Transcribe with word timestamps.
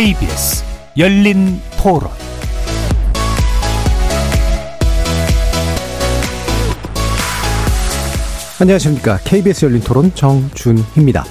KBS 0.00 0.64
열린 0.96 1.60
토론 1.76 2.08
안녕하십니까. 8.58 9.18
KBS 9.18 9.66
열린 9.66 9.82
토론 9.82 10.10
정준희입니다. 10.14 11.24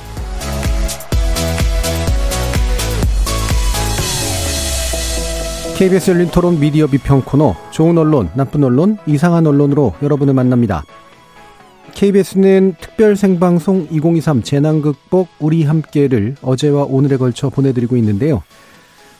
KBS 5.76 6.12
열린 6.12 6.28
토론 6.30 6.60
미디어 6.60 6.86
비평 6.86 7.24
코너 7.24 7.56
좋은 7.72 7.98
언론, 7.98 8.30
나쁜 8.36 8.64
언론, 8.64 9.00
이상한 9.08 9.48
언론으로 9.48 9.96
여러분을 10.04 10.36
만납니다. 10.36 10.84
KBS는 12.00 12.76
특별 12.80 13.18
생방송 13.18 13.90
2023 13.92 14.42
재난 14.42 14.82
극복 14.82 15.28
우리 15.38 15.66
함께를 15.66 16.38
어제와 16.42 16.84
오늘에 16.84 17.18
걸쳐 17.18 17.50
보내드리고 17.50 17.98
있는데요. 17.98 18.42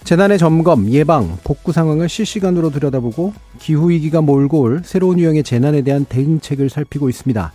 재난의 0.06 0.38
점검, 0.38 0.90
예방, 0.90 1.38
복구 1.44 1.74
상황을 1.74 2.08
실시간으로 2.08 2.70
들여다보고 2.70 3.34
기후위기가 3.60 4.22
몰고 4.22 4.62
올 4.62 4.82
새로운 4.86 5.20
유형의 5.20 5.44
재난에 5.44 5.82
대한 5.82 6.06
대응책을 6.06 6.70
살피고 6.70 7.10
있습니다. 7.10 7.52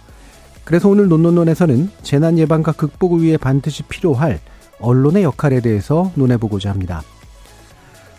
그래서 0.62 0.90
오늘 0.90 1.08
논논논에서는 1.08 1.88
재난 2.02 2.36
예방과 2.36 2.72
극복을 2.72 3.22
위해 3.22 3.38
반드시 3.38 3.82
필요할 3.84 4.40
언론의 4.78 5.22
역할에 5.22 5.60
대해서 5.60 6.12
논해보고자 6.16 6.68
합니다. 6.68 7.02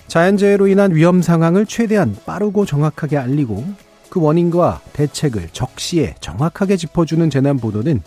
자연재해로 0.07 0.65
인한 0.69 0.95
위험 0.95 1.21
상황을 1.21 1.67
최대한 1.67 2.15
빠르고 2.25 2.65
정확하게 2.65 3.17
알리고 3.17 3.63
그 4.09 4.21
원인과 4.21 4.81
대책을 4.93 5.49
적시에 5.51 6.15
정확하게 6.19 6.77
짚어주는 6.77 7.29
재난 7.29 7.57
보도는 7.57 8.01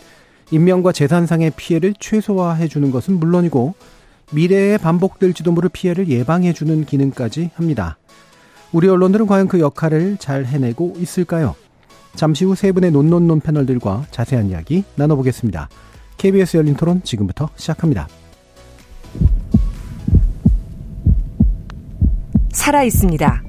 인명과 0.51 0.91
재산상의 0.91 1.51
피해를 1.55 1.93
최소화해주는 1.99 2.89
것은 2.91 3.19
물론이고 3.19 3.75
미래에 4.31 4.77
반복될지도 4.77 5.51
모를 5.51 5.69
피해를 5.69 6.07
예방해주는 6.07 6.85
기능까지 6.85 7.51
합니다. 7.55 7.97
우리 8.71 8.87
언론들은 8.87 9.25
과연 9.27 9.47
그 9.47 9.59
역할을 9.59 10.17
잘 10.17 10.45
해내고 10.45 10.93
있을까요? 10.97 11.55
잠시 12.15 12.45
후 12.45 12.55
세 12.55 12.71
분의 12.71 12.91
논논논 12.91 13.39
패널들과 13.39 14.05
자세한 14.11 14.49
이야기 14.49 14.83
나눠보겠습니다. 14.95 15.69
KBS 16.17 16.57
열린 16.57 16.75
토론 16.75 17.01
지금부터 17.03 17.49
시작합니다. 17.55 18.07
살아 22.51 22.83
있습니다. 22.83 23.48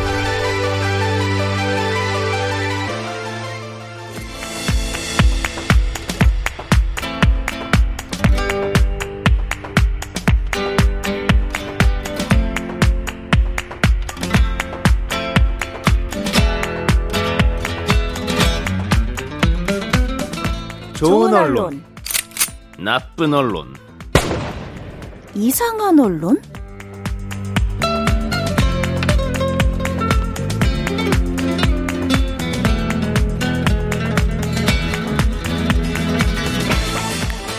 좋은 21.01 21.33
언론, 21.33 21.81
나쁜 22.77 23.33
언론, 23.33 23.73
이상한 25.33 25.99
언론? 25.99 26.39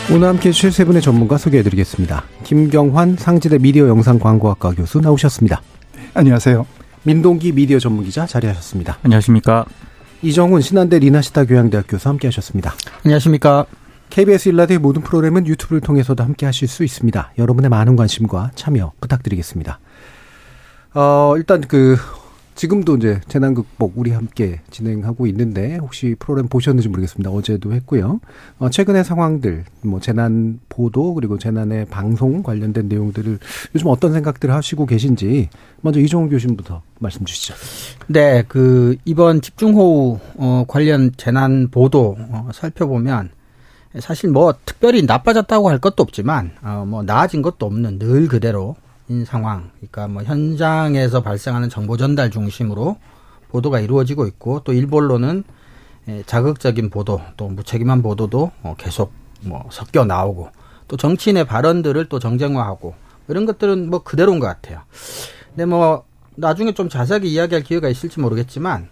오늘 0.09 0.29
함께 0.29 0.47
해주실 0.47 0.71
세 0.71 0.85
분의 0.85 1.01
전문가 1.01 1.37
소개해드리겠습니다. 1.37 2.23
김경환 2.45 3.17
상지대 3.17 3.57
미디어 3.57 3.89
영상 3.89 4.19
광고학과 4.19 4.71
교수 4.71 5.01
나오셨습니다. 5.01 5.61
안녕하세요. 6.13 6.65
민동기 7.03 7.51
미디어 7.51 7.77
전문기자 7.77 8.25
자리하셨습니다. 8.25 8.99
안녕하십니까. 9.03 9.65
이정훈 10.23 10.61
신한대 10.61 10.99
리나시타 10.99 11.43
교양대학 11.43 11.85
교수 11.87 12.07
함께 12.07 12.27
하셨습니다. 12.29 12.73
안녕하십니까. 13.03 13.65
KBS 14.09 14.49
일라디오 14.49 14.79
모든 14.79 15.01
프로그램은 15.01 15.45
유튜브를 15.47 15.81
통해서도 15.81 16.23
함께 16.23 16.45
하실 16.45 16.69
수 16.69 16.85
있습니다. 16.85 17.33
여러분의 17.37 17.69
많은 17.69 17.97
관심과 17.97 18.51
참여 18.55 18.93
부탁드리겠습니다. 19.01 19.79
어, 20.93 21.33
일단 21.35 21.59
그, 21.59 21.97
지금도 22.55 22.97
이제 22.97 23.19
재난 23.27 23.53
극복 23.53 23.93
우리 23.95 24.11
함께 24.11 24.61
진행하고 24.69 25.27
있는데 25.27 25.77
혹시 25.77 26.15
프로그램 26.19 26.47
보셨는지 26.47 26.89
모르겠습니다. 26.89 27.29
어제도 27.31 27.73
했고요. 27.73 28.19
어, 28.59 28.69
최근의 28.69 29.03
상황들, 29.03 29.65
뭐 29.81 29.99
재난 29.99 30.59
보도 30.69 31.13
그리고 31.13 31.37
재난의 31.37 31.85
방송 31.85 32.43
관련된 32.43 32.87
내용들을 32.87 33.39
요즘 33.75 33.87
어떤 33.87 34.13
생각들을 34.13 34.53
하시고 34.53 34.85
계신지 34.85 35.49
먼저 35.81 35.99
이종훈 35.99 36.29
교수님부터 36.29 36.81
말씀 36.99 37.25
주시죠. 37.25 37.55
네, 38.07 38.43
그 38.47 38.95
이번 39.05 39.41
집중호우 39.41 40.19
어, 40.37 40.65
관련 40.67 41.11
재난 41.17 41.69
보도 41.69 42.15
어, 42.29 42.49
살펴보면 42.53 43.29
사실 43.99 44.29
뭐 44.29 44.55
특별히 44.65 45.03
나빠졌다고 45.03 45.69
할 45.69 45.79
것도 45.79 46.01
없지만 46.01 46.51
어, 46.63 46.83
뭐 46.87 47.03
나아진 47.03 47.41
것도 47.41 47.65
없는 47.65 47.99
늘 47.99 48.27
그대로 48.27 48.75
인 49.09 49.25
상황, 49.25 49.71
그러니까 49.77 50.07
뭐 50.07 50.23
현장에서 50.23 51.21
발생하는 51.21 51.69
정보 51.69 51.97
전달 51.97 52.31
중심으로 52.31 52.97
보도가 53.49 53.79
이루어지고 53.79 54.27
있고 54.27 54.61
또 54.63 54.73
일본로는 54.73 55.43
자극적인 56.25 56.89
보도, 56.89 57.21
또 57.37 57.47
무책임한 57.49 58.01
보도도 58.01 58.51
어, 58.63 58.75
계속 58.77 59.11
뭐 59.41 59.65
섞여 59.71 60.05
나오고 60.05 60.49
또 60.87 60.97
정치인의 60.97 61.45
발언들을 61.45 62.05
또 62.09 62.19
정쟁화하고 62.19 62.95
이런 63.27 63.45
것들은 63.45 63.89
뭐 63.89 64.03
그대로인 64.03 64.39
것 64.39 64.47
같아요. 64.47 64.81
근데 65.49 65.65
뭐 65.65 66.03
나중에 66.35 66.73
좀 66.73 66.89
자세하게 66.89 67.27
이야기할 67.27 67.63
기회가 67.63 67.89
있을지 67.89 68.19
모르겠지만 68.19 68.89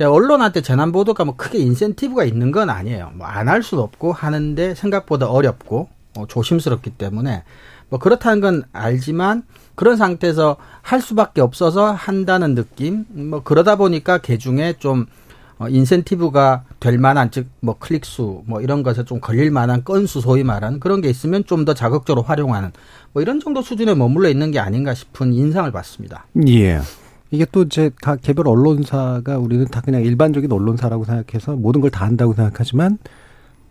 언론한테 0.00 0.60
재난 0.60 0.92
보도가 0.92 1.24
뭐 1.24 1.36
크게 1.36 1.58
인센티브가 1.58 2.24
있는 2.24 2.50
건 2.52 2.68
아니에요. 2.68 3.12
뭐 3.14 3.26
안 3.26 3.48
할 3.48 3.62
수도 3.62 3.82
없고 3.82 4.12
하는데 4.12 4.74
생각보다 4.74 5.28
어렵고 5.30 5.88
어, 6.18 6.26
조심스럽기 6.26 6.90
때문에 6.90 7.44
뭐 7.88 7.98
그렇다는 7.98 8.40
건 8.40 8.62
알지만 8.72 9.42
그런 9.74 9.96
상태에서 9.96 10.56
할 10.82 11.00
수밖에 11.00 11.40
없어서 11.40 11.92
한다는 11.92 12.54
느낌. 12.54 13.04
뭐 13.10 13.42
그러다 13.42 13.76
보니까 13.76 14.18
개 14.18 14.38
중에 14.38 14.74
좀 14.78 15.06
어, 15.58 15.68
인센티브가 15.68 16.64
될 16.80 16.98
만한 16.98 17.30
즉 17.30 17.46
뭐 17.60 17.76
클릭수 17.78 18.42
뭐 18.46 18.60
이런 18.60 18.82
것에 18.82 19.04
좀 19.04 19.20
걸릴 19.20 19.50
만한 19.50 19.84
건수 19.84 20.20
소위 20.20 20.44
말하는 20.44 20.80
그런 20.80 21.00
게 21.00 21.08
있으면 21.08 21.44
좀 21.46 21.64
더 21.64 21.72
자극적으로 21.74 22.22
활용하는 22.22 22.72
뭐 23.12 23.22
이런 23.22 23.40
정도 23.40 23.62
수준에 23.62 23.94
머물러 23.94 24.28
있는 24.28 24.50
게 24.50 24.58
아닌가 24.58 24.92
싶은 24.94 25.32
인상을 25.32 25.70
받습니다. 25.72 26.26
예. 26.48 26.80
이게 27.30 27.44
또 27.50 27.62
이제 27.62 27.90
각 28.02 28.20
개별 28.22 28.46
언론사가 28.48 29.38
우리는 29.38 29.64
다 29.66 29.80
그냥 29.80 30.02
일반적인 30.02 30.52
언론사라고 30.52 31.04
생각해서 31.04 31.56
모든 31.56 31.80
걸 31.80 31.90
다 31.90 32.04
한다고 32.06 32.34
생각하지만 32.34 32.98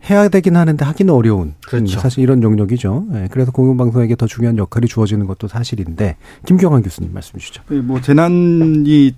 해야 0.10 0.28
되긴 0.30 0.56
하는데 0.56 0.84
하기는 0.86 1.14
어려운 1.14 1.56
그렇죠. 1.68 2.00
사실 2.00 2.22
이런 2.24 2.44
영역이죠. 2.44 3.06
네, 3.10 3.28
그래서 3.32 3.52
공영방송에게 3.52 4.16
더 4.16 4.28
중요한 4.28 4.58
역할이 4.58 4.88
주어지는 4.88 5.26
것도 5.26 5.48
사실인데 5.48 6.18
김경환 6.46 6.84
교수님 6.84 7.12
말씀 7.14 7.40
주시죠. 7.40 7.64
네, 7.70 7.78
뭐 7.80 8.00
재난이 8.02 9.16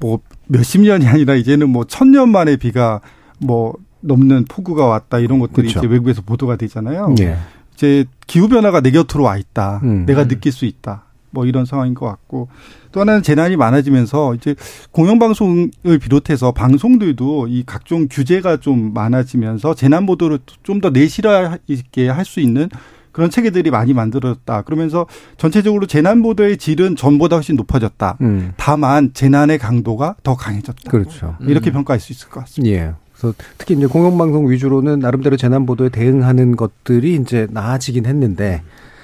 뭐 0.00 0.20
몇십 0.48 0.80
년이 0.80 1.06
아니라 1.06 1.34
이제는 1.34 1.68
뭐 1.68 1.84
천 1.84 2.10
년 2.12 2.30
만에 2.30 2.56
비가 2.56 3.00
뭐 3.38 3.74
넘는 4.00 4.46
폭우가 4.48 4.86
왔다 4.86 5.18
이런 5.18 5.38
것들이 5.38 5.68
그렇죠. 5.68 5.80
이제 5.80 5.86
외국에서 5.86 6.22
보도가 6.22 6.56
되잖아요. 6.56 7.14
네. 7.16 7.36
이제 7.74 8.04
기후 8.26 8.48
변화가 8.48 8.80
내 8.80 8.90
곁으로 8.90 9.24
와 9.24 9.36
있다. 9.36 9.80
음. 9.82 10.06
내가 10.06 10.26
느낄 10.28 10.50
수 10.52 10.64
있다. 10.64 11.04
뭐 11.32 11.44
이런 11.46 11.64
상황인 11.64 11.94
것 11.94 12.06
같고 12.06 12.48
또 12.92 13.00
하나는 13.00 13.22
재난이 13.22 13.56
많아지면서 13.56 14.34
이제 14.34 14.54
공영방송을 14.92 15.98
비롯해서 16.00 16.52
방송들도 16.52 17.48
이 17.48 17.64
각종 17.66 18.06
규제가 18.08 18.58
좀 18.58 18.92
많아지면서 18.94 19.74
재난 19.74 20.06
보도를 20.06 20.38
좀 20.62 20.80
더 20.80 20.90
내실화 20.90 21.58
있게 21.66 22.08
할 22.08 22.24
수 22.24 22.40
있는 22.40 22.68
그런 23.12 23.28
체계들이 23.30 23.70
많이 23.70 23.92
만들어졌다. 23.92 24.62
그러면서 24.62 25.06
전체적으로 25.36 25.86
재난 25.86 26.22
보도의 26.22 26.56
질은 26.56 26.96
전보다 26.96 27.36
훨씬 27.36 27.56
높아졌다. 27.56 28.16
음. 28.22 28.52
다만 28.56 29.10
재난의 29.12 29.58
강도가 29.58 30.16
더 30.22 30.34
강해졌다. 30.34 30.90
그렇죠. 30.90 31.36
이렇게 31.40 31.70
음. 31.70 31.74
평가할 31.74 32.00
수 32.00 32.12
있을 32.12 32.28
것 32.30 32.40
같습니다. 32.40 32.74
예. 32.74 32.92
그래서 33.12 33.34
특히 33.58 33.74
이제 33.74 33.86
공영방송 33.86 34.50
위주로는 34.50 34.98
나름대로 35.00 35.36
재난 35.36 35.66
보도에 35.66 35.90
대응하는 35.90 36.56
것들이 36.56 37.14
이제 37.16 37.46
나아지긴 37.50 38.06
했는데 38.06 38.62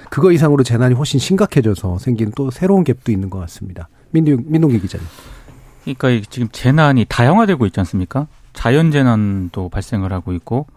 그거 0.09 0.31
이상으로 0.31 0.63
재난이 0.63 0.95
훨씬 0.95 1.19
심각해져서 1.19 1.99
생긴 1.99 2.31
또 2.35 2.51
새로운 2.51 2.83
갭도 2.83 3.09
있는 3.09 3.29
것 3.29 3.39
같습니다. 3.39 3.87
민동, 4.11 4.43
민동기 4.45 4.79
기자님. 4.81 5.05
그러니까 5.83 6.27
지금 6.29 6.49
재난이 6.51 7.05
다양화되고 7.07 7.65
있지 7.67 7.79
않습니까? 7.79 8.27
자연 8.53 8.91
재난도 8.91 9.69
발생을 9.69 10.11
하고 10.11 10.33
있고 10.33 10.67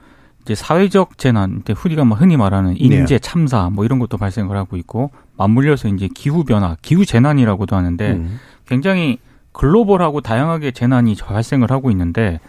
이제 0.43 0.55
사회적 0.55 1.19
재난, 1.19 1.63
우리가 1.85 2.05
뭐 2.05 2.17
흔히 2.17 2.37
말하는 2.37 2.77
인재 2.77 3.19
참사 3.19 3.71
뭐 3.71 3.85
이런 3.85 3.99
것도 3.99 4.19
발생을 4.19 4.57
하고 4.57 4.77
있고 4.77 5.11
맞물려서 5.37 5.89
이제 5.89 6.09
기후 6.13 6.45
변화, 6.45 6.77
기후 6.83 7.07
재난이라고도 7.07 7.77
하는데 7.77 8.13
음. 8.13 8.39
굉장히 8.67 9.19
글로벌하고 9.53 10.21
다양하게 10.21 10.73
재난이 10.73 11.15
발생을 11.17 11.71
하고 11.71 11.91
있는데 11.91 12.41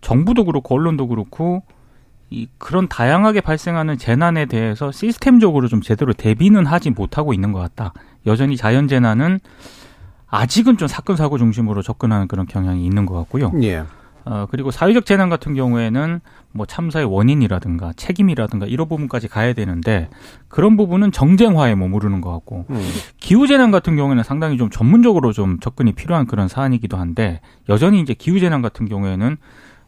정부도 0.00 0.44
그렇고 0.44 0.74
언론도 0.74 1.08
그렇고 1.08 1.62
이 2.30 2.48
그런 2.58 2.88
다양하게 2.88 3.40
발생하는 3.40 3.98
재난에 3.98 4.46
대해서 4.46 4.90
시스템적으로 4.90 5.68
좀 5.68 5.80
제대로 5.80 6.12
대비는 6.12 6.66
하지 6.66 6.90
못하고 6.90 7.32
있는 7.32 7.52
것 7.52 7.60
같다. 7.60 7.92
여전히 8.26 8.56
자연 8.56 8.88
재난은 8.88 9.38
아직은 10.28 10.76
좀 10.76 10.88
사건 10.88 11.16
사고 11.16 11.38
중심으로 11.38 11.82
접근하는 11.82 12.26
그런 12.26 12.46
경향이 12.46 12.84
있는 12.84 13.06
것 13.06 13.14
같고요. 13.14 13.52
예. 13.62 13.84
어, 14.24 14.48
그리고 14.50 14.72
사회적 14.72 15.06
재난 15.06 15.28
같은 15.28 15.54
경우에는 15.54 16.20
뭐 16.50 16.66
참사의 16.66 17.06
원인이라든가 17.06 17.92
책임이라든가 17.94 18.66
이런 18.66 18.88
부분까지 18.88 19.28
가야 19.28 19.52
되는데 19.52 20.08
그런 20.48 20.76
부분은 20.76 21.12
정쟁화에 21.12 21.76
머무르는 21.76 22.20
것 22.20 22.32
같고 22.32 22.64
음. 22.70 22.90
기후 23.20 23.46
재난 23.46 23.70
같은 23.70 23.94
경우에는 23.94 24.24
상당히 24.24 24.56
좀 24.56 24.68
전문적으로 24.68 25.32
좀 25.32 25.60
접근이 25.60 25.92
필요한 25.92 26.26
그런 26.26 26.48
사안이기도 26.48 26.96
한데 26.96 27.40
여전히 27.68 28.00
이제 28.00 28.14
기후 28.14 28.40
재난 28.40 28.62
같은 28.62 28.88
경우에는 28.88 29.36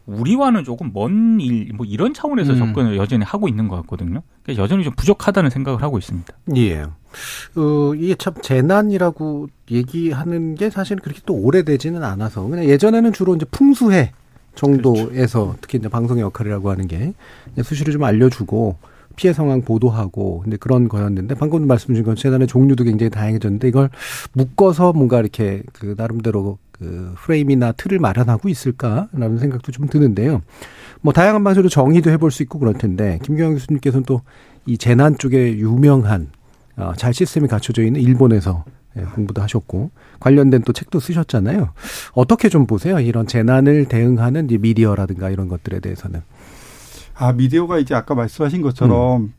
우리와는 0.09 0.63
조금 0.63 0.91
먼 0.93 1.39
일, 1.39 1.71
뭐 1.73 1.85
이런 1.85 2.13
차원에서 2.13 2.53
음. 2.53 2.57
접근을 2.57 2.97
여전히 2.97 3.23
하고 3.23 3.47
있는 3.47 3.67
것 3.67 3.75
같거든요. 3.77 4.21
그래서 4.43 4.61
여전히 4.61 4.83
좀 4.83 4.93
부족하다는 4.95 5.49
생각을 5.49 5.81
하고 5.81 5.97
있습니다. 5.97 6.33
예. 6.57 6.81
어, 6.81 7.93
이게 7.95 8.15
참 8.15 8.33
재난이라고 8.41 9.47
얘기하는 9.71 10.55
게 10.55 10.69
사실 10.69 10.97
그렇게 10.97 11.21
또 11.25 11.33
오래되지는 11.33 12.03
않아서 12.03 12.43
그냥 12.43 12.65
예전에는 12.65 13.13
주로 13.13 13.35
이제 13.35 13.45
풍수해 13.51 14.11
정도에서 14.55 15.45
그렇죠. 15.45 15.57
특히 15.61 15.77
이제 15.77 15.87
방송의 15.87 16.23
역할이라고 16.23 16.69
하는 16.69 16.87
게 16.87 17.13
수시로 17.63 17.91
좀 17.91 18.03
알려주고 18.03 18.77
피해 19.15 19.33
상황 19.33 19.61
보도하고 19.61 20.41
근데 20.43 20.57
그런 20.57 20.87
거였는데 20.87 21.35
방금 21.35 21.67
말씀 21.67 21.93
주신 21.93 22.05
것 22.05 22.15
재난의 22.15 22.47
종류도 22.47 22.85
굉장히 22.85 23.09
다양해졌는데 23.09 23.67
이걸 23.67 23.89
묶어서 24.33 24.93
뭔가 24.93 25.19
이렇게 25.19 25.61
그 25.73 25.95
나름대로 25.97 26.57
그 26.79 27.13
프레임이나 27.17 27.73
틀을 27.73 27.99
마련하고 27.99 28.49
있을까라는 28.49 29.37
생각도 29.37 29.71
좀 29.71 29.87
드는데요. 29.87 30.41
뭐 31.01 31.13
다양한 31.13 31.43
방식으로 31.43 31.69
정의도 31.69 32.09
해볼 32.11 32.31
수 32.31 32.41
있고 32.43 32.59
그럴 32.59 32.73
텐데 32.73 33.19
김경영 33.23 33.53
교수님께서는 33.53 34.03
또 34.05 34.21
이 34.69 34.77
재난 34.77 35.17
쪽에 35.17 35.57
유명한 35.57 36.27
어, 36.77 36.93
잘 36.95 37.13
시스템이 37.13 37.47
갖춰져 37.47 37.83
있는 37.83 38.01
일본에서 38.01 38.63
예, 38.97 39.01
공부도 39.01 39.41
하셨고 39.41 39.89
관련된 40.19 40.61
또 40.63 40.73
책도 40.73 40.99
쓰셨잖아요. 40.99 41.71
어떻게 42.13 42.49
좀 42.49 42.65
보세요? 42.67 42.99
이런 42.99 43.27
재난을 43.27 43.85
대응하는 43.85 44.47
미디어라든가 44.47 45.29
이런 45.29 45.47
것들에 45.47 45.79
대해서는. 45.79 46.21
아 47.15 47.33
미디어가 47.33 47.79
이제 47.79 47.95
아까 47.95 48.15
말씀하신 48.15 48.61
것처럼 48.61 49.23
음. 49.23 49.33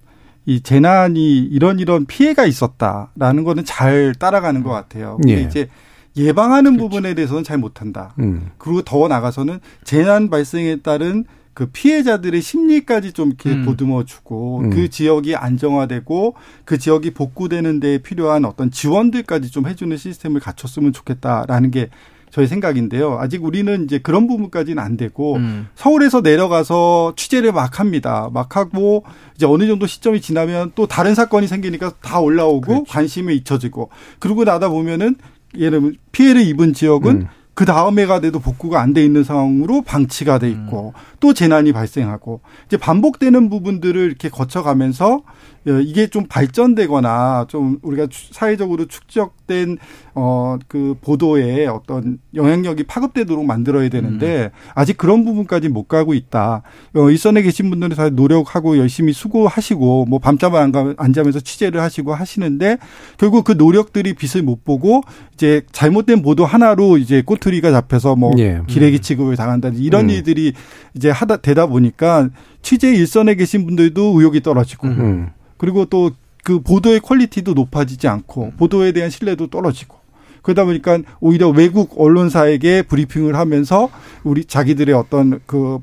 이 0.47 0.61
재난이 0.61 1.39
이런 1.39 1.79
이런 1.79 2.07
피해가 2.07 2.45
있었다라는 2.45 3.45
거는 3.45 3.65
잘 3.65 4.15
따라가는 4.19 4.63
것 4.63 4.71
같아요. 4.71 5.17
근데 5.19 5.39
예. 5.39 5.43
이제 5.43 5.69
예방하는 6.17 6.73
그렇죠. 6.73 6.89
부분에 6.89 7.15
대해서는 7.15 7.45
잘 7.45 7.59
못한다. 7.59 8.15
음. 8.19 8.51
그리고 8.59 8.83
더 8.83 9.09
나가서는 9.09 9.61
재난 9.85 10.31
발생에 10.31 10.77
따른 10.77 11.25
그 11.55 11.67
피해자들의 11.67 12.41
심리까지 12.41 13.13
좀 13.13 13.29
이렇게 13.29 13.51
음. 13.51 13.65
보듬어 13.65 14.05
주고 14.05 14.61
음. 14.61 14.71
그 14.71 14.89
지역이 14.89 15.37
안정화되고 15.37 16.35
그 16.65 16.79
지역이 16.79 17.13
복구되는 17.13 17.81
데 17.81 17.99
필요한 17.99 18.45
어떤 18.45 18.71
지원들까지 18.71 19.51
좀 19.51 19.67
해주는 19.67 19.97
시스템을 19.97 20.41
갖췄으면 20.41 20.93
좋겠다라는 20.93 21.71
게 21.71 21.91
저희 22.31 22.47
생각인데요. 22.47 23.19
아직 23.19 23.45
우리는 23.45 23.85
이제 23.85 23.99
그런 23.99 24.27
부분까지는 24.29 24.83
안 24.83 24.97
되고 24.97 25.37
음. 25.37 25.67
서울에서 25.75 26.21
내려가서 26.21 27.15
취재를 27.17 27.53
막 27.53 27.81
합니다. 27.81 28.31
막 28.33 28.57
하고 28.57 29.05
이제 29.35 29.47
어느 29.47 29.67
정도 29.67 29.87
시점이 29.87 30.21
지나면 30.21 30.73
또 30.77 30.87
다른 30.87 31.15
사건이 31.15 31.49
생기니까 31.49 31.93
다 32.01 32.21
올라오고 32.21 32.61
그렇죠. 32.61 32.85
관심이 32.85 33.35
잊혀지고 33.37 33.91
그러고 34.21 34.45
나다 34.45 34.69
보면은 34.69 35.17
예를 35.57 35.81
들면 35.81 35.97
피해를 36.13 36.43
입은 36.43 36.73
지역은 36.75 37.11
음. 37.23 37.27
그 37.55 37.65
다음 37.67 37.99
해가 37.99 38.21
돼도 38.21 38.39
복구가 38.41 38.81
안 38.81 38.95
돼 38.95 39.05
있는 39.05 39.23
상황으로 39.23 39.83
방치가 39.83 40.39
돼 40.39 40.49
있고 40.49 40.95
음. 40.97 41.01
또 41.21 41.35
재난이 41.35 41.73
발생하고 41.73 42.41
이제 42.67 42.77
반복되는 42.77 43.51
부분들을 43.51 44.01
이렇게 44.01 44.29
거쳐가면서 44.29 45.15
어, 45.15 45.23
이게 45.65 46.07
좀 46.07 46.27
발전되거나 46.27 47.47
좀 47.49 47.79
우리가 47.83 48.09
사회적으로 48.33 48.87
축적된 48.87 49.79
어 50.15 50.59
그 50.69 50.95
보도에 51.01 51.67
어떤 51.67 52.19
영향력이 52.35 52.85
파급되도록 52.85 53.45
만들어야 53.45 53.89
되는데 53.89 54.45
음. 54.45 54.73
아직 54.75 54.97
그런 54.97 55.25
부분까지 55.25 55.69
못 55.69 55.89
가고 55.89 56.15
있다. 56.15 56.63
어 56.95 57.11
일선에 57.11 57.43
계신 57.43 57.71
분들은 57.71 57.97
다 57.97 58.09
노력하고 58.09 58.79
열심히 58.79 59.13
수고하시고 59.13 60.07
뭐 60.07 60.19
밤잠을 60.19 60.59
안, 60.61 60.95
안 60.97 61.13
자면서 61.13 61.41
취재를 61.41 61.81
하시고 61.81 62.15
하시는데 62.15 62.79
결국 63.19 63.45
그 63.45 63.53
노력들이 63.53 64.15
빛을 64.15 64.45
못 64.45 64.65
보고 64.65 65.03
이제 65.35 65.63
잘못된 65.73 66.23
보도 66.23 66.47
하나로 66.47 66.99
이제 66.99 67.23
꼬투리가 67.23 67.71
잡혀서 67.71 68.17
뭐 68.17 68.33
예. 68.39 68.63
기레기 68.67 69.01
취급을 69.01 69.37
당한다 69.37 69.71
이런 69.75 70.07
음. 70.07 70.11
일들이 70.11 70.53
이제 70.95 71.11
하다 71.11 71.39
되다 71.39 71.67
보니까 71.67 72.29
취재 72.63 72.95
일선에 72.95 73.35
계신 73.35 73.65
분들도 73.65 74.19
의욕이 74.19 74.41
떨어지고 74.41 74.89
음. 74.89 75.31
그리고 75.61 75.85
또 75.85 76.11
그 76.43 76.61
보도의 76.61 77.01
퀄리티도 77.01 77.53
높아지지 77.53 78.09
않고 78.09 78.45
음. 78.45 78.53
보도에 78.57 78.93
대한 78.93 79.11
신뢰도 79.11 79.49
떨어지고 79.49 79.99
그러다 80.41 80.65
보니까 80.65 81.01
오히려 81.21 81.51
외국 81.51 82.01
언론사에게 82.01 82.81
브리핑을 82.85 83.37
하면서 83.37 83.91
우리 84.25 84.47
자기들의 84.47 84.95
어떤 84.95 85.41
그 85.47 85.79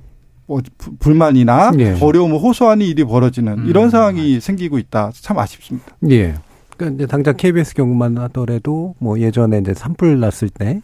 뭐 0.48 0.62
불만이나 1.00 1.74
예. 1.78 1.98
어려움을 2.00 2.40
호소하는 2.40 2.86
일이 2.86 3.04
벌어지는 3.04 3.60
음. 3.60 3.68
이런 3.68 3.90
상황이 3.90 4.40
생기고 4.40 4.78
있다. 4.80 5.12
참 5.14 5.38
아쉽습니다. 5.38 5.86
예. 6.10 6.36
그러니까 6.78 6.96
이제 6.96 7.06
당장 7.06 7.36
KBS 7.36 7.74
경우만 7.74 8.18
하더라도 8.18 8.96
뭐 8.98 9.20
예전에 9.20 9.58
이제 9.60 9.74
산불 9.74 10.22
났을 10.22 10.48
때 10.50 10.80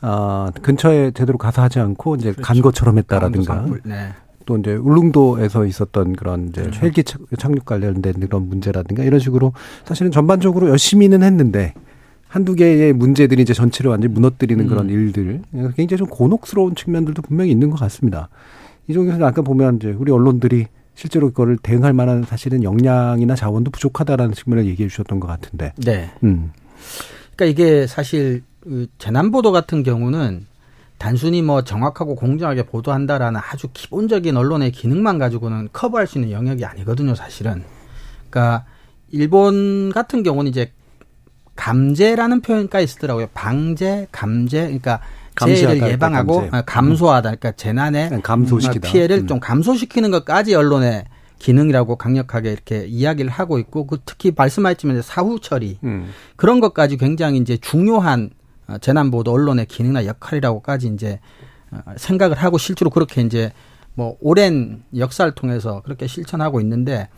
아, 0.00 0.52
근처에 0.62 1.10
제대로 1.12 1.36
가서 1.36 1.62
하지 1.62 1.80
않고 1.80 2.14
이제 2.14 2.32
그렇죠. 2.32 2.42
간 2.46 2.60
것처럼 2.62 2.98
했다라든가. 2.98 3.66
네. 3.84 4.12
또 4.46 4.56
이제 4.58 4.74
울릉도에서 4.74 5.66
있었던 5.66 6.14
그런 6.14 6.48
이제 6.48 6.62
그렇죠. 6.62 6.80
헬기 6.82 7.04
착륙 7.38 7.64
관련된 7.64 8.14
그런 8.20 8.48
문제라든가 8.48 9.04
이런 9.04 9.20
식으로 9.20 9.52
사실은 9.84 10.10
전반적으로 10.10 10.68
열심히는 10.68 11.22
했는데 11.22 11.74
한두 12.28 12.54
개의 12.54 12.92
문제들이 12.92 13.42
이제 13.42 13.52
전체를 13.52 13.90
완전히 13.90 14.14
무너뜨리는 14.14 14.64
음. 14.64 14.68
그런 14.68 14.88
일들 14.88 15.42
굉장히 15.76 15.98
좀 15.98 16.06
곤혹스러운 16.06 16.74
측면들도 16.74 17.20
분명히 17.22 17.50
있는 17.50 17.70
것 17.70 17.78
같습니다. 17.80 18.28
이종에서 18.88 19.24
아까 19.24 19.42
보면 19.42 19.76
이제 19.76 19.90
우리 19.90 20.10
언론들이 20.10 20.66
실제로 20.94 21.28
그거를 21.28 21.56
대응할 21.56 21.92
만한 21.92 22.22
사실은 22.22 22.62
역량이나 22.62 23.34
자원도 23.34 23.70
부족하다라는 23.70 24.34
측면을 24.34 24.66
얘기해 24.66 24.88
주셨던 24.88 25.20
것 25.20 25.26
같은데. 25.26 25.72
네. 25.76 26.10
음. 26.24 26.52
그러니까 27.34 27.44
이게 27.46 27.86
사실 27.86 28.42
그 28.60 28.86
재난 28.98 29.30
보도 29.30 29.52
같은 29.52 29.82
경우는 29.82 30.46
단순히 31.02 31.42
뭐 31.42 31.62
정확하고 31.62 32.14
공정하게 32.14 32.62
보도한다라는 32.62 33.40
아주 33.42 33.66
기본적인 33.72 34.36
언론의 34.36 34.70
기능만 34.70 35.18
가지고는 35.18 35.68
커버할 35.72 36.06
수 36.06 36.18
있는 36.18 36.30
영역이 36.30 36.64
아니거든요, 36.64 37.16
사실은. 37.16 37.64
그러니까 38.30 38.64
일본 39.10 39.90
같은 39.90 40.22
경우는 40.22 40.48
이제 40.48 40.72
감제라는 41.56 42.40
표현까지 42.40 42.86
쓰더라고요. 42.86 43.30
방제, 43.34 44.06
감제, 44.12 44.62
그러니까 44.62 45.00
재해를 45.44 45.82
예방하고 45.90 46.36
감제. 46.42 46.56
아, 46.56 46.62
감소하다, 46.62 47.30
그러니까 47.30 47.50
재난의 47.50 48.10
네, 48.10 48.20
감소시키다. 48.20 48.88
피해를 48.88 49.22
음. 49.22 49.26
좀 49.26 49.40
감소시키는 49.40 50.12
것까지 50.12 50.54
언론의 50.54 51.06
기능이라고 51.40 51.96
강력하게 51.96 52.52
이렇게 52.52 52.86
이야기를 52.86 53.28
하고 53.28 53.58
있고, 53.58 53.88
그 53.88 53.98
특히 54.06 54.30
말씀하셨지만 54.36 55.02
사후 55.02 55.40
처리 55.40 55.80
음. 55.82 56.10
그런 56.36 56.60
것까지 56.60 56.96
굉장히 56.96 57.38
이제 57.38 57.56
중요한 57.56 58.30
어, 58.30 58.41
재난보도 58.78 59.32
언론의 59.32 59.66
기능이나 59.66 60.06
역할이라고까지 60.06 60.88
이제 60.88 61.20
어, 61.70 61.78
생각을 61.96 62.36
하고 62.36 62.58
실제로 62.58 62.90
그렇게 62.90 63.22
이제 63.22 63.52
뭐 63.94 64.16
오랜 64.20 64.82
역사를 64.96 65.30
통해서 65.34 65.82
그렇게 65.82 66.06
실천하고 66.06 66.60
있는데 66.60 67.08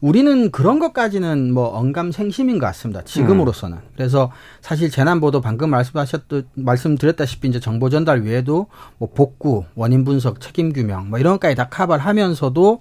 우리는 0.00 0.52
그런 0.52 0.78
것까지는 0.78 1.52
뭐 1.52 1.76
언감생심인 1.76 2.58
것 2.58 2.66
같습니다. 2.66 3.02
지금으로서는. 3.02 3.78
음. 3.78 3.82
그래서 3.96 4.30
사실 4.60 4.90
재난보도 4.90 5.40
방금 5.40 5.70
말씀하셨듯 5.70 6.48
말씀드렸다시피 6.54 7.48
이제 7.48 7.58
정보 7.58 7.90
전달 7.90 8.22
외에도 8.22 8.68
뭐 8.98 9.08
복구, 9.12 9.64
원인 9.74 10.04
분석, 10.04 10.40
책임 10.40 10.72
규명 10.72 11.10
뭐 11.10 11.18
이런 11.18 11.34
것까지 11.34 11.56
다 11.56 11.68
커버를 11.68 12.04
하면서도 12.04 12.80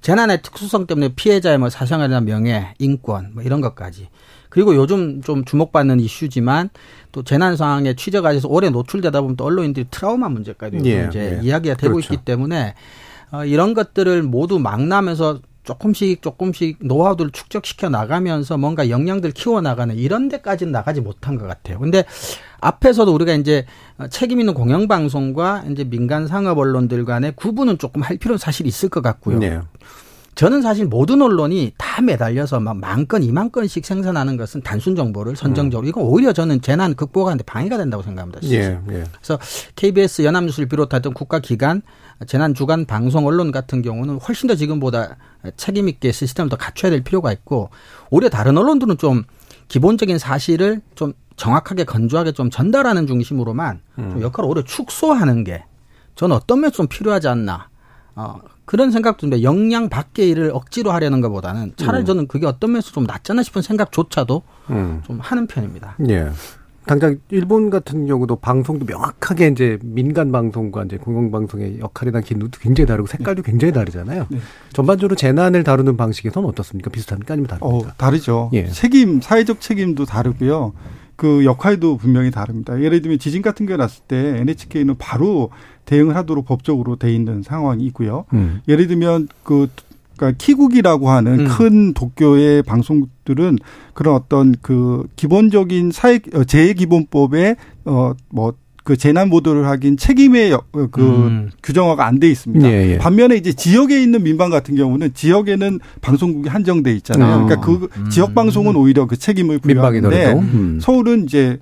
재난의 0.00 0.42
특수성 0.42 0.86
때문에 0.86 1.10
피해자의 1.14 1.58
뭐 1.58 1.70
사생활이나 1.70 2.20
명예, 2.22 2.74
인권 2.78 3.30
뭐 3.34 3.42
이런 3.44 3.60
것까지 3.60 4.08
그리고 4.48 4.74
요즘 4.74 5.22
좀 5.22 5.44
주목받는 5.44 6.00
이슈지만 6.00 6.70
또 7.18 7.24
재난 7.24 7.56
상황에 7.56 7.94
취재가 7.94 8.32
돼서 8.32 8.46
오래 8.46 8.70
노출되다 8.70 9.20
보면 9.22 9.36
또 9.36 9.44
언론인들이 9.44 9.86
트라우마 9.90 10.28
문제까지 10.28 10.78
예, 10.84 11.06
이제 11.08 11.40
예. 11.42 11.44
이야기가 11.44 11.74
되고 11.74 11.94
그렇죠. 11.94 12.14
있기 12.14 12.24
때문에 12.24 12.74
어, 13.32 13.44
이런 13.44 13.74
것들을 13.74 14.22
모두 14.22 14.60
망라면서 14.60 15.40
조금씩 15.64 16.22
조금씩 16.22 16.78
노하우들을 16.80 17.32
축적시켜 17.32 17.88
나가면서 17.88 18.56
뭔가 18.56 18.88
역량들 18.88 19.32
키워 19.32 19.60
나가는 19.60 19.94
이런 19.96 20.28
데까지는 20.28 20.70
나가지 20.70 21.00
못한 21.00 21.36
것 21.36 21.48
같아요. 21.48 21.80
근데 21.80 22.04
앞에서도 22.60 23.12
우리가 23.12 23.32
이제 23.34 23.66
책임 24.08 24.38
있는 24.38 24.54
공영 24.54 24.86
방송과 24.86 25.64
이제 25.70 25.82
민간 25.82 26.28
상업 26.28 26.58
언론들 26.58 27.04
간의 27.04 27.32
구분은 27.34 27.78
조금 27.78 28.02
할 28.02 28.16
필요는 28.16 28.38
사실 28.38 28.66
있을 28.66 28.88
것 28.88 29.02
같고요. 29.02 29.40
네. 29.40 29.60
저는 30.38 30.62
사실 30.62 30.86
모든 30.86 31.20
언론이 31.20 31.72
다 31.76 32.00
매달려서 32.00 32.60
막 32.60 32.76
만 32.76 33.08
건, 33.08 33.24
이만 33.24 33.50
건씩 33.50 33.84
생산하는 33.84 34.36
것은 34.36 34.62
단순 34.62 34.94
정보를 34.94 35.34
선정적으로 35.34 35.84
음. 35.84 35.88
이건 35.88 36.04
오히려 36.04 36.32
저는 36.32 36.60
재난 36.60 36.94
극복하는데 36.94 37.42
방해가 37.42 37.76
된다고 37.76 38.04
생각합니다. 38.04 38.40
예, 38.44 38.78
예. 38.88 39.04
그래서 39.12 39.36
KBS 39.74 40.22
연합뉴스를 40.22 40.68
비롯하던 40.68 41.12
국가기관 41.12 41.82
재난 42.28 42.54
주간 42.54 42.84
방송 42.84 43.26
언론 43.26 43.50
같은 43.50 43.82
경우는 43.82 44.20
훨씬 44.20 44.46
더 44.46 44.54
지금보다 44.54 45.16
책임 45.56 45.88
있게 45.88 46.12
시스템을 46.12 46.48
더 46.50 46.54
갖춰야 46.54 46.92
될 46.92 47.02
필요가 47.02 47.32
있고 47.32 47.70
오히려 48.10 48.28
다른 48.28 48.56
언론들은 48.56 48.96
좀 48.98 49.24
기본적인 49.66 50.18
사실을 50.18 50.82
좀 50.94 51.14
정확하게 51.34 51.82
건조하게 51.82 52.30
좀 52.30 52.48
전달하는 52.48 53.08
중심으로만 53.08 53.80
음. 53.98 54.10
좀 54.12 54.22
역할을 54.22 54.48
오히려 54.48 54.62
축소하는 54.62 55.42
게 55.42 55.64
저는 56.14 56.36
어떤 56.36 56.60
면에서 56.60 56.76
좀 56.76 56.86
필요하지 56.86 57.26
않나. 57.26 57.70
어, 58.14 58.38
그런 58.68 58.90
생각도 58.90 59.22
듭니다. 59.22 59.42
역량 59.42 59.88
밖의 59.88 60.28
일을 60.28 60.50
억지로 60.52 60.92
하려는 60.92 61.22
것보다는 61.22 61.72
차라리 61.76 62.02
음. 62.02 62.04
저는 62.04 62.28
그게 62.28 62.44
어떤 62.44 62.72
면에서 62.72 62.92
좀 62.92 63.04
낫잖아 63.04 63.42
싶은 63.42 63.62
생각조차도 63.62 64.42
음. 64.68 65.00
좀 65.06 65.20
하는 65.20 65.46
편입니다. 65.46 65.96
예. 66.10 66.28
당장 66.84 67.16
일본 67.30 67.70
같은 67.70 68.06
경우도 68.06 68.36
방송도 68.36 68.84
명확하게 68.84 69.48
이제 69.48 69.78
민간 69.82 70.30
방송과 70.32 70.84
이제 70.84 70.98
공영 70.98 71.30
방송의 71.30 71.80
역할이나 71.80 72.20
기능도 72.20 72.58
굉장히 72.60 72.86
다르고 72.86 73.06
색깔도 73.06 73.40
네. 73.40 73.50
굉장히 73.50 73.72
다르잖아요. 73.72 74.26
네. 74.28 74.38
전반적으로 74.74 75.16
재난을 75.16 75.64
다루는 75.64 75.96
방식에서는 75.96 76.46
어떻습니까? 76.46 76.90
비슷합니까? 76.90 77.32
아니면 77.32 77.48
다릅니까? 77.48 77.88
어, 77.88 77.92
다르죠. 77.96 78.50
예. 78.52 78.68
책임, 78.68 79.22
사회적 79.22 79.62
책임도 79.62 80.04
다르고요. 80.04 80.74
그 81.18 81.44
역할도 81.44 81.96
분명히 81.96 82.30
다릅니다. 82.30 82.80
예를 82.80 83.02
들면 83.02 83.18
지진 83.18 83.42
같은 83.42 83.66
게 83.66 83.76
났을 83.76 84.04
때 84.06 84.38
NHK는 84.38 84.98
바로 84.98 85.50
대응을 85.84 86.14
하도록 86.14 86.46
법적으로 86.46 86.94
돼 86.94 87.12
있는 87.12 87.42
상황이 87.42 87.84
있고요. 87.86 88.24
음. 88.32 88.60
예를 88.68 88.86
들면 88.86 89.26
그 89.42 89.66
그러니까 90.16 90.36
키국이라고 90.38 91.10
하는 91.10 91.40
음. 91.40 91.48
큰 91.48 91.92
도쿄의 91.92 92.62
방송들은 92.62 93.58
그런 93.94 94.14
어떤 94.14 94.54
그 94.62 95.08
기본적인 95.16 95.90
사회 95.90 96.20
어, 96.34 96.44
재해 96.44 96.72
기본법에 96.72 97.56
어뭐 97.84 98.54
그 98.88 98.96
재난 98.96 99.28
보도를 99.28 99.66
하긴 99.66 99.98
책임의 99.98 100.50
어, 100.54 100.62
그 100.90 101.02
음. 101.02 101.50
규정화가 101.62 102.06
안 102.06 102.18
돼 102.18 102.30
있습니다. 102.30 102.66
예, 102.66 102.92
예. 102.92 102.98
반면에 102.98 103.36
이제 103.36 103.52
지역에 103.52 104.02
있는 104.02 104.22
민방 104.22 104.48
같은 104.48 104.76
경우는 104.76 105.12
지역에는 105.12 105.78
방송국이 106.00 106.48
한정돼 106.48 106.94
있잖아요. 106.94 107.34
어. 107.34 107.44
그러니까 107.44 107.66
그 107.66 107.88
음. 107.98 108.08
지역 108.08 108.34
방송은 108.34 108.76
오히려 108.76 109.06
그 109.06 109.18
책임을 109.18 109.58
부여하는데 109.58 110.32
음. 110.32 110.78
서울은 110.80 111.24
이제 111.24 111.58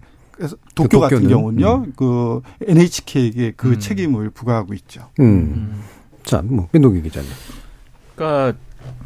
도쿄 0.77 1.01
그 1.01 1.09
같은 1.09 1.27
경우는요, 1.27 1.85
음. 1.87 1.93
그 1.97 2.43
NHK에게 2.65 3.55
그 3.57 3.71
음. 3.71 3.79
책임을 3.81 4.31
부과하고 4.31 4.73
있죠. 4.75 5.11
음. 5.19 5.81
자, 6.23 6.43
뭐 6.45 6.69
민동기 6.71 7.03
기자님. 7.03 7.29
그러니까 8.15 8.57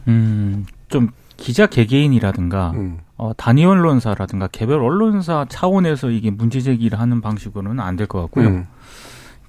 음 0.08 0.66
좀 0.90 1.08
기자 1.38 1.66
개개인이라든가 1.66 2.72
음. 2.74 2.98
어, 3.20 3.32
단위 3.36 3.66
언론사라든가 3.66 4.48
개별 4.48 4.82
언론사 4.82 5.44
차원에서 5.50 6.08
이게 6.08 6.30
문제 6.30 6.58
제기를 6.60 6.98
하는 6.98 7.20
방식으로는 7.20 7.78
안 7.78 7.96
될 7.96 8.06
것 8.06 8.22
같고요. 8.22 8.48
음. 8.48 8.66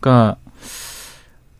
그러니까 0.01 0.35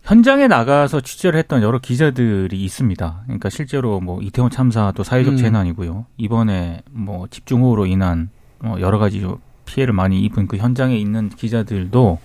현장에 0.03 0.47
나가서 0.49 0.99
취재를 0.99 1.39
했던 1.39 1.61
여러 1.61 1.79
기자들이 1.79 2.61
있습니다. 2.65 3.21
그러니까 3.23 3.49
실제로 3.49 4.01
뭐 4.01 4.21
이태원 4.21 4.51
참사도 4.51 5.03
사회적 5.03 5.35
음. 5.35 5.37
재난이고요. 5.37 6.05
이번에 6.17 6.81
뭐 6.91 7.27
집중호우로 7.29 7.85
인한 7.85 8.29
뭐 8.59 8.81
여러 8.81 8.97
가지 8.99 9.25
피해를 9.65 9.93
많이 9.93 10.19
입은 10.23 10.47
그 10.47 10.57
현장에 10.57 10.97
있는 10.97 11.29
기자들도 11.29 12.19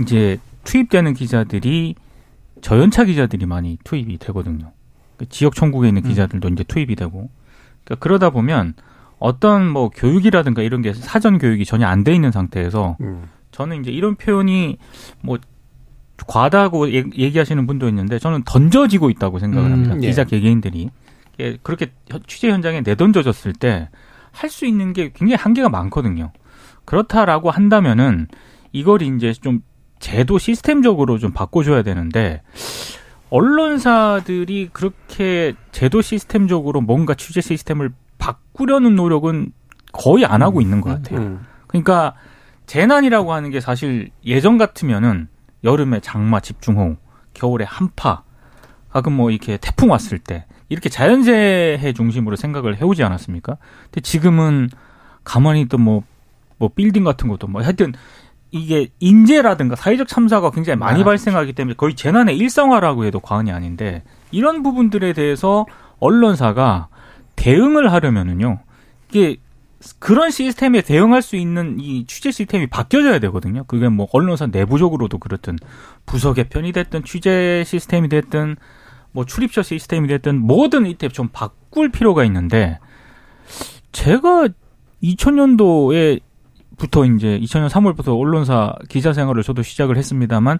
이제 0.00 0.38
투입되는 0.64 1.12
기자들이 1.12 1.94
저연차 2.62 3.04
기자들이 3.04 3.44
많이 3.44 3.76
투입이 3.84 4.16
되거든요. 4.16 4.72
그 5.18 5.28
지역 5.28 5.54
총국에 5.54 5.88
있는 5.88 6.04
음. 6.06 6.08
기자들도 6.08 6.48
음. 6.48 6.52
이제 6.54 6.64
투입이 6.64 6.96
되고 6.96 7.28
그러니까 7.88 8.02
그러다 8.02 8.30
보면 8.30 8.74
어떤 9.18 9.66
뭐 9.68 9.88
교육이라든가 9.88 10.62
이런 10.62 10.82
게 10.82 10.92
사전 10.92 11.38
교육이 11.38 11.64
전혀 11.64 11.86
안 11.86 12.04
돼 12.04 12.14
있는 12.14 12.30
상태에서 12.30 12.96
음. 13.00 13.28
저는 13.50 13.80
이제 13.80 13.90
이런 13.90 14.14
표현이 14.14 14.76
뭐 15.22 15.38
과다고 16.26 16.90
얘기하시는 16.92 17.66
분도 17.66 17.88
있는데 17.88 18.18
저는 18.18 18.42
던져지고 18.44 19.10
있다고 19.10 19.38
생각을 19.38 19.68
음, 19.68 19.72
합니다. 19.72 19.94
음, 19.94 20.02
예. 20.02 20.08
기자 20.08 20.24
개개인들이 20.24 20.90
그렇게 21.62 21.92
취재 22.26 22.50
현장에 22.50 22.80
내던져졌을 22.82 23.52
때 23.52 23.88
할 24.30 24.50
수 24.50 24.66
있는 24.66 24.92
게 24.92 25.10
굉장히 25.14 25.34
한계가 25.34 25.68
많거든요. 25.68 26.30
그렇다라고 26.84 27.50
한다면은 27.50 28.28
이걸 28.72 29.02
이제 29.02 29.32
좀 29.32 29.62
제도 29.98 30.38
시스템적으로 30.38 31.18
좀 31.18 31.32
바꿔줘야 31.32 31.82
되는데 31.82 32.42
언론사들이 33.30 34.70
그렇게 34.72 35.54
제도 35.72 36.00
시스템적으로 36.00 36.80
뭔가 36.80 37.14
취재 37.14 37.40
시스템을 37.40 37.92
바꾸려는 38.18 38.96
노력은 38.96 39.52
거의 39.92 40.24
안 40.24 40.42
하고 40.42 40.60
있는 40.60 40.80
것 40.80 40.90
같아요. 40.90 41.20
음. 41.20 41.46
그러니까 41.66 42.14
재난이라고 42.66 43.32
하는 43.32 43.50
게 43.50 43.60
사실 43.60 44.10
예전 44.24 44.58
같으면은 44.58 45.28
여름에 45.64 46.00
장마 46.00 46.40
집중호우, 46.40 46.96
겨울에 47.34 47.64
한파, 47.64 48.22
가끔 48.90 49.12
뭐 49.14 49.30
이렇게 49.30 49.56
태풍 49.56 49.90
왔을 49.90 50.18
때 50.18 50.46
이렇게 50.68 50.88
자연재해 50.88 51.92
중심으로 51.92 52.36
생각을 52.36 52.76
해오지 52.76 53.02
않았습니까? 53.02 53.56
근데 53.84 54.00
지금은 54.00 54.68
가만히 55.24 55.62
있던 55.62 55.80
뭐, 55.80 56.02
뭐 56.58 56.70
빌딩 56.74 57.04
같은 57.04 57.28
것도 57.28 57.46
뭐 57.46 57.62
하여튼 57.62 57.92
이게 58.50 58.88
인재라든가 59.00 59.76
사회적 59.76 60.08
참사가 60.08 60.50
굉장히 60.50 60.78
많이 60.78 61.02
아, 61.02 61.04
발생하기 61.04 61.52
때문에 61.52 61.74
거의 61.76 61.94
재난의 61.94 62.36
일상화라고 62.38 63.04
해도 63.04 63.20
과언이 63.20 63.52
아닌데 63.52 64.02
이런 64.30 64.62
부분들에 64.62 65.12
대해서 65.12 65.66
언론사가 66.00 66.88
대응을 67.36 67.92
하려면은요 67.92 68.60
이게 69.08 69.36
그런 69.98 70.30
시스템에 70.30 70.82
대응할 70.82 71.22
수 71.22 71.36
있는 71.36 71.78
이 71.78 72.04
취재 72.06 72.30
시스템이 72.30 72.66
바뀌어져야 72.66 73.20
되거든요. 73.20 73.64
그게 73.64 73.88
뭐 73.88 74.08
언론사 74.12 74.46
내부적으로도 74.46 75.18
그렇든 75.18 75.56
부서 76.04 76.34
개편이 76.34 76.72
됐든 76.72 77.04
취재 77.04 77.62
시스템이 77.64 78.08
됐든 78.08 78.56
뭐 79.12 79.24
출입처 79.24 79.62
시스템이 79.62 80.08
됐든 80.08 80.40
뭐든 80.40 80.86
이때 80.86 81.08
좀 81.08 81.28
바꿀 81.32 81.90
필요가 81.90 82.24
있는데 82.24 82.80
제가 83.92 84.48
2000년도에 85.02 86.20
부터 86.78 87.04
이제 87.04 87.38
2000년 87.42 87.68
3월부터 87.68 88.18
언론사 88.18 88.74
기자 88.88 89.12
생활을 89.12 89.42
저도 89.42 89.62
시작을 89.62 89.96
했습니다만 89.96 90.58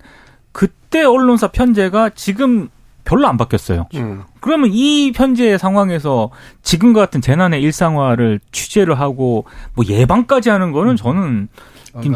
그때 0.52 1.04
언론사 1.04 1.48
편제가 1.48 2.10
지금 2.10 2.68
별로 3.04 3.26
안 3.26 3.38
바뀌었어요. 3.38 3.86
음. 3.94 4.22
그러면 4.40 4.70
이 4.72 5.12
편제의 5.12 5.58
상황에서 5.58 6.30
지금과 6.62 7.00
같은 7.00 7.22
재난의 7.22 7.62
일상화를 7.62 8.40
취재를 8.52 9.00
하고 9.00 9.46
뭐 9.74 9.84
예방까지 9.86 10.50
하는 10.50 10.72
거는 10.72 10.96
저는 10.96 11.48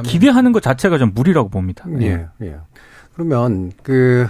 기대하는 0.04 0.52
것 0.52 0.62
자체가 0.62 0.98
좀 0.98 1.12
무리라고 1.14 1.48
봅니다. 1.48 1.86
예, 2.00 2.26
예. 2.42 2.56
그러면 3.14 3.72
그 3.82 4.26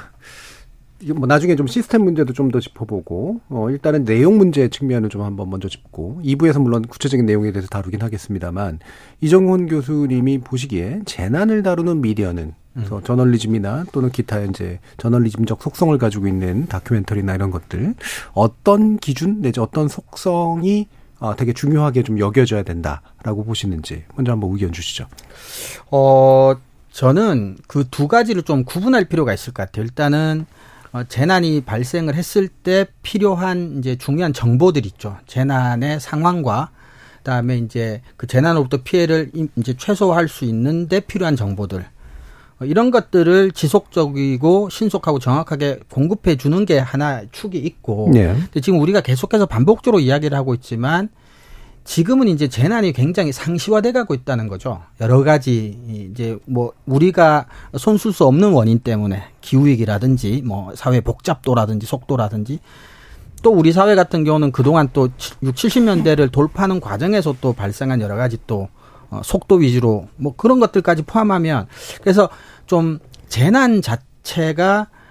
뭐 1.14 1.26
나중에 1.26 1.56
좀 1.56 1.66
시스템 1.66 2.04
문제도 2.04 2.32
좀 2.32 2.52
더 2.52 2.60
짚어보고 2.60 3.40
어 3.48 3.70
일단은 3.70 4.04
내용 4.04 4.36
문제 4.36 4.68
측면을 4.68 5.08
좀 5.08 5.22
한번 5.22 5.48
먼저 5.48 5.68
짚고 5.68 6.20
2부에서 6.24 6.60
물론 6.60 6.82
구체적인 6.82 7.24
내용에 7.24 7.50
대해서 7.50 7.68
다루긴 7.68 8.02
하겠습니다만 8.02 8.78
이정훈 9.20 9.66
교수님이 9.68 10.38
보시기에 10.38 11.00
재난을 11.06 11.62
다루는 11.62 12.02
미디어는 12.02 12.54
그래서 12.74 12.98
음. 12.98 13.02
저널리즘이나 13.02 13.86
또는 13.92 14.10
기타 14.10 14.40
이제 14.40 14.80
저널리즘적 14.98 15.62
속성을 15.62 15.96
가지고 15.98 16.26
있는 16.26 16.66
다큐멘터리나 16.66 17.34
이런 17.34 17.50
것들 17.50 17.94
어떤 18.32 18.98
기준 18.98 19.40
내지 19.40 19.60
어떤 19.60 19.88
속성이 19.88 20.88
어, 21.20 21.36
되게 21.36 21.52
중요하게 21.52 22.02
좀 22.02 22.18
여겨져야 22.18 22.64
된다라고 22.64 23.44
보시는지 23.44 24.04
먼저 24.16 24.32
한번 24.32 24.50
의견 24.52 24.72
주시죠. 24.72 25.06
어 25.90 26.54
저는 26.90 27.56
그 27.66 27.84
두 27.90 28.08
가지를 28.08 28.42
좀 28.42 28.64
구분할 28.64 29.04
필요가 29.06 29.32
있을 29.32 29.52
것 29.52 29.62
같아요. 29.64 29.84
일단은 29.84 30.44
어, 30.44 30.61
재난이 31.08 31.62
발생을 31.62 32.14
했을 32.14 32.48
때 32.48 32.86
필요한 33.02 33.78
이제 33.78 33.96
중요한 33.96 34.32
정보들 34.32 34.84
있죠. 34.86 35.16
재난의 35.26 36.00
상황과 36.00 36.70
그다음에 37.18 37.56
이제 37.58 38.02
그 38.16 38.26
재난으로부터 38.26 38.78
피해를 38.82 39.30
이제 39.56 39.74
최소화할 39.76 40.28
수 40.28 40.44
있는데 40.44 41.00
필요한 41.00 41.36
정보들. 41.36 41.84
어, 42.60 42.64
이런 42.64 42.90
것들을 42.90 43.52
지속적이고 43.52 44.68
신속하고 44.68 45.18
정확하게 45.18 45.80
공급해 45.90 46.36
주는 46.36 46.64
게 46.66 46.78
하나 46.78 47.22
축이 47.30 47.58
있고. 47.58 48.10
네. 48.12 48.34
근데 48.34 48.60
지금 48.60 48.80
우리가 48.80 49.00
계속해서 49.00 49.46
반복적으로 49.46 50.00
이야기를 50.00 50.36
하고 50.36 50.54
있지만 50.54 51.08
지금은 51.84 52.28
이제 52.28 52.48
재난이 52.48 52.92
굉장히 52.92 53.32
상시화돼 53.32 53.92
가고 53.92 54.14
있다는 54.14 54.48
거죠. 54.48 54.82
여러 55.00 55.24
가지 55.24 55.78
이제 56.12 56.38
뭐 56.46 56.72
우리가 56.86 57.46
손쓸 57.76 58.12
수 58.12 58.24
없는 58.24 58.52
원인 58.52 58.78
때문에 58.78 59.24
기후 59.40 59.66
위기라든지 59.66 60.42
뭐 60.44 60.72
사회 60.76 61.00
복잡도라든지 61.00 61.86
속도라든지 61.86 62.60
또 63.42 63.50
우리 63.50 63.72
사회 63.72 63.94
같은 63.94 64.22
경우는 64.24 64.52
그동안 64.52 64.88
또 64.92 65.08
6, 65.42 65.54
70년대를 65.54 66.30
돌파하는 66.30 66.80
과정에서 66.80 67.34
또 67.40 67.52
발생한 67.52 68.00
여러 68.00 68.16
가지 68.16 68.38
또 68.46 68.68
어, 69.10 69.20
속도 69.24 69.56
위주로 69.56 70.08
뭐 70.16 70.34
그런 70.36 70.60
것들까지 70.60 71.02
포함하면 71.02 71.66
그래서 72.00 72.28
좀 72.66 72.98
재난 73.28 73.82
자체가 73.82 74.80
어, 74.82 75.01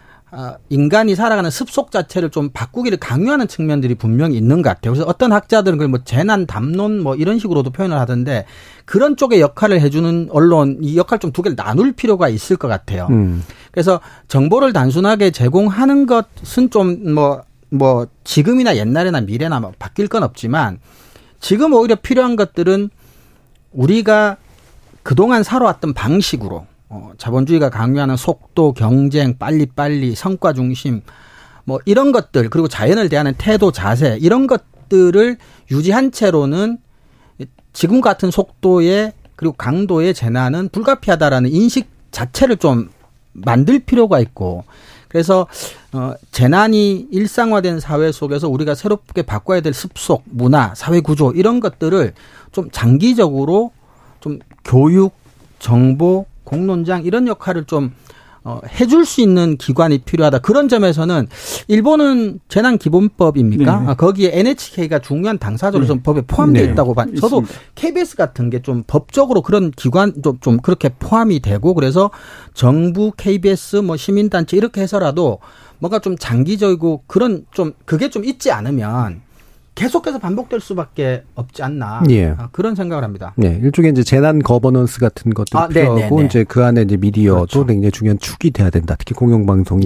인간이 0.70 1.16
살아가는 1.16 1.50
습속 1.50 1.92
자체를 1.92 2.30
좀 2.30 2.50
바꾸기를 2.54 2.98
강요하는 2.98 3.48
측면들이 3.48 3.96
분명히 3.96 4.38
있는 4.38 4.62
것 4.62 4.70
같아요. 4.70 4.94
그래서 4.94 5.08
어떤 5.08 5.34
학자들은 5.34 5.78
그걸 5.78 5.90
뭐 5.90 6.00
재난 6.06 6.46
담론 6.46 7.02
뭐 7.02 7.16
이런 7.16 7.38
식으로도 7.38 7.72
표현을 7.72 7.98
하던데 8.00 8.46
그런 8.86 9.18
쪽의 9.18 9.42
역할을 9.42 9.82
해주는 9.82 10.30
언론 10.32 10.78
이 10.82 10.98
역할 10.98 11.20
좀 11.20 11.32
두 11.32 11.42
개를 11.42 11.56
나눌 11.56 11.92
필요가 11.94 12.30
있을 12.30 12.58
것 12.58 12.68
같아요. 12.68 13.08
음. 13.10 13.44
그래서 13.72 14.02
정보를 14.28 14.74
단순하게 14.74 15.32
제공하는 15.32 16.06
것은 16.06 16.70
좀 16.70 17.14
뭐뭐 17.14 17.42
뭐 17.70 18.08
지금이나 18.24 18.76
옛날이나 18.76 19.22
미래나 19.22 19.60
뭐 19.60 19.72
바뀔 19.80 20.08
건 20.08 20.24
없지만 20.24 20.80
지금 21.40 21.74
오히려 21.74 21.96
필요한 21.96 22.36
것들은 22.36 22.90
우리가 23.72 24.38
그동안 25.04 25.44
살아왔던 25.44 25.94
방식으로 25.94 26.68
어, 26.94 27.12
자본주의가 27.18 27.70
강요하는 27.70 28.18
속도, 28.18 28.74
경쟁, 28.74 29.38
빨리빨리, 29.38 30.14
성과 30.14 30.52
중심, 30.52 31.02
뭐 31.64 31.80
이런 31.86 32.12
것들, 32.12 32.50
그리고 32.50 32.68
자연을 32.68 33.08
대하는 33.08 33.34
태도, 33.38 33.72
자세, 33.72 34.18
이런 34.20 34.46
것들을 34.46 35.38
유지한 35.72 36.12
채로는 36.12 36.80
지금 37.72 38.02
같은 38.02 38.30
속도의 38.30 39.14
그리고 39.38 39.54
강도의 39.54 40.14
재난은 40.14 40.68
불가피하다라는 40.68 41.50
인식 41.50 41.88
자체를 42.12 42.58
좀 42.58 42.90
만들 43.32 43.80
필요가 43.80 44.20
있고 44.20 44.66
그래서 45.08 45.48
어 45.94 46.14
재난이 46.32 47.08
일상화된 47.10 47.80
사회 47.80 48.12
속에서 48.12 48.50
우리가 48.50 48.76
새롭게 48.76 49.22
바꿔야 49.22 49.62
될 49.62 49.74
습속, 49.74 50.24
문화, 50.26 50.76
사회 50.76 51.00
구조 51.00 51.32
이런 51.32 51.62
것들을 51.62 52.14
좀 52.52 52.70
장기적으로 52.72 53.72
좀 54.20 54.40
교육, 54.66 55.14
정보, 55.60 56.26
공론장 56.56 57.04
이런 57.04 57.28
역할을 57.28 57.64
좀 57.66 57.92
어, 58.44 58.60
해줄 58.80 59.06
수 59.06 59.22
있는 59.22 59.56
기관이 59.56 60.00
필요하다. 60.00 60.40
그런 60.40 60.68
점에서는 60.68 61.28
일본은 61.68 62.40
재난 62.50 62.80
기본법입니까? 62.80 63.80
네. 63.82 63.88
아, 63.88 63.94
거기에 63.94 64.32
NHK가 64.34 64.98
중요한 64.98 65.38
당사자로서 65.38 65.94
네. 65.94 66.02
법에 66.02 66.22
포함되어 66.22 66.66
네. 66.66 66.72
있다고 66.72 66.96
봐. 66.96 67.06
저도 67.20 67.42
있습니다. 67.42 67.54
KBS 67.76 68.16
같은 68.16 68.50
게 68.50 68.62
좀 68.64 68.84
법적으로 68.88 69.44
그런 69.44 69.70
기관 69.72 70.22
좀, 70.24 70.40
좀 70.40 70.58
그렇게 70.58 70.90
포함이 70.90 71.40
되고 71.42 71.76
그래서 71.76 72.10
정부, 72.56 73.12
KBS, 73.16 73.78
뭐 73.78 73.96
시민단체 73.96 74.58
이렇게 74.58 74.82
해서라도 74.82 75.38
뭔가 75.78 76.00
좀 76.00 76.18
장기적이고 76.18 77.04
그런 77.06 77.46
좀 77.52 77.74
그게 77.86 78.10
좀 78.10 78.26
있지 78.26 78.52
않으면 78.52 79.22
계속해서 79.74 80.20
반복될 80.20 80.60
수밖에 80.60 81.24
없지 81.36 81.64
않나 81.64 82.04
예. 82.10 82.36
아, 82.38 82.50
그런 82.52 82.76
생각을 82.76 83.04
합니다. 83.04 83.34
네, 83.38 83.60
일종의 83.64 83.92
이제 83.92 84.04
재난 84.04 84.40
거버넌스 84.40 85.00
같은 85.00 85.34
것도 85.34 85.58
아, 85.58 85.68
네, 85.68 85.82
필요하고 85.82 86.02
네네네. 86.16 86.26
이제 86.26 86.44
그 86.44 86.64
안에 86.64 86.82
이제 86.82 86.98
미디어도 86.98 87.36
그렇죠. 87.46 87.66
굉장히 87.66 87.92
중요한 87.92 88.20
축이 88.20 88.52
돼야 88.52 88.70
된다. 88.70 88.96
특히 88.98 89.14
공영방송이 89.16 89.86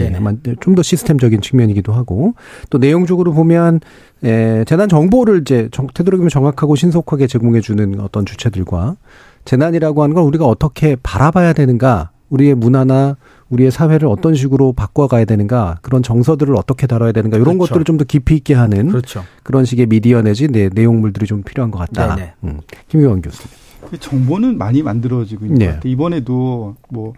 좀 0.59 0.75
더 0.75 0.81
시스템적인 0.81 1.39
측면이기도 1.41 1.93
하고 1.93 2.33
또 2.69 2.77
내용적으로 2.79 3.31
보면 3.31 3.79
에, 4.23 4.65
재난 4.65 4.89
정보를 4.89 5.41
이제 5.41 5.69
정, 5.71 5.87
되도록이면 5.93 6.29
정확하고 6.29 6.75
신속하게 6.75 7.27
제공해 7.27 7.61
주는 7.61 7.99
어떤 8.01 8.25
주체들과 8.25 8.97
재난이라고 9.45 10.03
하는 10.03 10.15
걸 10.15 10.23
우리가 10.23 10.45
어떻게 10.45 10.97
바라봐야 11.01 11.53
되는가 11.53 12.09
우리의 12.29 12.55
문화나 12.55 13.15
우리의 13.49 13.71
사회를 13.71 14.07
어떤 14.07 14.33
식으로 14.35 14.73
바꿔가야 14.73 15.25
되는가 15.25 15.77
그런 15.81 16.01
정서들을 16.01 16.55
어떻게 16.55 16.87
다뤄야 16.87 17.11
되는가 17.11 17.37
이런 17.37 17.57
그렇죠. 17.57 17.69
것들을 17.69 17.83
좀 17.85 17.97
더 17.97 18.03
깊이 18.03 18.35
있게 18.35 18.53
하는 18.55 18.87
그렇죠. 18.87 19.23
그런 19.43 19.65
식의 19.65 19.85
미디어 19.85 20.21
내지 20.21 20.47
내, 20.47 20.69
내용물들이 20.73 21.25
좀 21.27 21.43
필요한 21.43 21.71
것 21.71 21.77
같다. 21.79 22.17
음. 22.43 22.59
김효원 22.89 23.21
교수님. 23.21 23.49
그 23.89 23.99
정보는 23.99 24.57
많이 24.57 24.81
만들어지고 24.81 25.45
있는 25.45 25.59
네. 25.59 25.65
것 25.67 25.73
같아요. 25.75 25.91
이번에도 25.91 26.75
뭐 26.89 27.13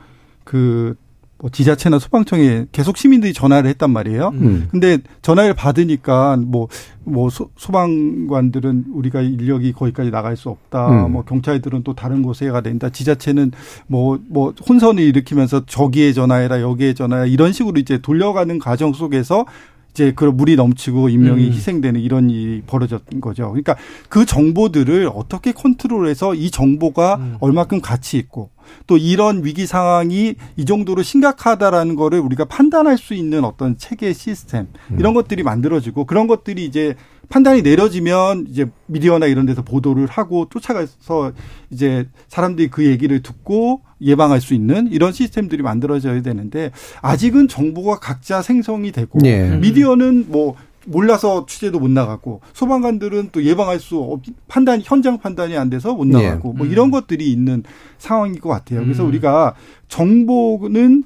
그 0.47 0.95
뭐 1.39 1.51
지자체나 1.51 1.99
소방청에 1.99 2.65
계속 2.71 2.97
시민들이 2.97 3.31
전화를 3.31 3.69
했단 3.69 3.91
말이에요. 3.91 4.29
음. 4.33 4.67
근데 4.71 4.97
전화를 5.21 5.53
받으니까 5.53 6.37
뭐뭐 6.37 6.67
뭐 7.03 7.29
소, 7.29 7.49
소방관들은 7.55 8.85
우리가 8.93 9.21
인력이 9.21 9.73
거기까지 9.73 10.09
나갈 10.09 10.35
수 10.35 10.49
없다. 10.49 11.05
음. 11.05 11.11
뭐 11.11 11.23
경찰들은 11.23 11.83
또 11.83 11.93
다른 11.93 12.23
곳에 12.23 12.49
가 12.49 12.61
된다. 12.61 12.89
지자체는 12.89 13.51
뭐뭐 13.85 14.19
뭐 14.29 14.53
혼선을 14.67 15.03
일으키면서 15.03 15.65
저기에 15.67 16.13
전화해라 16.13 16.61
여기에 16.61 16.95
전화해라 16.95 17.27
이런 17.27 17.53
식으로 17.53 17.79
이제 17.79 17.99
돌려가는 17.99 18.57
과정 18.57 18.93
속에서 18.93 19.45
이제 19.91 20.13
그 20.15 20.25
물이 20.25 20.55
넘치고 20.55 21.09
인명이 21.09 21.47
음. 21.47 21.51
희생되는 21.51 21.99
이런 22.01 22.29
일이 22.29 22.61
벌어졌던 22.65 23.19
거죠. 23.19 23.49
그러니까 23.49 23.75
그 24.09 24.25
정보들을 24.25 25.09
어떻게 25.13 25.51
컨트롤해서 25.51 26.35
이 26.35 26.51
정보가 26.51 27.15
음. 27.15 27.37
얼마큼 27.39 27.81
가치 27.81 28.17
있고 28.17 28.49
또 28.87 28.97
이런 28.97 29.43
위기 29.43 29.65
상황이 29.65 30.35
이 30.55 30.65
정도로 30.65 31.03
심각하다라는 31.03 31.95
거를 31.95 32.19
우리가 32.19 32.45
판단할 32.45 32.97
수 32.97 33.13
있는 33.13 33.43
어떤 33.43 33.77
체계 33.77 34.13
시스템 34.13 34.67
이런 34.97 35.11
음. 35.11 35.15
것들이 35.15 35.43
만들어지고 35.43 36.05
그런 36.05 36.27
것들이 36.27 36.65
이제 36.65 36.95
판단이 37.29 37.61
내려지면 37.61 38.45
이제 38.49 38.69
미디어나 38.85 39.25
이런 39.25 39.45
데서 39.45 39.61
보도를 39.61 40.07
하고 40.07 40.47
쫓아가서 40.49 41.33
이제 41.69 42.07
사람들이 42.29 42.69
그 42.69 42.85
얘기를 42.85 43.21
듣고 43.21 43.81
예방할 44.01 44.39
수 44.39 44.53
있는 44.53 44.87
이런 44.91 45.11
시스템들이 45.11 45.61
만들어져야 45.61 46.21
되는데 46.21 46.71
아직은 47.01 47.47
정보가 47.47 47.99
각자 47.99 48.41
생성이 48.41 48.91
되고 48.91 49.19
네. 49.19 49.57
미디어는 49.57 50.27
뭐 50.29 50.55
몰라서 50.87 51.45
취재도 51.45 51.79
못 51.79 51.89
나가고 51.89 52.41
소방관들은 52.53 53.29
또 53.31 53.43
예방할 53.43 53.79
수 53.79 53.97
없, 53.97 54.21
판단 54.47 54.81
현장 54.83 55.19
판단이 55.19 55.57
안 55.57 55.69
돼서 55.69 55.93
못 55.93 56.07
나가고 56.07 56.53
네. 56.53 56.57
뭐 56.57 56.65
이런 56.65 56.87
음. 56.87 56.91
것들이 56.91 57.31
있는 57.31 57.63
상황인 57.97 58.39
것 58.39 58.49
같아요. 58.49 58.81
그래서 58.81 59.03
음. 59.03 59.09
우리가 59.09 59.53
정보는 59.89 61.03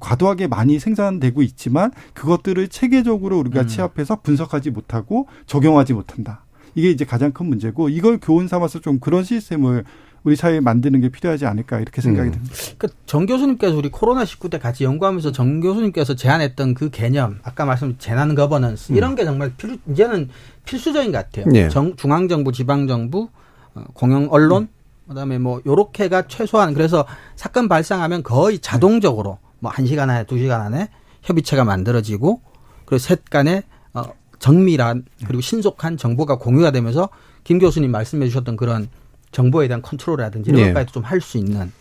과도하게 0.00 0.46
많이 0.48 0.78
생산되고 0.78 1.42
있지만 1.42 1.90
그것들을 2.14 2.68
체계적으로 2.68 3.38
우리가 3.38 3.62
음. 3.62 3.66
취합해서 3.66 4.20
분석하지 4.22 4.70
못하고 4.70 5.26
적용하지 5.46 5.94
못한다. 5.94 6.44
이게 6.74 6.90
이제 6.90 7.04
가장 7.04 7.32
큰 7.32 7.46
문제고 7.46 7.88
이걸 7.88 8.18
교훈 8.18 8.48
삼아서 8.48 8.80
좀 8.80 8.98
그런 8.98 9.24
시스템을 9.24 9.84
우리 10.24 10.36
사회에 10.36 10.60
만드는 10.60 11.00
게 11.00 11.08
필요하지 11.08 11.46
않을까 11.46 11.80
이렇게 11.80 12.00
생각이 12.00 12.28
음. 12.28 12.32
듭니다. 12.32 12.54
그정 12.78 13.26
교수님께서 13.26 13.76
우리 13.76 13.90
코로나 13.90 14.24
19때 14.24 14.60
같이 14.60 14.84
연구하면서 14.84 15.32
정 15.32 15.60
교수님께서 15.60 16.14
제안했던 16.14 16.74
그 16.74 16.90
개념, 16.90 17.40
아까 17.42 17.64
말씀 17.64 17.96
재난 17.98 18.34
거버넌스 18.34 18.92
음. 18.92 18.96
이런 18.96 19.14
게 19.14 19.24
정말 19.24 19.52
필요 19.56 19.76
이제는 19.90 20.28
필수적인 20.64 21.10
것 21.10 21.18
같아요. 21.18 21.46
네. 21.46 21.68
정, 21.68 21.96
중앙 21.96 22.28
정부, 22.28 22.52
지방 22.52 22.86
정부, 22.86 23.28
어, 23.74 23.84
공영 23.94 24.28
언론, 24.30 24.62
음. 24.62 24.68
그다음에 25.08 25.38
뭐 25.38 25.60
요렇게가 25.66 26.28
최소한 26.28 26.74
그래서 26.74 27.04
사건 27.34 27.68
발생하면 27.68 28.22
거의 28.22 28.58
자동적으로 28.60 29.38
뭐한 29.58 29.86
시간 29.86 30.10
안에 30.10 30.24
두 30.24 30.38
시간 30.38 30.60
안에 30.60 30.88
협의체가 31.22 31.64
만들어지고 31.64 32.40
그리고 32.84 32.98
셋 32.98 33.24
간에 33.28 33.62
어, 33.92 34.02
정밀한 34.38 35.04
그리고 35.26 35.40
신속한 35.40 35.96
정보가 35.96 36.38
공유가 36.38 36.70
되면서 36.70 37.08
김 37.44 37.58
교수님 37.58 37.90
말씀해 37.90 38.28
주셨던 38.28 38.56
그런 38.56 38.88
정보에 39.32 39.66
대한 39.66 39.82
컨트롤이라든지 39.82 40.50
이런 40.50 40.62
네. 40.62 40.68
것까지 40.68 40.92
좀할 40.92 41.20
수 41.20 41.38
있는 41.38 41.72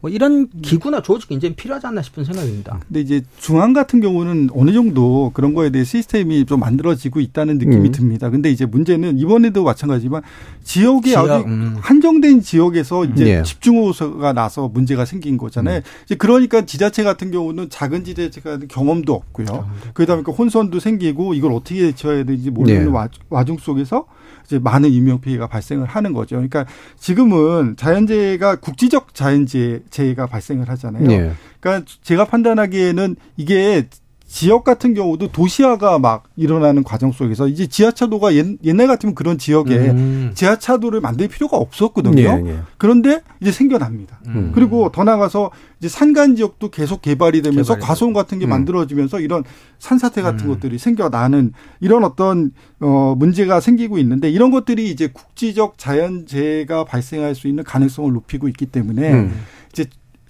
뭐 0.00 0.10
이런 0.10 0.48
기구나 0.62 1.00
조직이 1.00 1.34
이제 1.34 1.54
필요하지 1.54 1.86
않나 1.86 2.02
싶은 2.02 2.24
생각입니다. 2.24 2.80
근데 2.86 3.00
이제 3.00 3.22
중앙 3.38 3.72
같은 3.72 4.00
경우는 4.00 4.50
어느 4.52 4.72
정도 4.72 5.30
그런 5.32 5.54
거에 5.54 5.70
대해 5.70 5.84
시스템이 5.84 6.44
좀 6.46 6.60
만들어지고 6.60 7.20
있다는 7.20 7.58
느낌이 7.58 7.88
음. 7.88 7.92
듭니다. 7.92 8.30
근데 8.30 8.50
이제 8.50 8.66
문제는 8.66 9.18
이번에도 9.18 9.62
마찬가지지만 9.62 10.22
지역이 10.64 11.10
지역, 11.10 11.30
아주 11.30 11.44
음. 11.46 11.76
한정된 11.80 12.42
지역에서 12.42 13.04
이제 13.04 13.24
네. 13.24 13.42
집중호소가 13.42 14.32
나서 14.32 14.68
문제가 14.68 15.04
생긴 15.04 15.36
거잖아요. 15.36 15.78
음. 15.78 15.82
이제 16.04 16.16
그러니까 16.16 16.66
지자체 16.66 17.04
같은 17.04 17.30
경우는 17.30 17.70
작은 17.70 18.04
지자체가 18.04 18.58
경험도 18.68 19.14
없고요. 19.14 19.70
그러다 19.94 20.14
보니까 20.14 20.32
혼선도 20.32 20.80
생기고 20.80 21.34
이걸 21.34 21.52
어떻게 21.52 21.80
대처해야 21.80 22.24
되는지 22.24 22.50
모르는 22.50 22.92
네. 22.92 23.08
와중 23.30 23.56
속에서 23.58 24.06
이제 24.48 24.58
많은 24.58 24.90
인명 24.90 25.20
피해가 25.20 25.46
발생을 25.46 25.86
하는 25.86 26.14
거죠. 26.14 26.36
그러니까 26.36 26.64
지금은 26.98 27.76
자연재해가 27.76 28.56
국지적 28.56 29.14
자연재해가 29.14 30.26
발생을 30.26 30.68
하잖아요. 30.70 31.06
네. 31.06 31.32
그러니까 31.60 31.90
제가 32.02 32.24
판단하기에는 32.24 33.16
이게 33.36 33.88
지역 34.28 34.62
같은 34.62 34.92
경우도 34.92 35.32
도시화가 35.32 35.98
막 35.98 36.24
일어나는 36.36 36.84
과정 36.84 37.12
속에서 37.12 37.48
이제 37.48 37.66
지하차도가 37.66 38.34
옛, 38.34 38.46
날 38.76 38.86
같으면 38.86 39.14
그런 39.14 39.38
지역에 39.38 39.74
음. 39.74 40.32
지하차도를 40.34 41.00
만들 41.00 41.28
필요가 41.28 41.56
없었거든요. 41.56 42.20
예, 42.20 42.42
예. 42.46 42.58
그런데 42.76 43.22
이제 43.40 43.50
생겨납니다. 43.50 44.20
음. 44.26 44.52
그리고 44.54 44.92
더 44.92 45.02
나가서 45.02 45.50
이제 45.78 45.88
산간 45.88 46.36
지역도 46.36 46.70
계속 46.70 47.00
개발이 47.00 47.40
되면서 47.40 47.74
개발이 47.74 47.86
과수원 47.86 48.12
같은 48.12 48.38
게 48.38 48.46
음. 48.46 48.50
만들어지면서 48.50 49.20
이런 49.20 49.44
산사태 49.78 50.20
같은 50.20 50.46
음. 50.46 50.54
것들이 50.54 50.76
생겨나는 50.76 51.54
이런 51.80 52.04
어떤 52.04 52.52
어 52.80 53.14
문제가 53.16 53.60
생기고 53.60 53.96
있는데 53.98 54.30
이런 54.30 54.50
것들이 54.50 54.90
이제 54.90 55.08
국지적 55.08 55.78
자연재해가 55.78 56.84
발생할 56.84 57.34
수 57.34 57.48
있는 57.48 57.64
가능성을 57.64 58.12
높이고 58.12 58.46
있기 58.48 58.66
때문에 58.66 59.10
음. 59.10 59.40
이제 59.72 59.86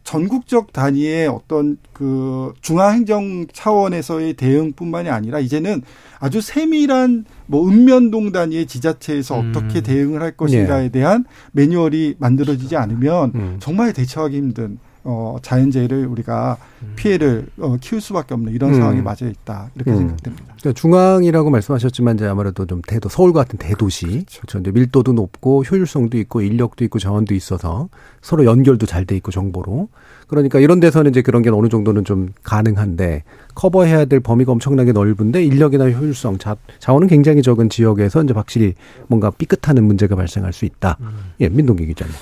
전국적 0.08 0.72
단위의 0.72 1.28
어떤 1.28 1.76
그 1.92 2.54
중앙행정 2.62 3.46
차원에서의 3.52 4.32
대응뿐만이 4.34 5.10
아니라 5.10 5.38
이제는 5.38 5.82
아주 6.18 6.40
세밀한 6.40 7.26
뭐 7.44 7.68
읍면동 7.68 8.32
단위의 8.32 8.64
지자체에서 8.64 9.38
음. 9.38 9.52
어떻게 9.54 9.82
대응을 9.82 10.22
할 10.22 10.30
것인가에 10.34 10.84
네. 10.84 10.88
대한 10.88 11.26
매뉴얼이 11.52 12.14
만들어지지 12.20 12.74
않으면 12.74 13.32
음. 13.34 13.56
정말 13.60 13.92
대처하기 13.92 14.34
힘든 14.34 14.78
어, 15.10 15.38
자연재해를 15.40 16.06
우리가 16.06 16.58
음. 16.82 16.92
피해를 16.94 17.46
어, 17.58 17.78
키울 17.80 18.02
수밖에 18.02 18.34
없는 18.34 18.52
이런 18.52 18.74
음. 18.74 18.74
상황에 18.74 19.00
맞아 19.00 19.26
있다 19.26 19.70
이렇게 19.74 19.90
음. 19.92 19.96
생각됩니다. 19.96 20.44
그러니까 20.60 20.72
중앙이라고 20.78 21.48
말씀하셨지만 21.48 22.16
이제 22.16 22.26
아무래도 22.26 22.66
좀 22.66 22.82
대도 22.86 23.08
서울 23.08 23.32
같은 23.32 23.58
대도시 23.58 24.04
그렇죠. 24.06 24.40
그렇죠. 24.42 24.58
이제 24.58 24.70
밀도도 24.70 25.14
높고 25.14 25.64
효율성도 25.64 26.18
있고 26.18 26.42
인력도 26.42 26.84
있고 26.84 26.98
자원도 26.98 27.34
있어서 27.34 27.88
서로 28.20 28.44
연결도 28.44 28.84
잘 28.84 29.08
돼 29.08 29.16
있고 29.16 29.30
정보로 29.30 29.88
그러니까 30.26 30.58
이런 30.58 30.80
데서는 30.80 31.10
이제 31.10 31.22
그런 31.22 31.40
게 31.40 31.48
어느 31.48 31.70
정도는 31.70 32.04
좀 32.04 32.34
가능한데 32.42 33.22
커버해야 33.54 34.04
될 34.04 34.20
범위가 34.20 34.52
엄청나게 34.52 34.92
넓은데 34.92 35.42
인력이나 35.42 35.88
효율성 35.90 36.36
자, 36.36 36.56
자원은 36.80 37.08
굉장히 37.08 37.40
적은 37.40 37.70
지역에서 37.70 38.24
이제 38.24 38.34
확실히 38.34 38.74
뭔가 39.06 39.30
삐끗하는 39.30 39.84
문제가 39.84 40.16
발생할 40.16 40.52
수 40.52 40.66
있다. 40.66 40.98
음. 41.00 41.08
예, 41.40 41.48
민동기 41.48 41.86
기자님. 41.86 42.12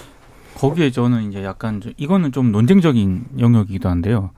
거기에 0.57 0.91
저는 0.91 1.31
이제 1.31 1.45
약간 1.45 1.83
이거는 1.97 2.33
좀 2.33 2.51
논쟁적인 2.51 3.27
영역이기도 3.39 3.89
한데요. 3.89 4.31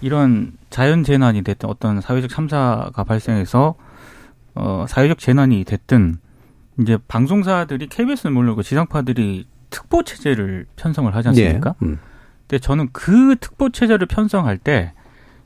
이런 0.00 0.52
자연 0.70 1.04
재난이 1.04 1.42
됐든 1.42 1.68
어떤 1.68 2.00
사회적 2.00 2.30
참사가 2.30 3.04
발생해서 3.04 3.74
어 4.54 4.86
사회적 4.88 5.18
재난이 5.18 5.64
됐든 5.64 6.16
이제 6.80 6.98
방송사들이 7.08 7.88
KBS는 7.88 8.32
물론고 8.32 8.62
지상파들이 8.62 9.46
특보 9.70 10.04
체제를 10.04 10.66
편성을 10.76 11.14
하지 11.14 11.28
않습니까? 11.28 11.74
예. 11.82 11.86
음. 11.86 11.98
근데 12.46 12.58
저는 12.58 12.88
그 12.92 13.36
특보 13.38 13.70
체제를 13.70 14.06
편성할 14.06 14.56
때 14.56 14.92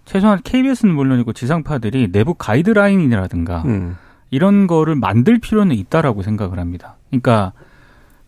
최소한 0.05 0.41
KBS는 0.43 0.95
물론이고 0.95 1.33
지상파들이 1.33 2.13
내부 2.13 2.35
가이드라인이라든가 2.35 3.63
음. 3.67 3.97
이런 4.31 4.67
거를 4.67 4.95
만들 4.95 5.39
필요는 5.39 5.77
있다라고 5.77 6.23
생각을 6.23 6.59
합니다. 6.59 6.97
그러니까 7.11 7.53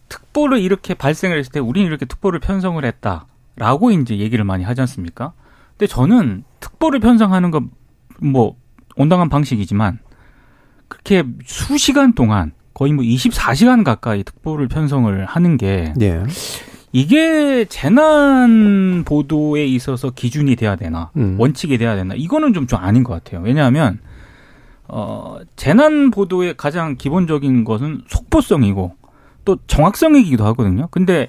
특보를 0.09 0.59
이렇게 0.61 0.95
발생을 0.95 1.39
했을 1.39 1.53
때 1.53 1.61
우리는 1.61 1.87
이렇게 1.87 2.05
특보를 2.07 2.41
편성을 2.41 2.83
했다라고 2.85 3.91
이제 3.93 4.19
얘기를 4.19 4.45
많이 4.45 4.65
하지 4.65 4.81
않습니까? 4.83 5.33
근데 5.71 5.87
저는 5.87 6.45
특보를 6.61 7.01
편성하는 7.01 7.51
건 7.51 7.71
뭐 8.21 8.57
온당한 8.97 9.29
방식이지만 9.29 9.99
그렇게 10.89 11.25
수시간 11.45 12.13
동안 12.15 12.53
거의 12.73 12.93
뭐 12.93 13.05
24시간 13.05 13.85
가까이 13.85 14.23
특보를 14.23 14.69
편성을 14.69 15.25
하는 15.27 15.57
게 15.57 15.93
예. 16.01 16.23
이게 16.93 17.65
재난 17.65 19.03
보도에 19.05 19.67
있어서 19.67 20.11
기준이 20.11 20.55
돼야 20.57 20.77
되나 20.77 21.11
음. 21.17 21.37
원칙이 21.39 21.77
돼야 21.79 21.97
되나 21.97 22.15
이거는 22.15 22.53
좀 22.53 22.67
좀 22.67 22.79
아닌 22.81 23.03
것 23.03 23.13
같아요. 23.13 23.43
왜냐하면 23.43 23.99
어 24.87 25.39
재난 25.57 26.11
보도의 26.11 26.57
가장 26.57 26.97
기본적인 26.97 27.65
것은 27.65 28.03
속보성이고 28.09 28.95
또 29.45 29.59
정확성이기도 29.67 30.45
하거든요. 30.47 30.89
근데 30.91 31.29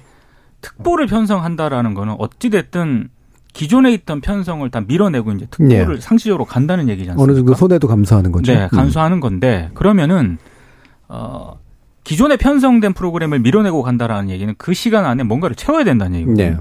특보를 0.60 1.06
편성한다라는 1.06 1.94
거는 1.94 2.16
어찌 2.18 2.50
됐든 2.50 3.08
기존에 3.52 3.92
있던 3.92 4.20
편성을 4.20 4.68
다 4.70 4.80
밀어내고 4.80 5.32
이제 5.32 5.46
특보를 5.50 5.94
네. 5.94 6.00
상시적으로 6.00 6.44
간다는 6.44 6.88
얘기지 6.88 7.10
않습니까? 7.10 7.22
어느 7.22 7.36
정도 7.36 7.54
손해도 7.54 7.88
감수하는 7.88 8.32
거죠. 8.32 8.52
네, 8.52 8.68
감수하는 8.70 9.20
건데 9.20 9.70
그러면은 9.74 10.38
어 11.08 11.58
기존에 12.04 12.36
편성된 12.36 12.92
프로그램을 12.92 13.38
밀어내고 13.40 13.82
간다라는 13.82 14.30
얘기는 14.30 14.54
그 14.58 14.74
시간 14.74 15.06
안에 15.06 15.22
뭔가를 15.22 15.56
채워야 15.56 15.84
된다는 15.84 16.16
얘기거든요. 16.16 16.50
네. 16.50 16.56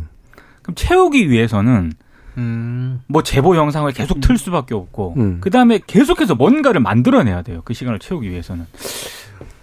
그럼 0.61 0.75
채우기 0.75 1.29
위해서는 1.29 1.91
음. 2.37 3.01
뭐 3.07 3.23
제보 3.23 3.55
영상을 3.55 3.91
계속 3.91 4.21
틀 4.21 4.37
수밖에 4.37 4.73
없고 4.73 5.15
음. 5.17 5.37
그 5.41 5.49
다음에 5.49 5.79
계속해서 5.85 6.35
뭔가를 6.35 6.81
만들어내야 6.81 7.41
돼요. 7.41 7.61
그 7.63 7.73
시간을 7.73 7.99
채우기 7.99 8.29
위해서는. 8.29 8.65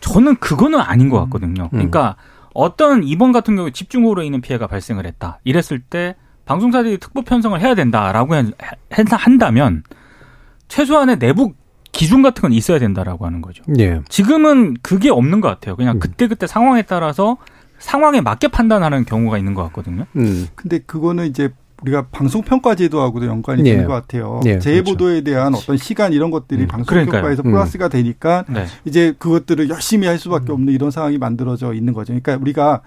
저는 0.02 0.36
그거는 0.36 0.80
아닌 0.80 1.08
것 1.08 1.18
같거든요. 1.20 1.64
음. 1.64 1.68
그러니까 1.70 2.16
어떤 2.52 3.02
이번 3.02 3.32
같은 3.32 3.56
경우에 3.56 3.70
집중호우로 3.70 4.22
인한 4.22 4.42
피해가 4.42 4.66
발생을 4.66 5.06
했다. 5.06 5.38
이랬을 5.44 5.80
때 5.88 6.16
방송사들이 6.44 6.98
특보 6.98 7.22
편성을 7.22 7.58
해야 7.60 7.74
된다라고 7.74 8.34
한다면 8.90 9.84
최소한의 10.68 11.18
내부 11.18 11.54
기준 11.92 12.22
같은 12.22 12.42
건 12.42 12.52
있어야 12.52 12.78
된다라고 12.78 13.26
하는 13.26 13.40
거죠. 13.42 13.62
예. 13.78 14.00
지금은 14.08 14.76
그게 14.82 15.08
없는 15.08 15.40
것 15.40 15.48
같아요. 15.48 15.76
그냥 15.76 15.96
음. 15.96 16.00
그때 16.00 16.26
그때 16.26 16.46
상황에 16.46 16.82
따라서 16.82 17.36
상황에 17.78 18.20
맞게 18.20 18.48
판단하는 18.48 19.04
경우가 19.04 19.38
있는 19.38 19.54
것 19.54 19.62
같거든요. 19.64 20.06
음. 20.16 20.48
근데 20.54 20.78
그거는 20.78 21.26
이제 21.26 21.52
우리가 21.82 22.06
방송 22.10 22.42
평가 22.42 22.74
제도 22.74 23.00
하고도 23.00 23.26
연관이 23.26 23.62
네. 23.62 23.70
되는 23.70 23.86
것 23.86 23.92
같아요. 23.92 24.40
네, 24.44 24.58
재해 24.58 24.82
보도에 24.82 25.20
그렇죠. 25.20 25.24
대한 25.24 25.54
어떤 25.54 25.76
시간 25.76 26.12
이런 26.12 26.30
것들이 26.30 26.62
음, 26.62 26.68
방송 26.68 26.86
그러니까요. 26.86 27.22
평가에서 27.22 27.42
플러스가 27.42 27.86
음. 27.86 27.90
되니까 27.90 28.44
네. 28.48 28.66
이제 28.84 29.14
그것들을 29.18 29.68
열심히 29.68 30.06
할 30.06 30.18
수밖에 30.18 30.52
음. 30.52 30.54
없는 30.54 30.72
이런 30.72 30.90
상황이 30.90 31.18
만들어져 31.18 31.74
있는 31.74 31.92
거죠. 31.92 32.12
그러니까 32.12 32.36
우리가 32.36 32.82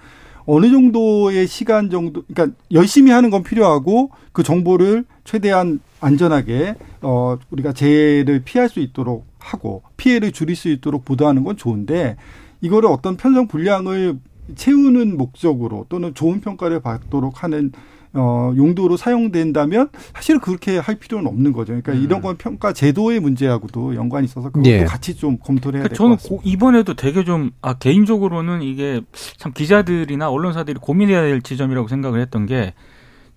어느 0.47 0.69
정도의 0.69 1.47
시간 1.47 1.89
정도, 1.89 2.23
그러니까 2.27 2.55
열심히 2.71 3.11
하는 3.11 3.29
건 3.31 3.43
필요하고 3.43 4.11
그 4.31 4.43
정보를 4.43 5.05
최대한 5.23 5.79
안전하게 5.99 6.75
어 7.01 7.37
우리가 7.49 7.73
재해를 7.73 8.41
피할 8.45 8.69
수 8.69 8.79
있도록 8.79 9.25
하고 9.39 9.81
피해를 9.97 10.31
줄일 10.31 10.55
수 10.55 10.69
있도록 10.69 11.03
보도하는 11.03 11.43
건 11.43 11.57
좋은데 11.57 12.15
이거를 12.61 12.89
어떤 12.89 13.17
편성 13.17 13.47
분량을 13.47 14.19
채우는 14.53 15.17
목적으로 15.17 15.87
또는 15.89 16.13
좋은 16.13 16.41
평가를 16.41 16.79
받도록 16.79 17.43
하는 17.43 17.71
어, 18.17 18.53
용도로 18.55 18.97
사용된다면 18.97 19.89
사실은 20.13 20.39
그렇게 20.39 20.77
할 20.77 20.95
필요는 20.95 21.27
없는 21.27 21.51
거죠. 21.51 21.67
그러니까 21.73 21.91
음. 21.91 22.01
이런 22.01 22.21
건 22.21 22.37
평가 22.37 22.73
제도의 22.73 23.19
문제하고도 23.19 23.95
연관이 23.95 24.25
있어서 24.25 24.49
그것도 24.49 24.69
예. 24.69 24.85
같이 24.85 25.15
좀 25.15 25.37
검토를 25.37 25.79
해야 25.81 25.87
될것 25.89 26.11
같습니다. 26.17 26.27
저는 26.27 26.41
이번에도 26.43 26.93
되게 26.93 27.23
좀 27.23 27.51
아, 27.61 27.73
개인적으로는 27.73 28.61
이게 28.61 29.01
참 29.37 29.51
기자들이나 29.53 30.29
언론사들이 30.29 30.79
고민해야 30.81 31.21
될 31.21 31.41
지점이라고 31.41 31.87
생각을 31.87 32.21
했던 32.21 32.45
게 32.45 32.73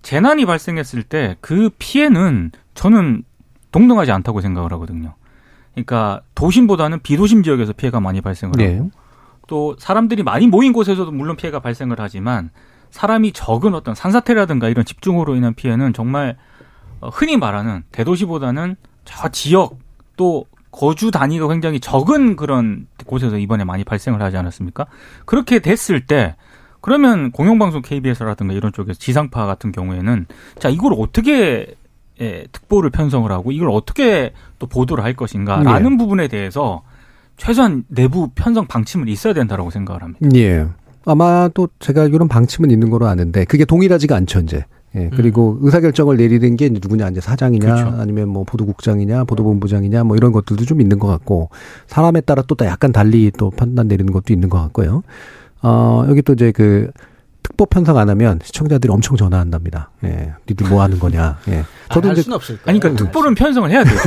재난이 0.01 0.45
발생했을 0.45 1.03
때 1.03 1.35
그 1.41 1.69
피해는 1.77 2.51
저는 2.73 3.23
동등하지 3.71 4.11
않다고 4.11 4.41
생각을 4.41 4.71
하거든요. 4.73 5.13
그러니까 5.73 6.21
도심보다는 6.35 7.01
비도심 7.01 7.43
지역에서 7.43 7.73
피해가 7.73 7.99
많이 7.99 8.21
발생을 8.21 8.53
하고 8.59 8.63
네. 8.63 8.89
또 9.47 9.75
사람들이 9.77 10.23
많이 10.23 10.47
모인 10.47 10.73
곳에서도 10.73 11.11
물론 11.11 11.35
피해가 11.35 11.59
발생을 11.59 11.97
하지만 11.99 12.49
사람이 12.91 13.31
적은 13.33 13.73
어떤 13.75 13.95
산사태라든가 13.95 14.69
이런 14.69 14.85
집중으로 14.85 15.35
인한 15.35 15.53
피해는 15.53 15.93
정말 15.93 16.37
어, 17.01 17.09
흔히 17.09 17.37
말하는 17.37 17.83
대도시보다는 17.91 18.75
저 19.05 19.29
지역 19.29 19.77
또 20.15 20.45
거주 20.71 21.11
단위가 21.11 21.47
굉장히 21.47 21.79
적은 21.79 22.35
그런 22.35 22.87
곳에서 23.05 23.37
이번에 23.37 23.63
많이 23.63 23.83
발생을 23.83 24.21
하지 24.21 24.37
않았습니까? 24.37 24.85
그렇게 25.25 25.59
됐을 25.59 26.05
때 26.05 26.35
그러면 26.81 27.31
공영방송 27.31 27.81
KBS라든가 27.81 28.53
이런 28.53 28.71
쪽에서 28.71 28.99
지상파 28.99 29.45
같은 29.45 29.71
경우에는 29.71 30.27
자 30.59 30.69
이걸 30.69 30.93
어떻게 30.97 31.75
예, 32.21 32.45
특보를 32.51 32.89
편성을 32.89 33.29
하고 33.31 33.51
이걸 33.51 33.69
어떻게 33.69 34.33
또 34.59 34.67
보도를 34.67 35.03
할 35.03 35.13
것인가라는 35.13 35.91
네. 35.91 35.97
부분에 35.97 36.27
대해서 36.27 36.83
최소한 37.37 37.85
내부 37.87 38.29
편성 38.35 38.67
방침은 38.67 39.07
있어야 39.07 39.33
된다라고 39.33 39.69
생각을 39.71 40.03
합니다. 40.03 40.27
예. 40.35 40.67
아마도 41.05 41.69
제가 41.79 42.05
이런 42.05 42.27
방침은 42.27 42.71
있는 42.71 42.89
거로 42.89 43.07
아는데 43.07 43.45
그게 43.45 43.65
동일하지가 43.65 44.15
않죠 44.15 44.39
이제. 44.39 44.65
예, 44.95 45.09
그리고 45.15 45.51
음. 45.51 45.65
의사결정을 45.65 46.17
내리는 46.17 46.55
게 46.55 46.67
누구냐, 46.69 47.09
이제 47.09 47.21
사장이냐, 47.21 47.75
그렇죠. 47.75 48.01
아니면 48.01 48.29
뭐 48.29 48.43
보도국장이냐, 48.43 49.25
보도본부장이냐, 49.25 50.03
뭐 50.03 50.17
이런 50.17 50.31
것들도 50.31 50.65
좀 50.65 50.81
있는 50.81 50.97
것 50.97 51.07
같고, 51.07 51.49
사람에 51.85 52.21
따라 52.21 52.41
또 52.47 52.55
약간 52.65 52.91
달리 52.91 53.31
또 53.37 53.51
판단 53.51 53.87
내리는 53.87 54.11
것도 54.11 54.33
있는 54.33 54.49
것 54.49 54.59
같고요. 54.59 55.03
어, 55.61 56.05
여기 56.09 56.23
또 56.23 56.33
이제 56.33 56.51
그 56.51 56.89
특보 57.49 57.65
편성 57.65 57.97
안 57.97 58.09
하면 58.09 58.39
시청자들이 58.43 58.91
엄청 58.91 59.17
전화한답니다. 59.17 59.91
예. 60.05 60.33
니들 60.49 60.67
뭐 60.67 60.81
하는 60.81 60.99
거냐. 60.99 61.39
예. 61.49 61.59
아, 61.89 61.93
저도 61.93 62.09
아, 62.09 62.13
이제 62.13 62.31
없을 62.31 62.55
거예요. 62.57 62.63
아니 62.65 62.79
그러니까 62.79 63.03
특보는 63.03 63.35
편성을 63.35 63.69
해야 63.69 63.83
되죠. 63.83 63.97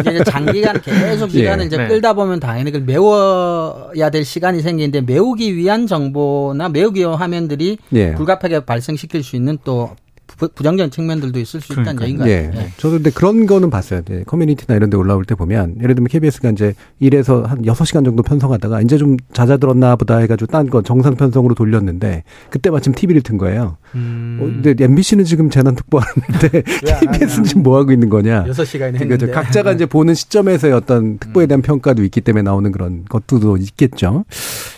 이제 0.00 0.24
장기간 0.24 0.80
계속 0.82 1.30
시간을 1.30 1.64
예. 1.64 1.66
이제 1.66 1.76
네. 1.76 1.88
끌다 1.88 2.12
보면 2.12 2.38
당연히 2.38 2.70
그걸 2.70 2.86
메워야 2.86 4.10
될 4.10 4.24
시간이 4.24 4.60
생기는데 4.60 5.00
메우기 5.00 5.56
위한 5.56 5.86
정보나 5.86 6.68
메우기 6.68 7.00
위한 7.00 7.14
화면들이 7.14 7.78
예. 7.94 8.14
불가피하게 8.14 8.64
발생시킬 8.64 9.22
수 9.22 9.36
있는 9.36 9.58
또 9.64 9.96
부정적인 10.36 10.90
측면들도 10.90 11.38
있을 11.40 11.60
수 11.60 11.72
있다는 11.72 12.02
얘기인 12.02 12.18
것 12.18 12.24
같아요. 12.24 12.36
예. 12.36 12.50
네. 12.54 12.72
저도 12.76 12.96
근데 12.96 13.10
그런 13.10 13.46
거는 13.46 13.70
봤어요. 13.70 14.02
네. 14.02 14.22
커뮤니티나 14.24 14.76
이런 14.76 14.90
데 14.90 14.96
올라올 14.96 15.24
때 15.24 15.34
보면 15.34 15.76
예를 15.82 15.94
들면 15.94 16.08
KBS가 16.08 16.50
이제 16.50 16.74
일에서 17.00 17.42
한 17.42 17.62
6시간 17.62 18.04
정도 18.04 18.22
편성하다가 18.22 18.82
이제 18.82 18.98
좀 18.98 19.16
잦아들었나 19.32 19.96
보다 19.96 20.18
해가지고 20.18 20.50
딴거 20.50 20.82
정상 20.82 21.14
편성으로 21.14 21.54
돌렸는데 21.54 22.24
그때 22.50 22.70
마침 22.70 22.92
TV를 22.92 23.22
튼 23.22 23.38
거예요. 23.38 23.76
음. 23.94 24.38
어, 24.40 24.44
근데 24.44 24.84
MBC는 24.84 25.24
지금 25.24 25.50
재난특보 25.50 25.98
하는데 25.98 26.62
KBS는 27.00 27.44
지금 27.44 27.62
뭐 27.62 27.78
하고 27.78 27.92
있는 27.92 28.08
거냐. 28.08 28.44
6시간이 28.44 28.94
했는데. 28.94 29.16
그러니까 29.16 29.42
각자가 29.42 29.72
이제 29.72 29.86
보는 29.86 30.14
시점에서의 30.14 30.72
어떤 30.72 31.18
특보에 31.18 31.46
대한 31.46 31.60
음. 31.60 31.62
평가도 31.62 32.04
있기 32.04 32.20
때문에 32.20 32.42
나오는 32.42 32.70
그런 32.72 33.04
것도 33.08 33.56
있겠죠. 33.56 34.24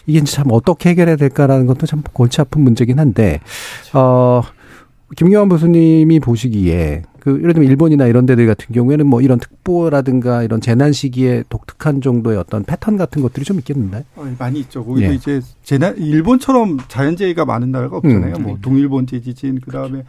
이게 0.06 0.22
참 0.24 0.46
어떻게 0.50 0.90
해결해야 0.90 1.16
될까라는 1.16 1.66
것도 1.66 1.86
참 1.86 2.02
골치 2.12 2.40
아픈 2.40 2.62
문제긴 2.62 2.98
한데, 2.98 3.40
어, 3.92 4.42
김경환 5.16 5.48
교수님이 5.48 6.20
보시기에 6.20 7.02
그 7.20 7.38
예를 7.40 7.54
들면 7.54 7.70
일본이나 7.70 8.06
이런 8.06 8.26
데들 8.26 8.46
같은 8.46 8.74
경우에는 8.74 9.06
뭐 9.06 9.20
이런 9.20 9.38
특보라든가 9.38 10.42
이런 10.42 10.60
재난 10.60 10.92
시기에 10.92 11.44
독특한 11.48 12.00
정도의 12.00 12.38
어떤 12.38 12.62
패턴 12.64 12.96
같은 12.96 13.22
것들이 13.22 13.44
좀 13.44 13.58
있겠는데? 13.58 14.04
어, 14.16 14.34
많이 14.38 14.60
있죠. 14.60 14.84
거기도 14.84 15.10
예. 15.10 15.14
이제 15.14 15.40
재난 15.62 15.96
일본처럼 15.96 16.78
자연재해가 16.88 17.44
많은 17.44 17.72
나라가 17.72 17.96
없잖아요. 17.98 18.36
음. 18.36 18.42
뭐 18.42 18.58
동일본 18.60 19.06
대지진 19.06 19.60
그다음에 19.60 20.04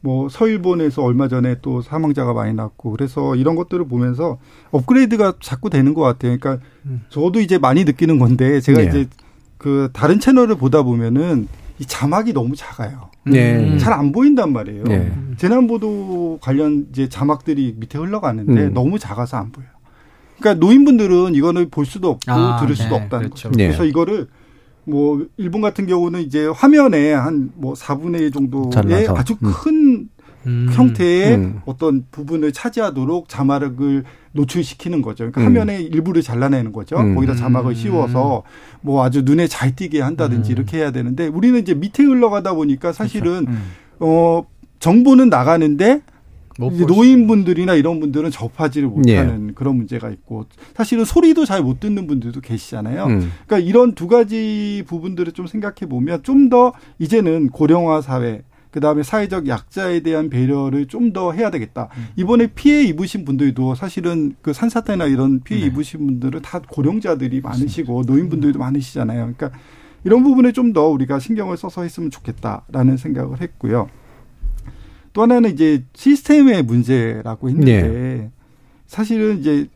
뭐 0.00 0.28
서일본에서 0.28 1.02
얼마 1.02 1.28
전에 1.28 1.56
또 1.60 1.82
사망자가 1.82 2.32
많이 2.32 2.54
났고 2.54 2.90
그래서 2.90 3.34
이런 3.34 3.56
것들을 3.56 3.86
보면서 3.88 4.38
업그레이드가 4.70 5.34
자꾸 5.40 5.70
되는 5.70 5.94
것 5.94 6.02
같아요. 6.02 6.36
그러니까 6.38 6.64
음. 6.86 7.02
저도 7.08 7.40
이제 7.40 7.58
많이 7.58 7.84
느끼는 7.84 8.18
건데 8.18 8.60
제가 8.60 8.80
네. 8.80 8.88
이제 8.88 9.06
그 9.56 9.90
다른 9.92 10.20
채널을 10.20 10.56
보다 10.56 10.82
보면은 10.82 11.48
이 11.78 11.84
자막이 11.86 12.32
너무 12.32 12.56
작아요. 12.56 13.10
네. 13.24 13.76
잘안 13.78 14.12
보인단 14.12 14.52
말이에요. 14.52 14.84
네. 14.84 15.12
재난 15.36 15.66
보도 15.66 16.38
관련 16.40 16.86
이제 16.90 17.08
자막들이 17.08 17.76
밑에 17.78 17.98
흘러가는데 17.98 18.66
음. 18.66 18.74
너무 18.74 18.98
작아서 18.98 19.36
안 19.36 19.52
보여요. 19.52 19.68
그러니까 20.40 20.64
노인분들은 20.64 21.34
이거는 21.34 21.70
볼 21.70 21.84
수도 21.86 22.10
없고 22.10 22.30
아, 22.32 22.56
들을 22.60 22.74
수도 22.76 22.96
네. 22.96 23.02
없다는 23.04 23.26
그렇죠. 23.30 23.48
거죠. 23.50 23.56
그래서 23.56 23.84
이거를 23.84 24.28
뭐 24.84 25.26
일본 25.36 25.60
같은 25.60 25.86
경우는 25.86 26.20
이제 26.22 26.46
화면에 26.46 27.12
한 27.12 27.50
뭐 27.54 27.74
4분의 27.74 28.20
1 28.20 28.30
정도의 28.32 28.70
잘라서. 28.72 29.14
아주 29.16 29.34
음. 29.42 29.52
큰 29.52 30.08
음. 30.46 30.70
형태의 30.72 31.34
음. 31.34 31.60
어떤 31.66 32.06
부분을 32.10 32.52
차지하도록 32.52 33.28
자막을 33.28 34.04
노출시키는 34.38 35.02
거죠. 35.02 35.30
그러니까 35.30 35.40
음. 35.40 35.46
화면의 35.46 35.84
일부를 35.84 36.22
잘라내는 36.22 36.72
거죠. 36.72 36.96
음. 36.96 37.14
거기다 37.14 37.34
자막을 37.34 37.74
씌워서 37.74 38.42
뭐 38.80 39.02
아주 39.04 39.22
눈에 39.22 39.46
잘 39.48 39.74
띄게 39.74 40.00
한다든지 40.00 40.52
음. 40.52 40.56
이렇게 40.56 40.78
해야 40.78 40.90
되는데 40.92 41.26
우리는 41.26 41.58
이제 41.60 41.74
밑에 41.74 42.02
흘러가다 42.04 42.54
보니까 42.54 42.92
사실은 42.92 43.44
그렇죠. 43.46 43.60
어 44.00 44.46
정보는 44.78 45.28
나가는데 45.28 46.02
노인분들이나 46.86 47.74
이런 47.74 48.00
분들은 48.00 48.30
접하지를 48.32 48.88
못하는 48.88 49.48
예. 49.50 49.52
그런 49.54 49.76
문제가 49.76 50.10
있고 50.10 50.46
사실은 50.74 51.04
소리도 51.04 51.44
잘 51.44 51.62
못 51.62 51.78
듣는 51.80 52.06
분들도 52.06 52.40
계시잖아요. 52.40 53.04
음. 53.06 53.32
그러니까 53.46 53.58
이런 53.58 53.92
두 53.94 54.08
가지 54.08 54.82
부분들을 54.86 55.32
좀 55.32 55.46
생각해 55.46 55.88
보면 55.88 56.22
좀 56.22 56.48
더 56.48 56.72
이제는 56.98 57.50
고령화 57.50 58.00
사회 58.00 58.42
그 58.70 58.80
다음에 58.80 59.02
사회적 59.02 59.48
약자에 59.48 60.00
대한 60.00 60.28
배려를 60.30 60.86
좀 60.86 61.12
더 61.12 61.32
해야 61.32 61.50
되겠다. 61.50 61.88
음. 61.96 62.08
이번에 62.16 62.48
피해 62.48 62.82
입으신 62.84 63.24
분들도 63.24 63.74
사실은 63.74 64.34
그 64.42 64.52
산사태나 64.52 65.06
이런 65.06 65.40
피해 65.40 65.60
네. 65.60 65.66
입으신 65.66 66.04
분들은 66.06 66.42
다 66.42 66.60
고령자들이 66.60 67.40
많으시고 67.40 68.02
노인분들도 68.06 68.58
많으시잖아요. 68.58 69.32
그러니까 69.36 69.58
이런 70.04 70.22
부분에 70.22 70.52
좀 70.52 70.72
더 70.74 70.86
우리가 70.88 71.18
신경을 71.18 71.56
써서 71.56 71.82
했으면 71.82 72.10
좋겠다라는 72.10 72.98
생각을 72.98 73.40
했고요. 73.40 73.88
또 75.14 75.22
하나는 75.22 75.50
이제 75.50 75.84
시스템의 75.94 76.62
문제라고 76.64 77.48
했는데 77.48 77.82
네. 77.82 78.30
사실은 78.88 79.38
이제 79.38 79.68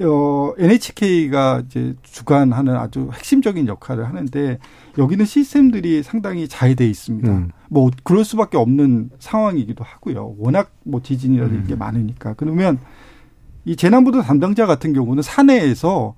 어 0.00 0.52
NHK가 0.58 1.62
이제 1.66 1.94
주관하는 2.02 2.76
아주 2.76 3.08
핵심적인 3.12 3.68
역할을 3.68 4.08
하는데 4.08 4.58
여기는 4.98 5.24
시스템들이 5.24 6.02
상당히 6.02 6.48
잘돼 6.48 6.84
있습니다. 6.86 7.30
음. 7.30 7.50
뭐 7.68 7.90
그럴 8.02 8.24
수밖에 8.24 8.56
없는 8.58 9.10
상황이기도 9.20 9.84
하고요. 9.84 10.34
워낙 10.36 10.72
뭐 10.82 11.00
지진이라든지 11.00 11.62
음. 11.62 11.66
게 11.68 11.76
많으니까. 11.76 12.34
그러면 12.36 12.80
이 13.64 13.76
재난부도 13.76 14.22
담당자 14.22 14.66
같은 14.66 14.92
경우는 14.92 15.22
사내에서 15.22 16.16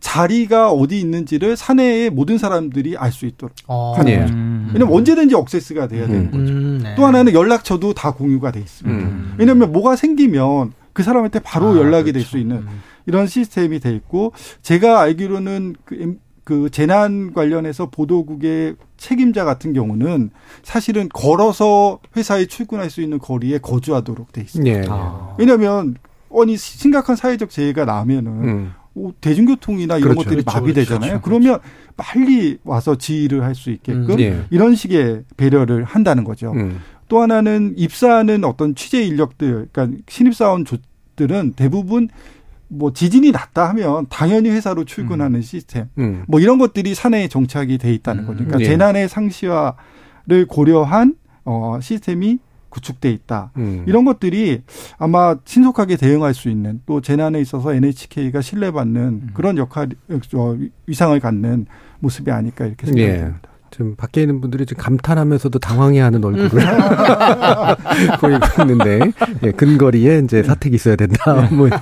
자리가 0.00 0.70
어디 0.70 1.00
있는지를 1.00 1.56
사내의 1.56 2.10
모든 2.10 2.36
사람들이 2.36 2.98
알 2.98 3.10
수 3.10 3.24
있도록 3.24 3.56
어. 3.68 3.94
하는 3.96 4.20
거죠. 4.20 4.34
음. 4.34 4.70
왜냐면 4.74 4.92
언제든지 4.94 5.34
억세스가 5.34 5.88
돼야 5.88 6.06
되는 6.06 6.26
음. 6.26 6.30
거죠. 6.30 6.52
음, 6.52 6.80
네. 6.82 6.94
또 6.94 7.06
하나는 7.06 7.32
연락처도 7.32 7.94
다 7.94 8.10
공유가 8.12 8.52
돼 8.52 8.60
있습니다. 8.60 8.98
음. 8.98 9.34
왜냐하면 9.38 9.72
뭐가 9.72 9.96
생기면 9.96 10.72
그 10.94 11.02
사람한테 11.02 11.40
바로 11.40 11.72
아, 11.72 11.76
연락이 11.76 12.12
그렇죠. 12.12 12.12
될수 12.12 12.38
있는 12.38 12.56
음. 12.58 12.82
이런 13.04 13.26
시스템이 13.26 13.80
돼 13.80 13.94
있고 13.94 14.32
제가 14.62 15.00
알기로는 15.00 15.74
그, 15.84 16.16
그 16.44 16.70
재난 16.70 17.34
관련해서 17.34 17.90
보도국의 17.90 18.76
책임자 18.96 19.44
같은 19.44 19.72
경우는 19.74 20.30
사실은 20.62 21.08
걸어서 21.12 21.98
회사에 22.16 22.46
출근할 22.46 22.88
수 22.88 23.02
있는 23.02 23.18
거리에 23.18 23.58
거주하도록 23.58 24.32
돼 24.32 24.40
있습니다. 24.40 24.80
네. 24.80 24.86
아. 24.88 25.34
왜냐하면 25.38 25.96
아니 26.40 26.56
심각한 26.56 27.16
사회적 27.16 27.50
재해가 27.50 27.84
나면은 27.84 28.30
음. 28.44 28.72
대중교통이나 29.20 29.96
이런 29.98 30.10
그렇죠. 30.10 30.24
것들이 30.28 30.42
그렇죠. 30.42 30.60
마비되잖아요. 30.60 31.20
그렇죠. 31.20 31.22
그러면 31.22 31.58
빨리 31.96 32.58
와서 32.64 32.96
지휘를 32.96 33.42
할 33.42 33.54
수 33.54 33.70
있게끔 33.70 34.10
음. 34.10 34.16
네. 34.16 34.44
이런 34.50 34.74
식의 34.74 35.24
배려를 35.36 35.84
한다는 35.84 36.22
거죠. 36.24 36.52
음. 36.52 36.80
또 37.14 37.22
하나는 37.22 37.74
입사하는 37.76 38.42
어떤 38.42 38.74
취재 38.74 39.00
인력들, 39.00 39.68
그러니까 39.70 40.02
신입사원들은 40.08 41.52
대부분 41.54 42.08
뭐 42.66 42.92
지진이 42.92 43.30
났다 43.30 43.68
하면 43.68 44.06
당연히 44.10 44.50
회사로 44.50 44.84
출근하는 44.84 45.38
음. 45.38 45.42
시스템, 45.42 45.86
음. 45.96 46.24
뭐 46.26 46.40
이런 46.40 46.58
것들이 46.58 46.96
사내에 46.96 47.28
정착이 47.28 47.78
돼 47.78 47.94
있다는 47.94 48.26
거죠. 48.26 48.38
그러니까 48.38 48.58
네. 48.58 48.64
재난의 48.64 49.08
상시화를 49.08 50.46
고려한 50.48 51.14
어 51.44 51.78
시스템이 51.80 52.40
구축돼 52.70 53.12
있다. 53.12 53.52
음. 53.58 53.84
이런 53.86 54.04
것들이 54.04 54.62
아마 54.98 55.36
신속하게 55.44 55.96
대응할 55.96 56.34
수 56.34 56.48
있는 56.48 56.80
또 56.84 57.00
재난에 57.00 57.40
있어서 57.40 57.74
NHK가 57.74 58.40
신뢰받는 58.40 59.00
음. 59.00 59.30
그런 59.34 59.56
역할, 59.56 59.90
어, 60.34 60.58
위상을 60.88 61.20
갖는 61.20 61.66
모습이 62.00 62.32
아닐까 62.32 62.66
이렇게 62.66 62.86
생각합니다. 62.86 63.48
예. 63.50 63.53
좀 63.76 63.96
밖에 63.96 64.20
있는 64.20 64.40
분들이 64.40 64.66
좀 64.66 64.78
감탄하면서도 64.78 65.58
당황해하는 65.58 66.24
얼굴을 66.24 66.64
보이고 68.20 68.40
있는데 68.60 69.00
예, 69.42 69.50
근거리에 69.50 70.20
이제 70.24 70.44
사택이 70.44 70.76
있어야 70.76 70.94
된다. 70.94 71.48
뭐 71.50 71.66
이제 71.66 71.76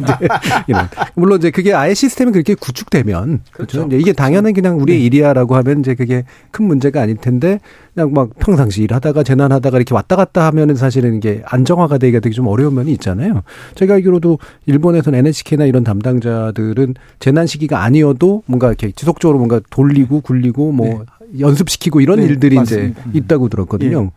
이런 0.68 0.88
물론 1.14 1.38
이제 1.38 1.50
그게 1.50 1.74
아예 1.74 1.92
시스템이 1.92 2.32
그렇게 2.32 2.54
구축되면 2.54 3.40
그렇죠. 3.52 3.86
그렇죠? 3.86 3.96
이게 3.96 4.14
당연한 4.14 4.54
그냥 4.54 4.80
우리의 4.80 5.00
네. 5.00 5.04
일이야라고 5.04 5.54
하면 5.56 5.80
이제 5.80 5.94
그게 5.94 6.24
큰 6.50 6.64
문제가 6.64 7.02
아닐 7.02 7.16
텐데 7.16 7.60
그냥 7.92 8.12
막 8.14 8.30
평상시 8.38 8.82
일하다가 8.82 9.22
재난하다가 9.22 9.76
이렇게 9.76 9.94
왔다 9.94 10.16
갔다 10.16 10.46
하면은 10.46 10.74
사실은 10.74 11.14
이게 11.14 11.42
안정화가 11.44 11.98
되기가 11.98 12.20
되게 12.20 12.32
좀 12.32 12.46
어려운 12.46 12.74
면이 12.74 12.90
있잖아요. 12.92 13.42
제가 13.74 13.94
알기로도 13.94 14.38
일본에서는 14.64 15.18
NHK나 15.18 15.66
이런 15.66 15.84
담당자들은 15.84 16.94
재난 17.18 17.46
시기가 17.46 17.82
아니어도 17.82 18.44
뭔가 18.46 18.68
이렇게 18.68 18.92
지속적으로 18.92 19.38
뭔가 19.38 19.60
돌리고 19.68 20.22
굴리고 20.22 20.72
뭐 20.72 20.86
네. 20.86 20.98
연습시키고 21.38 22.00
이런 22.00 22.20
네, 22.20 22.26
일들이 22.26 22.56
맞습니다. 22.56 23.00
이제 23.00 23.18
있다고 23.18 23.48
들었거든요. 23.48 24.04
예. 24.04 24.10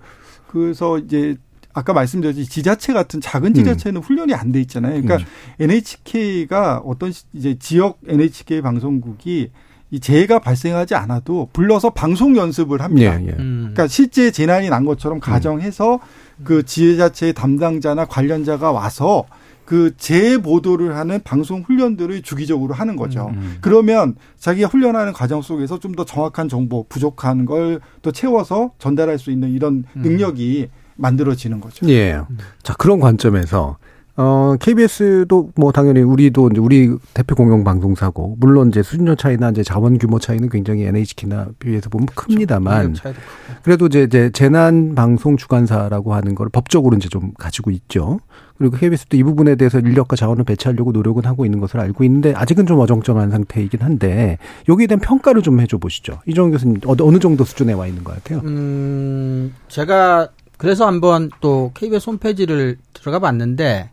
그래서 0.48 0.98
이제 1.00 1.36
아까 1.74 1.92
말씀드렸듯이 1.94 2.50
지자체 2.50 2.94
같은 2.94 3.20
작은 3.20 3.50
음. 3.50 3.54
지자체는 3.54 4.00
음. 4.00 4.02
훈련이 4.02 4.34
안 4.34 4.52
돼 4.52 4.62
있잖아요. 4.62 5.02
그러니까 5.02 5.18
음. 5.18 5.26
NHK가 5.60 6.82
어떤 6.86 7.12
이제 7.34 7.56
지역 7.60 8.00
NHK 8.08 8.62
방송국이 8.62 9.52
이 9.92 10.00
재해가 10.00 10.40
발생하지 10.40 10.96
않아도 10.96 11.50
불러서 11.54 11.90
방송 11.92 12.36
연습을 12.38 12.82
합니다. 12.82 13.22
예, 13.22 13.28
예. 13.28 13.32
음. 13.32 13.60
그러니까 13.74 13.88
실제 13.88 14.32
재난이 14.32 14.70
난 14.70 14.86
것처럼 14.86 15.20
가정해서 15.20 16.00
그 16.44 16.64
지자체의 16.64 17.34
담당자나 17.34 18.06
관련자가 18.06 18.72
와서 18.72 19.26
그 19.66 19.96
재보도를 19.98 20.96
하는 20.96 21.20
방송 21.24 21.62
훈련들을 21.62 22.22
주기적으로 22.22 22.74
하는 22.74 22.96
거죠. 22.96 23.28
음. 23.34 23.38
음. 23.38 23.58
그러면 23.62 24.16
자기가 24.38 24.68
훈련하는 24.68 25.14
과정 25.14 25.42
속에서 25.42 25.80
좀 25.80 25.96
더 25.96 26.04
정확한 26.06 26.48
정보, 26.50 26.86
부족한 26.88 27.46
걸 27.46 27.80
또 28.02 28.12
채워서 28.12 28.72
전달할 28.78 29.18
수 29.18 29.32
있는 29.32 29.50
이런 29.50 29.84
음. 29.96 30.02
능력이 30.02 30.70
음. 30.70 30.80
만들어지는 30.96 31.60
거죠. 31.60 31.88
예. 31.90 32.20
자, 32.64 32.74
그런 32.76 33.00
관점에서 33.00 33.78
어, 34.18 34.56
KBS도 34.60 35.52
뭐 35.56 35.72
당연히 35.74 36.02
우리도 36.02 36.50
이제 36.52 36.60
우리 36.62 36.96
대표 37.14 37.36
공영 37.36 37.66
방송사고 37.66 38.38
물론 38.40 38.70
이제 38.70 38.82
수준료 38.82 39.16
차이나 39.16 39.50
이제 39.50 39.62
자원 39.62 39.98
규모 39.98 40.20
차이는 40.20 40.48
굉장히 40.50 40.84
NHK나 40.84 41.48
비해서 41.60 41.90
보면. 41.90 42.08
큽니다만 42.16 42.94
그렇죠. 42.94 43.20
그래도 43.64 43.88
이제, 43.88 44.04
이제 44.04 44.30
재난 44.32 44.96
방송 44.96 45.36
주관사라고 45.36 46.14
하는 46.14 46.34
걸 46.34 46.48
법적으로 46.50 46.96
이제 46.96 47.10
좀 47.10 47.34
가지고 47.38 47.72
있죠. 47.72 48.20
그리고 48.58 48.78
KBS도 48.78 49.18
이 49.18 49.24
부분에 49.24 49.56
대해서 49.56 49.80
인력과 49.80 50.16
자원을 50.16 50.46
배치하려고 50.46 50.94
노력은 50.94 51.26
하고 51.26 51.44
있는 51.44 51.60
것을 51.60 51.82
알고 51.82 52.06
있는데 52.06 52.34
아직은 52.34 52.66
좀 52.66 52.80
어정쩡한 52.80 53.32
상태이긴 53.32 53.82
한데 53.82 54.38
여기에 54.70 54.88
대한 54.88 55.02
평가를 55.02 55.42
좀 55.42 55.60
해줘 55.60 55.78
보시죠. 55.78 56.20
이정 56.26 56.52
교수님 56.52 56.80
어느 56.86 57.20
정도 57.20 57.44
수준에 57.44 57.74
와 57.74 57.86
있는 57.86 58.06
것 58.06 58.16
같아요? 58.16 58.40
음, 58.46 59.54
제가 59.68 60.30
그래서 60.58 60.88
한번 60.88 61.30
또 61.42 61.72
KBS 61.74 62.10
홈페이지를 62.12 62.78
들어가 62.94 63.20
봤는데 63.20 63.90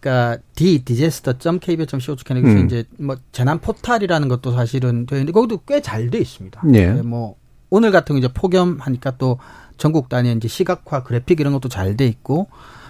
그러니까 0.00 0.40
d 0.54 0.84
disaster.kbs.co.kr 0.84 2.38
음. 2.38 2.66
이제 2.66 2.84
뭐 2.98 3.16
재난 3.32 3.58
포탈이라는 3.60 4.28
것도 4.28 4.52
사실은 4.52 5.06
돼 5.06 5.16
있는데 5.16 5.32
거기도 5.32 5.58
꽤 5.66 5.80
잘 5.80 6.10
돼 6.10 6.18
있습니다. 6.18 6.60
네. 6.66 6.92
뭐 7.02 7.36
오늘 7.70 7.90
같은 7.90 8.14
거 8.14 8.18
이제 8.18 8.28
폭염하니까 8.32 9.16
또 9.18 9.38
전국 9.76 10.08
단위 10.08 10.32
이제 10.32 10.48
시각화 10.48 11.02
그래픽 11.02 11.40
이런 11.40 11.52
것도 11.52 11.68
잘 11.68 11.96
돼 11.96 12.06
있고 12.06 12.48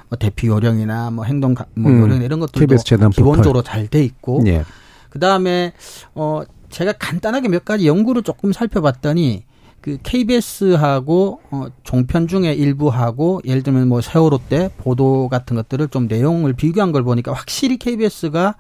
뭐 0.08 0.18
대피 0.18 0.46
요령이나 0.46 1.10
뭐 1.10 1.24
행동 1.24 1.54
뭐 1.74 1.90
음. 1.90 2.00
요령 2.00 2.22
이런 2.22 2.40
것들도 2.40 2.66
기본적으로 3.10 3.62
잘 3.62 3.88
돼 3.88 4.02
있고 4.04 4.42
네. 4.44 4.64
그다음에 5.10 5.72
어 6.14 6.42
제가 6.70 6.92
간단하게 6.92 7.48
몇 7.48 7.64
가지 7.64 7.86
연구를 7.88 8.22
조금 8.22 8.52
살펴봤더니 8.52 9.44
그 9.88 9.96
KBS하고 10.02 11.40
어, 11.50 11.66
종편 11.82 12.28
중에 12.28 12.52
일부하고 12.52 13.40
예를 13.46 13.62
들면 13.62 13.88
뭐 13.88 14.02
세월호 14.02 14.40
때 14.50 14.68
보도 14.76 15.30
같은 15.30 15.56
것들을 15.56 15.88
좀 15.88 16.08
내용을 16.08 16.52
비교한 16.52 16.92
걸 16.92 17.02
보니까 17.04 17.32
확실히 17.32 17.78
KBS가 17.78 18.54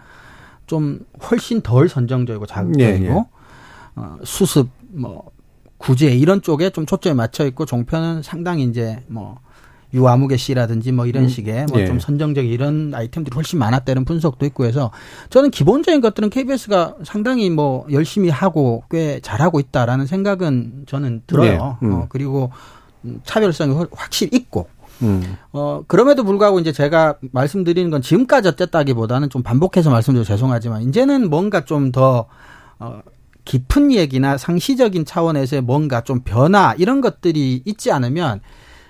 좀 0.66 1.00
훨씬 1.30 1.60
덜 1.60 1.90
선정적이고 1.90 2.46
자극적이고 2.46 3.04
예, 3.04 3.10
예. 3.10 3.24
어, 3.96 4.16
수습 4.24 4.70
뭐 4.88 5.30
구제 5.76 6.06
이런 6.14 6.40
쪽에 6.40 6.70
좀 6.70 6.86
초점이 6.86 7.14
맞춰 7.14 7.44
있고 7.44 7.66
종편은 7.66 8.22
상당히 8.22 8.64
이제 8.64 9.04
뭐 9.06 9.38
유아무개 9.94 10.36
씨라든지 10.36 10.92
뭐 10.92 11.06
이런 11.06 11.24
음. 11.24 11.28
식의 11.28 11.66
뭐좀 11.66 11.96
예. 11.96 11.98
선정적인 11.98 12.50
이런 12.50 12.92
아이템들이 12.94 13.34
훨씬 13.34 13.58
많았다는 13.58 14.04
분석도 14.04 14.44
있고 14.46 14.64
해서 14.64 14.90
저는 15.30 15.50
기본적인 15.50 16.00
것들은 16.00 16.30
KBS가 16.30 16.96
상당히 17.04 17.48
뭐 17.50 17.86
열심히 17.90 18.28
하고 18.28 18.84
꽤 18.90 19.20
잘하고 19.20 19.60
있다라는 19.60 20.06
생각은 20.06 20.84
저는 20.86 21.22
들어요. 21.26 21.78
예. 21.82 21.86
음. 21.86 21.92
어, 21.92 22.06
그리고 22.08 22.50
차별성이 23.24 23.74
확실히 23.92 24.36
있고 24.36 24.68
음. 25.02 25.36
어, 25.52 25.82
그럼에도 25.86 26.24
불구하고 26.24 26.58
이제 26.58 26.72
제가 26.72 27.16
말씀드리는 27.32 27.90
건 27.90 28.02
지금까지 28.02 28.48
어쨌다기보다는 28.48 29.30
좀 29.30 29.42
반복해서 29.42 29.90
말씀드려 29.90 30.24
죄송하지만 30.24 30.82
이제는 30.82 31.30
뭔가 31.30 31.64
좀 31.64 31.92
더, 31.92 32.26
어, 32.78 33.00
깊은 33.44 33.92
얘기나 33.92 34.36
상시적인 34.36 35.04
차원에서의 35.06 35.62
뭔가 35.62 36.02
좀 36.02 36.20
변화 36.20 36.74
이런 36.76 37.00
것들이 37.00 37.62
있지 37.64 37.90
않으면 37.90 38.40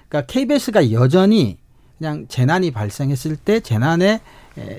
그러니까 0.09 0.27
KBS가 0.33 0.93
여전히 0.93 1.59
그냥 1.99 2.27
재난이 2.29 2.71
발생했을 2.71 3.37
때 3.37 3.61
재난에 3.61 4.21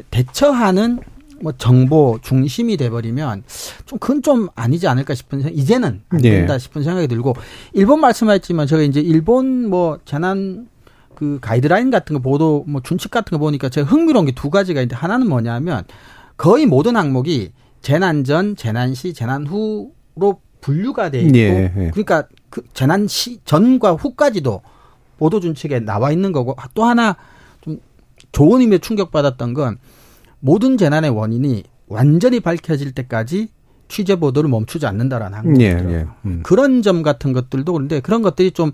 대처하는 0.09 0.99
뭐 1.41 1.53
정보 1.57 2.19
중심이 2.21 2.75
돼버리면 2.77 3.43
좀 3.85 3.99
그건 3.99 4.21
좀 4.21 4.47
아니지 4.55 4.87
않을까 4.87 5.15
싶은 5.15 5.41
생각 5.41 5.57
이제는 5.57 6.01
안 6.09 6.17
네. 6.19 6.31
된다 6.31 6.53
네. 6.53 6.59
싶은 6.59 6.83
생각이 6.83 7.07
들고 7.07 7.33
일본 7.73 8.01
말씀하셨지만 8.01 8.67
제가 8.67 8.81
이제 8.81 8.99
일본 8.99 9.69
뭐 9.69 9.99
재난 10.05 10.67
그 11.15 11.37
가이드라인 11.41 11.91
같은 11.91 12.13
거 12.13 12.21
보도 12.21 12.63
뭐 12.67 12.81
준칙 12.81 13.11
같은 13.11 13.37
거 13.37 13.37
보니까 13.37 13.69
제가 13.69 13.89
흥미로운 13.89 14.25
게 14.25 14.31
두 14.33 14.49
가지가 14.49 14.81
있는데 14.81 14.95
하나는 14.95 15.27
뭐냐면 15.27 15.83
거의 16.37 16.65
모든 16.65 16.95
항목이 16.95 17.51
재난 17.81 18.23
전, 18.23 18.55
재난 18.55 18.93
시, 18.93 19.13
재난 19.13 19.45
후로 19.45 20.41
분류가 20.61 21.09
돼 21.11 21.21
있고 21.21 21.31
네. 21.31 21.91
그러니까 21.93 22.23
그 22.49 22.63
재난 22.73 23.07
시 23.07 23.39
전과 23.45 23.93
후까지도 23.93 24.61
보도준 25.19 25.53
측에 25.53 25.81
나와 25.81 26.11
있는 26.11 26.31
거고 26.31 26.55
또 26.73 26.85
하나 26.85 27.17
좀 27.61 27.79
좋은 28.31 28.61
의미에 28.61 28.79
충격받았던 28.79 29.53
건 29.53 29.77
모든 30.39 30.77
재난의 30.77 31.11
원인이 31.11 31.63
완전히 31.87 32.39
밝혀질 32.39 32.93
때까지 32.93 33.49
취재 33.89 34.15
보도를 34.15 34.49
멈추지 34.49 34.85
않는다라는 34.85 35.37
항목이죠. 35.37 35.63
예, 35.63 35.93
예. 35.93 36.05
음. 36.25 36.41
그런 36.43 36.81
점 36.81 37.03
같은 37.03 37.33
것들도 37.33 37.73
그런데 37.73 37.99
그런 37.99 38.21
것들이 38.21 38.51
좀 38.51 38.71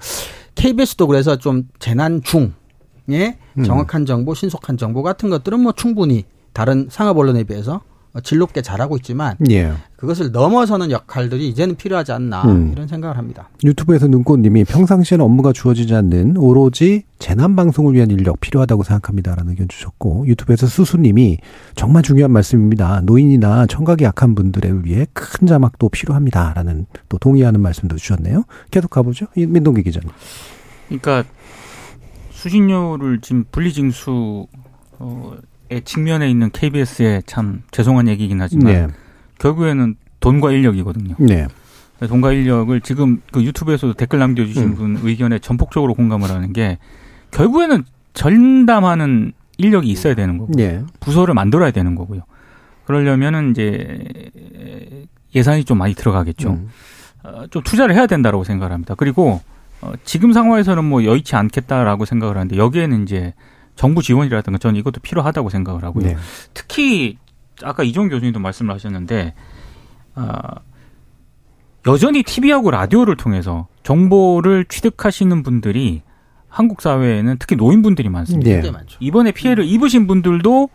KBS도 0.55 1.07
그래서 1.07 1.37
좀 1.37 1.67
재난 1.79 2.21
중에 2.21 3.37
음. 3.57 3.63
정확한 3.63 4.05
정보, 4.05 4.35
신속한 4.35 4.77
정보 4.77 5.03
같은 5.03 5.29
것들은 5.29 5.61
뭐 5.61 5.71
충분히 5.71 6.25
다른 6.53 6.87
상업 6.89 7.17
언론에 7.17 7.43
비해서 7.43 7.81
진롭게 8.21 8.61
잘하고 8.61 8.97
있지만 8.97 9.35
예. 9.49 9.73
그것을 9.97 10.31
넘어서는 10.31 10.91
역할들이 10.91 11.47
이제는 11.49 11.75
필요하지 11.75 12.11
않나 12.11 12.43
음. 12.43 12.71
이런 12.71 12.87
생각을 12.87 13.17
합니다. 13.17 13.49
유튜브에서 13.63 14.07
눈꽃님이 14.07 14.63
평상시에는 14.65 15.23
업무가 15.23 15.51
주어지지 15.51 15.93
않는 15.95 16.37
오로지 16.37 17.03
재난 17.19 17.55
방송을 17.55 17.93
위한 17.93 18.11
인력 18.11 18.39
필요하다고 18.39 18.83
생각합니다라는 18.83 19.51
의견 19.51 19.67
주셨고 19.67 20.27
유튜브에서 20.27 20.67
수수님이 20.67 21.37
정말 21.75 22.03
중요한 22.03 22.31
말씀입니다. 22.31 23.01
노인이나 23.01 23.65
청각이 23.67 24.03
약한 24.03 24.35
분들을 24.35 24.85
위해 24.85 25.07
큰 25.13 25.47
자막도 25.47 25.89
필요합니다라는 25.89 26.85
또 27.09 27.17
동의하는 27.17 27.61
말씀도 27.61 27.95
주셨네요. 27.95 28.43
계속 28.71 28.91
가보죠. 28.91 29.27
민동기 29.35 29.83
기자님. 29.83 30.09
그러니까 30.87 31.23
수신료를 32.31 33.21
지금 33.21 33.45
분리징수 33.51 34.47
어, 34.99 35.33
측면에 35.83 36.29
있는 36.29 36.49
KBS의 36.51 37.23
참 37.25 37.63
죄송한 37.71 38.07
얘기긴 38.07 38.41
하지만 38.41 38.73
네. 38.73 38.87
결국에는 39.39 39.95
돈과 40.19 40.51
인력이거든요. 40.51 41.15
네. 41.19 41.47
돈과 41.99 42.33
인력을 42.33 42.79
지금 42.81 43.21
그 43.31 43.43
유튜브에서도 43.43 43.93
댓글 43.93 44.19
남겨주신 44.19 44.63
음. 44.63 44.75
분 44.75 44.99
의견에 45.01 45.39
전폭적으로 45.39 45.93
공감을 45.93 46.29
하는 46.29 46.53
게 46.53 46.77
결국에는 47.31 47.83
전담하는 48.13 49.33
인력이 49.57 49.89
있어야 49.89 50.15
되는 50.15 50.37
거고 50.37 50.51
네. 50.55 50.83
부서를 50.99 51.33
만들어야 51.33 51.71
되는 51.71 51.95
거고요. 51.95 52.21
그러려면은 52.85 53.51
이제 53.51 54.03
예산이 55.33 55.63
좀 55.65 55.77
많이 55.77 55.93
들어가겠죠. 55.93 56.51
음. 56.51 56.69
어, 57.23 57.45
좀 57.49 57.63
투자를 57.63 57.95
해야 57.95 58.07
된다라고 58.07 58.43
생각을 58.43 58.71
합니다. 58.71 58.95
그리고 58.95 59.41
어, 59.81 59.93
지금 60.03 60.33
상황에서는 60.33 60.83
뭐 60.83 61.03
여의치 61.03 61.35
않겠다라고 61.35 62.05
생각을 62.05 62.37
하는데 62.37 62.57
여기에는 62.57 63.03
이제 63.03 63.33
정부 63.75 64.01
지원이라든가 64.01 64.57
저는 64.57 64.79
이것도 64.79 65.01
필요하다고 65.01 65.49
생각을 65.49 65.83
하고요. 65.83 66.05
네. 66.05 66.17
특히 66.53 67.17
아까 67.63 67.83
이종 67.83 68.09
교수님도 68.09 68.39
말씀을 68.39 68.73
하셨는데 68.73 69.33
아, 70.15 70.55
여전히 71.87 72.23
TV하고 72.23 72.71
라디오를 72.71 73.15
통해서 73.15 73.67
정보를 73.83 74.65
취득하시는 74.65 75.43
분들이 75.43 76.01
한국 76.47 76.81
사회에는 76.81 77.35
특히 77.37 77.55
노인분들이 77.55 78.09
많습니다. 78.09 78.49
네. 78.49 78.71
이번에 78.99 79.31
피해를 79.31 79.65
입으신 79.65 80.07
분들도 80.07 80.69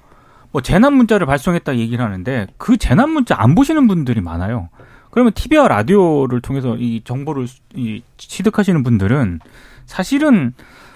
뭐 0.52 0.62
재난 0.62 0.94
문자를 0.94 1.26
발송했다 1.26 1.78
얘기를 1.78 2.04
하는데 2.04 2.46
그 2.58 2.76
재난 2.76 3.10
문자 3.10 3.34
안 3.38 3.54
보시는 3.54 3.86
분들이 3.86 4.20
많아요. 4.20 4.68
그러면 5.10 5.32
TV와 5.32 5.68
라디오를 5.68 6.40
통해서 6.40 6.76
이 6.76 7.02
정보를 7.04 7.46
이 7.74 8.02
취득하시는 8.16 8.82
분들은 8.82 9.40
사실은 9.86 10.52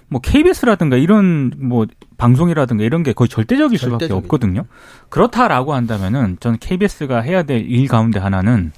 뭐 0.09 0.21
KBS라든가 0.21 0.97
이런 0.97 1.53
뭐 1.59 1.87
방송이라든가 2.19 2.85
이런 2.85 3.03
게 3.03 3.13
거의 3.13 3.29
절대적일 3.29 3.79
수밖에 3.79 4.07
절대적이죠. 4.07 4.17
없거든요. 4.17 4.65
그렇다라고 5.09 5.75
한다면은 5.75 6.37
저는 6.41 6.59
KBS가 6.61 7.21
해야 7.21 7.43
될 7.43 7.61
일 7.67 7.89
가운데 7.89 8.19
하나는 8.21 8.73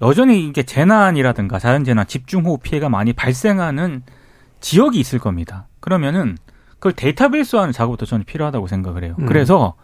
여전히 0.00 0.46
이게 0.46 0.62
재난이라든가 0.62 1.58
자연재난, 1.58 2.06
집중호우 2.06 2.58
피해가 2.58 2.88
많이 2.88 3.12
발생하는 3.12 4.02
지역이 4.60 4.98
있을 5.00 5.18
겁니다. 5.18 5.66
그러면은 5.80 6.36
그걸 6.74 6.92
데이터베이스화하는 6.92 7.72
작업도 7.72 8.06
저는 8.06 8.24
필요하다고 8.24 8.68
생각을 8.68 9.02
해요. 9.02 9.16
음. 9.18 9.26
그래서 9.26 9.74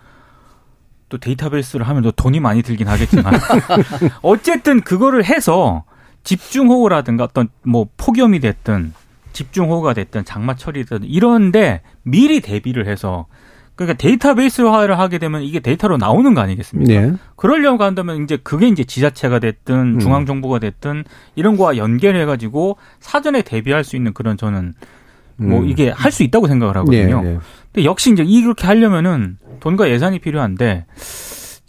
또 1.09 1.19
데이터베이스를 1.19 1.89
하면 1.89 2.03
또 2.05 2.13
돈이 2.13 2.39
많이 2.41 2.63
들긴 2.63 2.87
하겠지만 2.89 3.35
어쨌든 4.23 4.81
그거를 4.81 5.25
해서 5.25 5.85
집중호우라든가 6.23 7.25
어떤 7.25 7.49
뭐 7.63 7.89
폭염이 7.97 8.39
됐든 8.41 8.95
집중호우가 9.35 9.93
됐든 9.93 10.25
장마철이든 10.25 11.05
이런데 11.05 11.83
미리 12.03 12.41
대비를 12.41 12.87
해서 12.87 13.27
그러니까 13.77 13.99
데이터베이스화를 13.99 14.99
하게 14.99 15.19
되면 15.19 15.43
이게 15.43 15.59
데이터로 15.61 15.97
나오는 15.97 16.33
거 16.33 16.41
아니겠습니까? 16.41 16.93
네. 16.93 17.13
그러려고 17.37 17.83
한다면 17.83 18.23
이제 18.23 18.39
그게 18.43 18.69
이제 18.69 18.85
지자체가 18.85 19.41
됐든 19.41 19.97
음. 19.97 19.99
중앙정부가 19.99 20.61
됐든 20.61 21.05
이런 21.35 21.57
거와 21.57 21.77
연결해 21.77 22.25
가지고 22.25 22.79
사전에 23.01 23.43
대비할 23.43 23.83
수 23.85 23.97
있는 23.97 24.15
그런 24.15 24.37
저는 24.37 24.75
뭐 25.37 25.61
음. 25.61 25.69
이게 25.69 25.91
할 25.91 26.13
수 26.13 26.23
있다고 26.23 26.47
생각을 26.47 26.77
하거든요. 26.77 27.23
네, 27.23 27.33
네. 27.33 27.39
근데 27.73 27.85
역시 27.85 28.13
이제 28.13 28.23
이렇게 28.23 28.67
하려면은 28.69 29.39
돈과 29.59 29.91
예산이 29.91 30.21
필요한데 30.21 30.87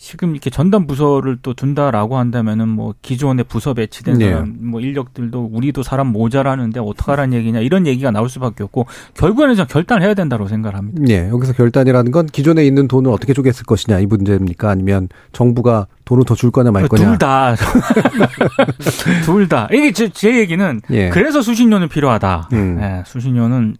지금 0.06 0.34
이렇게 0.34 0.52
전담 0.52 0.86
부서를 0.86 1.39
또 1.41 1.56
둔다라고 1.56 2.18
한다면은 2.18 2.70
뭐 2.70 2.94
기존의 3.02 3.46
부서 3.46 3.74
배치된 3.74 4.20
네. 4.20 4.30
사람 4.30 4.56
뭐 4.60 4.80
인력들도 4.80 5.50
우리도 5.52 5.82
사람 5.82 6.12
모자라는데 6.12 6.80
어떡하라는 6.80 7.36
얘기냐 7.36 7.60
이런 7.62 7.88
얘기가 7.88 8.12
나올 8.12 8.30
수밖에 8.30 8.63
없고 8.63 8.86
결국에는 9.15 9.56
좀 9.56 9.65
결단을 9.68 10.04
해야 10.04 10.13
된다고 10.13 10.48
생각을 10.48 10.78
합니다. 10.78 11.02
네, 11.04 11.28
여기서 11.30 11.54
결단이라는 11.54 12.12
건 12.12 12.28
기존에 12.28 12.63
있는 12.63 12.88
돈을 12.88 13.10
어떻게 13.10 13.34
쪼갰을 13.34 13.65
것이냐 13.65 13.98
이 14.00 14.06
문제입니까? 14.06 14.70
아니면 14.70 15.10
정부가 15.34 15.88
돈을 16.06 16.24
더 16.24 16.36
줄 16.36 16.52
거냐 16.52 16.70
말 16.70 16.88
거냐? 16.88 17.04
둘 17.04 17.18
다. 17.18 17.56
둘 19.26 19.48
다. 19.50 19.68
이게 19.72 19.91
제, 19.91 20.10
제 20.10 20.38
얘기는 20.38 20.82
예. 20.91 21.10
그래서 21.10 21.41
수신료는 21.41 21.89
필요하다. 21.89 22.50
음. 22.54 22.78
네, 22.80 23.02
수신료는 23.08 23.78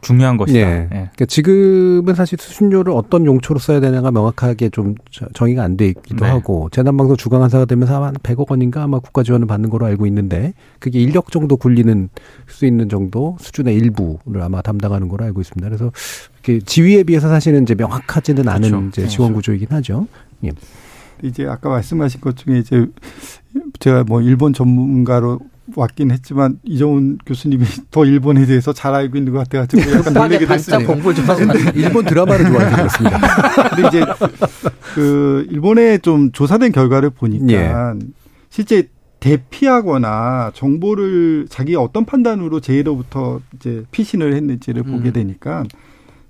중요한 0.00 0.36
것이다. 0.36 0.58
예. 0.58 0.64
예. 0.64 0.88
그러니까 0.88 1.24
지금은 1.26 2.14
사실 2.14 2.38
수신료를 2.40 2.92
어떤 2.92 3.26
용초로 3.26 3.58
써야 3.58 3.80
되냐가 3.80 4.10
명확하게 4.10 4.70
좀 4.70 4.94
정의가 5.34 5.62
안 5.62 5.76
돼 5.76 5.88
있기도 5.88 6.24
네. 6.24 6.30
하고 6.30 6.68
재난방송 6.70 7.16
주관한사가 7.16 7.64
되면서 7.64 8.04
한 8.04 8.14
100억 8.14 8.50
원인가 8.50 8.82
아마 8.82 8.98
국가 8.98 9.22
지원을 9.22 9.46
받는 9.46 9.70
거로 9.70 9.86
알고 9.86 10.06
있는데 10.06 10.52
그게 10.78 11.00
인력 11.00 11.30
정도 11.30 11.56
굴리는 11.56 12.08
수 12.46 12.66
있는 12.66 12.88
정도 12.88 13.36
수준의 13.40 13.74
일부를 13.76 14.42
아마 14.42 14.62
담당하는 14.62 15.08
거로 15.08 15.24
알고 15.24 15.40
있습니다. 15.40 15.68
그래서 15.68 15.92
지위에 16.66 17.02
비해서 17.04 17.28
사실은 17.28 17.62
이제 17.62 17.74
명확하지는 17.74 18.48
않은 18.48 18.70
그렇죠. 18.70 18.88
이제 18.88 19.06
지원 19.06 19.32
구조이긴 19.32 19.68
하죠. 19.70 20.06
예. 20.44 20.50
이제 21.22 21.46
아까 21.46 21.68
말씀하신 21.68 22.20
것 22.20 22.36
중에 22.36 22.58
이제 22.58 22.86
제가 23.78 24.04
뭐 24.04 24.22
일본 24.22 24.52
전문가로 24.52 25.40
왔긴 25.76 26.10
했지만 26.10 26.58
이정훈 26.64 27.18
교수님이 27.24 27.64
더 27.90 28.04
일본에 28.04 28.46
대해서 28.46 28.72
잘 28.72 28.94
알고 28.94 29.16
있는 29.16 29.32
것 29.32 29.38
같아가지고 29.40 29.82
약간. 30.78 30.86
공부 30.86 31.14
좀 31.14 31.24
하고 31.26 31.40
일본 31.74 32.04
드라마를 32.04 32.46
좋아하는 32.46 32.76
것 32.76 32.82
같습니다. 32.88 33.70
근데 33.74 33.88
이제 33.88 34.04
그 34.94 35.46
일본에 35.50 35.98
좀 35.98 36.32
조사된 36.32 36.72
결과를 36.72 37.10
보니까 37.10 37.52
예. 37.52 37.72
실제 38.48 38.88
대피하거나 39.20 40.52
정보를 40.54 41.46
자기가 41.48 41.80
어떤 41.80 42.04
판단으로 42.04 42.60
제로부터 42.60 43.40
이제 43.54 43.84
피신을 43.90 44.34
했는지를 44.34 44.82
음. 44.86 44.92
보게 44.92 45.12
되니까 45.12 45.64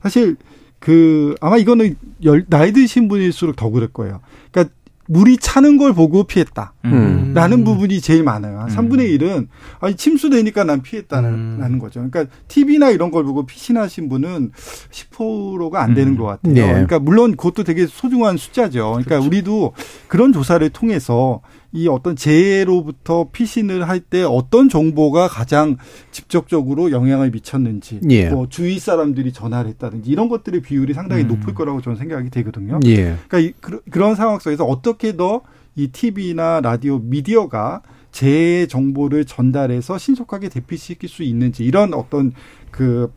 사실 0.03 0.37
그 0.81 1.35
아마 1.41 1.57
이거는 1.57 1.95
열, 2.25 2.45
나이 2.49 2.73
드신 2.73 3.09
분일수록 3.09 3.55
더 3.55 3.71
그럴 3.71 3.89
거예요. 3.89 4.21
그러니까 4.51 4.75
물이 5.11 5.39
차는 5.39 5.77
걸 5.77 5.93
보고 5.93 6.23
피했다. 6.23 6.73
음. 6.85 7.33
라는 7.35 7.65
부분이 7.65 8.01
제일 8.01 8.23
많아요. 8.23 8.61
한 8.61 8.69
3분의 8.69 9.19
1은 9.19 9.49
아니 9.81 9.97
침수되니까 9.97 10.63
난 10.63 10.83
피했다는 10.83 11.29
음. 11.61 11.79
거죠. 11.81 12.09
그러니까 12.09 12.33
TV나 12.47 12.91
이런 12.91 13.11
걸 13.11 13.25
보고 13.25 13.45
피신하신 13.45 14.09
분은 14.09 14.53
10%가 14.91 15.83
안 15.83 15.95
되는 15.95 16.13
음. 16.13 16.17
것 16.17 16.27
같아요. 16.27 16.55
네. 16.55 16.63
그러니까 16.63 17.01
물론 17.01 17.33
그것도 17.33 17.65
되게 17.65 17.87
소중한 17.87 18.37
숫자죠. 18.37 18.91
그러니까 18.91 19.17
그렇죠. 19.17 19.27
우리도 19.27 19.73
그런 20.07 20.33
조사를 20.33 20.69
통해서 20.71 21.41
이 21.73 21.87
어떤 21.89 22.17
재해로부터 22.17 23.29
피신을 23.31 23.89
할 23.89 24.01
때 24.01 24.23
어떤 24.23 24.69
정보가 24.69 25.29
가장 25.29 25.77
직접적으로 26.11 26.91
영향을 26.91 27.31
미쳤는지, 27.31 28.01
예. 28.11 28.31
뭐 28.31 28.49
주위 28.49 28.79
사람들이 28.79 29.33
전화를 29.33 29.71
했다든지 29.71 30.11
이런 30.11 30.29
것들의 30.29 30.63
비율이 30.63 30.95
상당히 30.95 31.23
음. 31.25 31.29
높을 31.29 31.55
거라고 31.55 31.81
저는 31.81 31.97
생각이 31.97 32.31
되거든요. 32.31 32.81
예. 32.87 33.17
그러니까 33.29 33.39
이, 33.39 33.53
그, 33.61 33.83
그런 33.91 34.15
상황 34.15 34.39
속에서 34.39 34.65
어떻게 34.65 35.17
더 35.17 35.43
이 35.77 35.89
TV나 35.89 36.61
라디오 36.63 36.99
미디어가 36.99 37.83
재 38.11 38.67
정보를 38.67 39.25
전달해서 39.25 39.99
신속하게 39.99 40.49
대피시킬 40.49 41.09
수 41.09 41.23
있는지 41.23 41.65
이런 41.65 41.95
어떤 41.95 42.33
그 42.71 43.13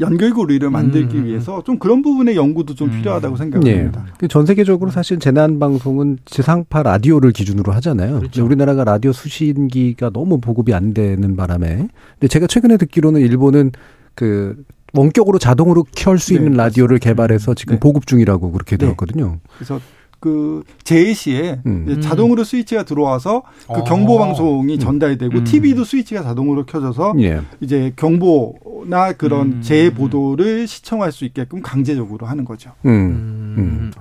연결고리를 0.00 0.68
만들기 0.70 1.16
음. 1.16 1.24
위해서 1.26 1.62
좀 1.64 1.78
그런 1.78 2.02
부분의 2.02 2.36
연구도 2.36 2.74
좀 2.74 2.88
음. 2.90 2.98
필요하다고 2.98 3.36
생각합니다. 3.36 4.06
네. 4.20 4.28
전 4.28 4.46
세계적으로 4.46 4.90
사실 4.90 5.18
재난 5.18 5.58
방송은 5.58 6.18
지상파 6.24 6.82
라디오를 6.82 7.32
기준으로 7.32 7.72
하잖아요. 7.72 8.18
그렇죠. 8.20 8.44
우리나라가 8.44 8.84
라디오 8.84 9.12
수신기가 9.12 10.10
너무 10.10 10.40
보급이 10.40 10.72
안 10.74 10.94
되는 10.94 11.36
바람에 11.36 11.88
근데 12.14 12.28
제가 12.28 12.46
최근에 12.46 12.76
듣기로는 12.76 13.20
일본은 13.20 13.72
그 14.14 14.56
원격으로 14.94 15.38
자동으로 15.38 15.84
켤 15.94 16.16
수 16.16 16.32
있는 16.34 16.52
네, 16.52 16.56
라디오를 16.56 16.98
개발해서 16.98 17.54
지금 17.54 17.74
네. 17.74 17.80
보급 17.80 18.06
중이라고 18.06 18.52
그렇게 18.52 18.76
네. 18.76 18.86
들었거든요. 18.86 19.38
그래서 19.56 19.80
그 20.20 20.64
제시에 20.82 21.60
음. 21.66 22.00
자동으로 22.00 22.44
스위치가 22.44 22.82
들어와서 22.82 23.42
그 23.66 23.80
어. 23.80 23.84
경보 23.84 24.18
방송이 24.18 24.74
음. 24.74 24.78
전달되고 24.78 25.38
음. 25.38 25.44
TV도 25.44 25.84
스위치가 25.84 26.22
자동으로 26.22 26.66
켜져서 26.66 27.14
예. 27.20 27.40
이제 27.60 27.92
경보나 27.96 29.12
그런 29.12 29.52
음. 29.52 29.62
재해 29.62 29.94
보도를 29.94 30.66
시청할 30.66 31.12
수 31.12 31.24
있게끔 31.24 31.62
강제적으로 31.62 32.26
하는 32.26 32.44
거죠. 32.44 32.72
음. 32.84 33.92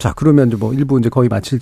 자, 0.00 0.14
그러면 0.16 0.48
이제 0.48 0.56
뭐 0.56 0.72
일부 0.72 0.98
이제 0.98 1.10
거의 1.10 1.28
마칠 1.28 1.58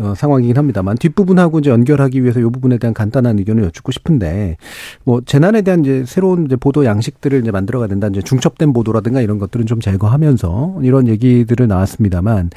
어, 0.00 0.14
상황이긴 0.16 0.58
합니다만 0.58 0.98
뒷부분하고 0.98 1.60
이제 1.60 1.70
연결하기 1.70 2.20
위해서 2.20 2.40
이 2.40 2.42
부분에 2.42 2.78
대한 2.78 2.92
간단한 2.92 3.38
의견을 3.38 3.62
여쭙고 3.62 3.92
싶은데 3.92 4.56
뭐 5.04 5.20
재난에 5.24 5.62
대한 5.62 5.84
이제 5.84 6.02
새로운 6.04 6.46
이제 6.46 6.56
보도 6.56 6.84
양식들을 6.84 7.40
이제 7.40 7.52
만들어가야 7.52 7.86
된다. 7.86 8.08
이제 8.08 8.22
중첩된 8.22 8.72
보도라든가 8.72 9.20
이런 9.20 9.38
것들은 9.38 9.66
좀 9.66 9.78
제거하면서 9.78 10.80
이런 10.82 11.06
얘기들을 11.06 11.68
나왔습니다만 11.68 12.50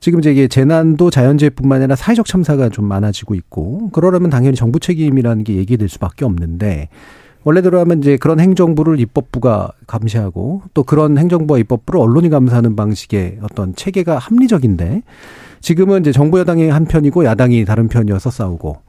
지금 0.00 0.18
이제 0.18 0.32
이게 0.32 0.48
재난도 0.48 1.08
자연재해뿐만 1.08 1.80
아니라 1.80 1.96
사회적 1.96 2.26
참사가 2.26 2.68
좀 2.68 2.84
많아지고 2.84 3.36
있고 3.36 3.88
그러려면 3.92 4.28
당연히 4.28 4.54
정부 4.54 4.80
책임이라는 4.80 5.44
게 5.44 5.54
얘기될 5.54 5.88
수밖에 5.88 6.26
없는데 6.26 6.90
원래대로 7.48 7.80
하면 7.80 8.00
이제 8.00 8.18
그런 8.18 8.40
행정부를 8.40 9.00
입법부가 9.00 9.72
감시하고 9.86 10.60
또 10.74 10.82
그런 10.82 11.16
행정부와 11.16 11.58
입법부를 11.60 11.98
언론이 11.98 12.28
감사하는 12.28 12.76
방식의 12.76 13.38
어떤 13.40 13.74
체계가 13.74 14.18
합리적인데 14.18 15.02
지금은 15.62 16.00
이제 16.00 16.12
정부 16.12 16.38
여당이 16.40 16.68
한 16.68 16.84
편이고 16.84 17.24
야당이 17.24 17.64
다른 17.64 17.88
편이어서 17.88 18.30
싸우고 18.30 18.82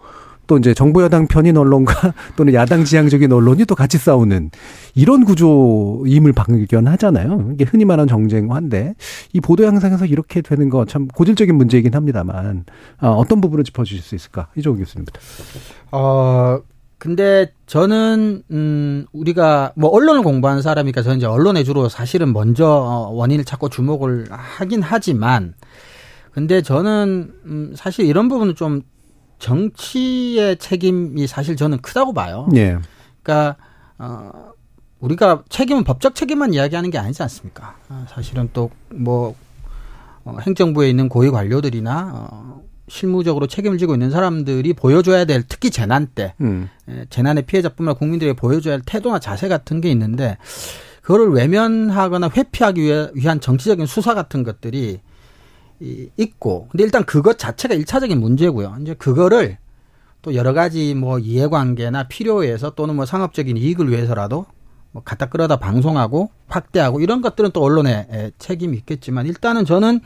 또 0.47 0.57
이제 0.57 0.73
정부 0.73 1.01
여당 1.03 1.27
편인 1.27 1.55
언론과 1.55 2.13
또는 2.35 2.53
야당 2.53 2.83
지향적인 2.83 3.31
언론이 3.31 3.63
또 3.63 3.75
같이 3.75 3.97
싸우는 3.97 4.49
이런 4.93 5.23
구조임을 5.23 6.33
발견하잖아요. 6.33 7.51
이게 7.53 7.63
흔히 7.63 7.85
말하는 7.85 8.09
정쟁화인데 8.09 8.95
이 9.31 9.39
보도 9.39 9.63
양상에서 9.63 10.05
이렇게 10.05 10.41
되는 10.41 10.69
거 10.69 10.83
참 10.85 11.07
고질적인 11.07 11.55
문제이긴 11.55 11.93
합니다만 11.93 12.65
아, 12.97 13.07
어떤 13.09 13.39
부분을 13.39 13.63
짚어주실 13.63 14.01
수 14.01 14.15
있을까 14.15 14.47
이종우 14.57 14.79
교수님부터. 14.79 15.19
어 15.91 16.59
근데 16.99 17.51
저는 17.65 18.43
음 18.51 19.05
우리가 19.13 19.71
뭐 19.75 19.89
언론을 19.89 20.21
공부하는 20.21 20.61
사람이니까 20.61 21.01
저는 21.01 21.17
이제 21.17 21.25
언론에 21.25 21.63
주로 21.63 21.87
사실은 21.87 22.33
먼저 22.33 22.67
어, 22.67 23.09
원인을 23.11 23.45
찾고 23.45 23.69
주목을 23.69 24.27
하긴 24.29 24.81
하지만 24.81 25.53
근데 26.31 26.61
저는 26.61 27.33
음 27.45 27.73
사실 27.75 28.05
이런 28.05 28.27
부분은 28.27 28.55
좀 28.55 28.81
정치의 29.39 30.57
책임이 30.57 31.25
사실 31.25 31.55
저는 31.55 31.79
크다고 31.79 32.13
봐요. 32.13 32.49
예. 32.55 32.77
그러니까 33.23 33.55
어 33.97 34.51
우리가 34.99 35.43
책임은 35.47 35.85
법적 35.85 36.15
책임만 36.15 36.53
이야기하는 36.53 36.91
게 36.91 36.97
아니지 36.97 37.23
않습니까? 37.23 37.77
어, 37.87 38.05
사실은 38.09 38.49
또뭐 38.51 39.35
어, 40.25 40.37
행정부에 40.41 40.89
있는 40.89 41.07
고위 41.07 41.29
관료들이나 41.29 42.11
어, 42.13 42.61
실무적으로 42.89 43.47
책임을 43.47 43.77
지고 43.77 43.93
있는 43.93 44.09
사람들이 44.11 44.73
보여줘야 44.73 45.25
될 45.25 45.43
특히 45.47 45.69
재난 45.69 46.07
때 46.07 46.33
음. 46.41 46.69
재난의 47.09 47.45
피해자뿐만 47.45 47.91
아니라 47.91 47.99
국민들에게 47.99 48.35
보여줘야 48.35 48.75
할 48.75 48.81
태도나 48.85 49.19
자세 49.19 49.47
같은 49.47 49.81
게 49.81 49.89
있는데 49.91 50.37
그거를 51.01 51.31
외면하거나 51.31 52.29
회피하기 52.35 52.81
위한 53.13 53.39
정치적인 53.39 53.85
수사 53.85 54.13
같은 54.13 54.43
것들이 54.43 54.99
있고 56.17 56.67
근데 56.71 56.83
일단 56.83 57.05
그것 57.05 57.39
자체가 57.39 57.73
일차적인 57.73 58.19
문제고요. 58.19 58.77
이제 58.81 58.93
그거를 58.93 59.57
또 60.21 60.35
여러 60.35 60.53
가지 60.53 60.93
뭐 60.93 61.17
이해관계나 61.17 62.07
필요에서 62.09 62.71
또는 62.71 62.95
뭐 62.95 63.05
상업적인 63.05 63.57
이익을 63.57 63.89
위해서라도 63.89 64.45
뭐 64.91 65.01
갖다 65.03 65.27
끌어다 65.27 65.57
방송하고 65.57 66.29
확대하고 66.47 66.99
이런 66.99 67.21
것들은 67.21 67.51
또 67.51 67.63
언론의 67.63 68.33
책임이 68.37 68.75
있겠지만 68.77 69.27
일단은 69.27 69.65
저는 69.65 70.01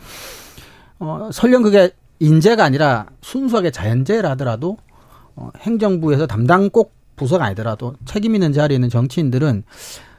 어 0.99 1.29
설령 1.31 1.63
그게 1.63 1.91
인재가 2.23 2.63
아니라 2.63 3.07
순수하게 3.21 3.71
자연재해라더라도 3.71 4.77
어, 5.35 5.49
행정부에서 5.59 6.27
담당 6.27 6.69
꼭 6.69 6.93
부서가 7.15 7.45
아니더라도 7.45 7.95
책임 8.05 8.35
있는 8.35 8.53
자리에 8.53 8.75
있는 8.75 8.89
정치인들은 8.89 9.63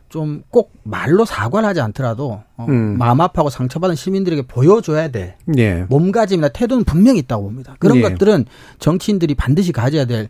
좀 0.08 0.44
꼭 0.50 0.70
말로 0.84 1.24
사과를 1.24 1.68
하지 1.68 1.80
않더라도 1.80 2.42
어, 2.56 2.66
음. 2.68 2.96
마음 2.96 3.20
아파하고 3.20 3.50
상처받은 3.50 3.96
시민들에게 3.96 4.42
보여줘야 4.42 5.08
될 5.08 5.34
예. 5.56 5.86
몸가짐이나 5.88 6.50
태도는 6.50 6.84
분명히 6.84 7.18
있다고 7.18 7.42
봅니다. 7.42 7.74
그런 7.80 7.96
예. 7.96 8.02
것들은 8.02 8.44
정치인들이 8.78 9.34
반드시 9.34 9.72
가져야 9.72 10.04
될 10.04 10.28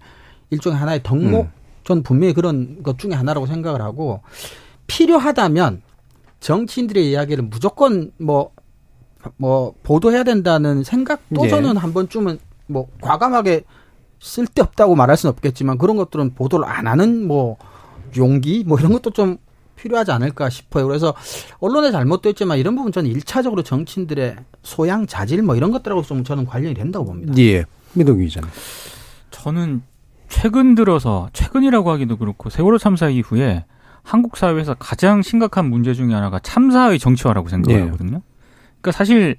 일종의 0.49 0.79
하나의 0.79 1.03
덕목 1.03 1.45
음. 1.45 1.51
전 1.85 2.03
분명히 2.03 2.33
그런 2.33 2.83
것 2.83 2.99
중에 2.99 3.13
하나라고 3.13 3.47
생각을 3.47 3.83
하고 3.83 4.23
필요하다면 4.87 5.83
정치인들의 6.41 7.11
이야기를 7.11 7.45
무조건 7.45 8.11
뭐 8.19 8.53
뭐 9.37 9.75
보도해야 9.83 10.25
된다는 10.25 10.83
생각도 10.83 11.45
예. 11.45 11.49
저는 11.49 11.77
한 11.77 11.93
번쯤은 11.93 12.39
뭐 12.67 12.89
과감하게 13.01 13.65
쓸데없다고 14.21 14.95
말할 14.95 15.17
수는 15.17 15.33
없겠지만 15.33 15.79
그런 15.79 15.97
것들은 15.97 16.35
보도를 16.35 16.67
안 16.67 16.87
하는 16.87 17.27
뭐 17.27 17.57
용기 18.17 18.65
뭐 18.67 18.79
이런 18.79 18.93
것도 18.93 19.11
좀 19.11 19.37
필요하지 19.77 20.13
않을까 20.13 20.49
싶어요. 20.49 20.87
그래서 20.87 21.15
언론의 21.59 21.93
잘못도 21.93 22.31
있지만 22.31 22.59
이런 22.59 22.75
부분 22.77 22.93
저는 22.93 23.11
일차적으로 23.11 23.63
정치인들의 23.63 24.37
소양, 24.63 25.07
자질 25.07 25.43
뭐 25.43 25.57
이런 25.57 25.71
것들하고 25.71 26.03
좀 26.03 26.25
저는 26.25 26.47
관련이 26.47 26.75
된다고 26.75 27.05
봅니다. 27.05 27.35
예. 27.39 27.65
민동 27.93 28.19
기자는. 28.19 28.49
저는 29.31 29.83
최근 30.29 30.75
들어서 30.75 31.29
최근이라고 31.33 31.91
하기도 31.91 32.17
그렇고 32.17 32.51
세월호 32.51 32.79
참사 32.79 33.09
이후에 33.09 33.65
한국 34.03 34.37
사회에서 34.37 34.75
가장 34.75 35.23
심각한 35.23 35.69
문제 35.69 35.95
중에 35.95 36.13
하나가 36.13 36.39
참사의 36.39 36.99
정치화라고 36.99 37.49
생각하거든요. 37.49 38.17
예. 38.19 38.34
그러니까 38.85 38.93
사실 38.93 39.37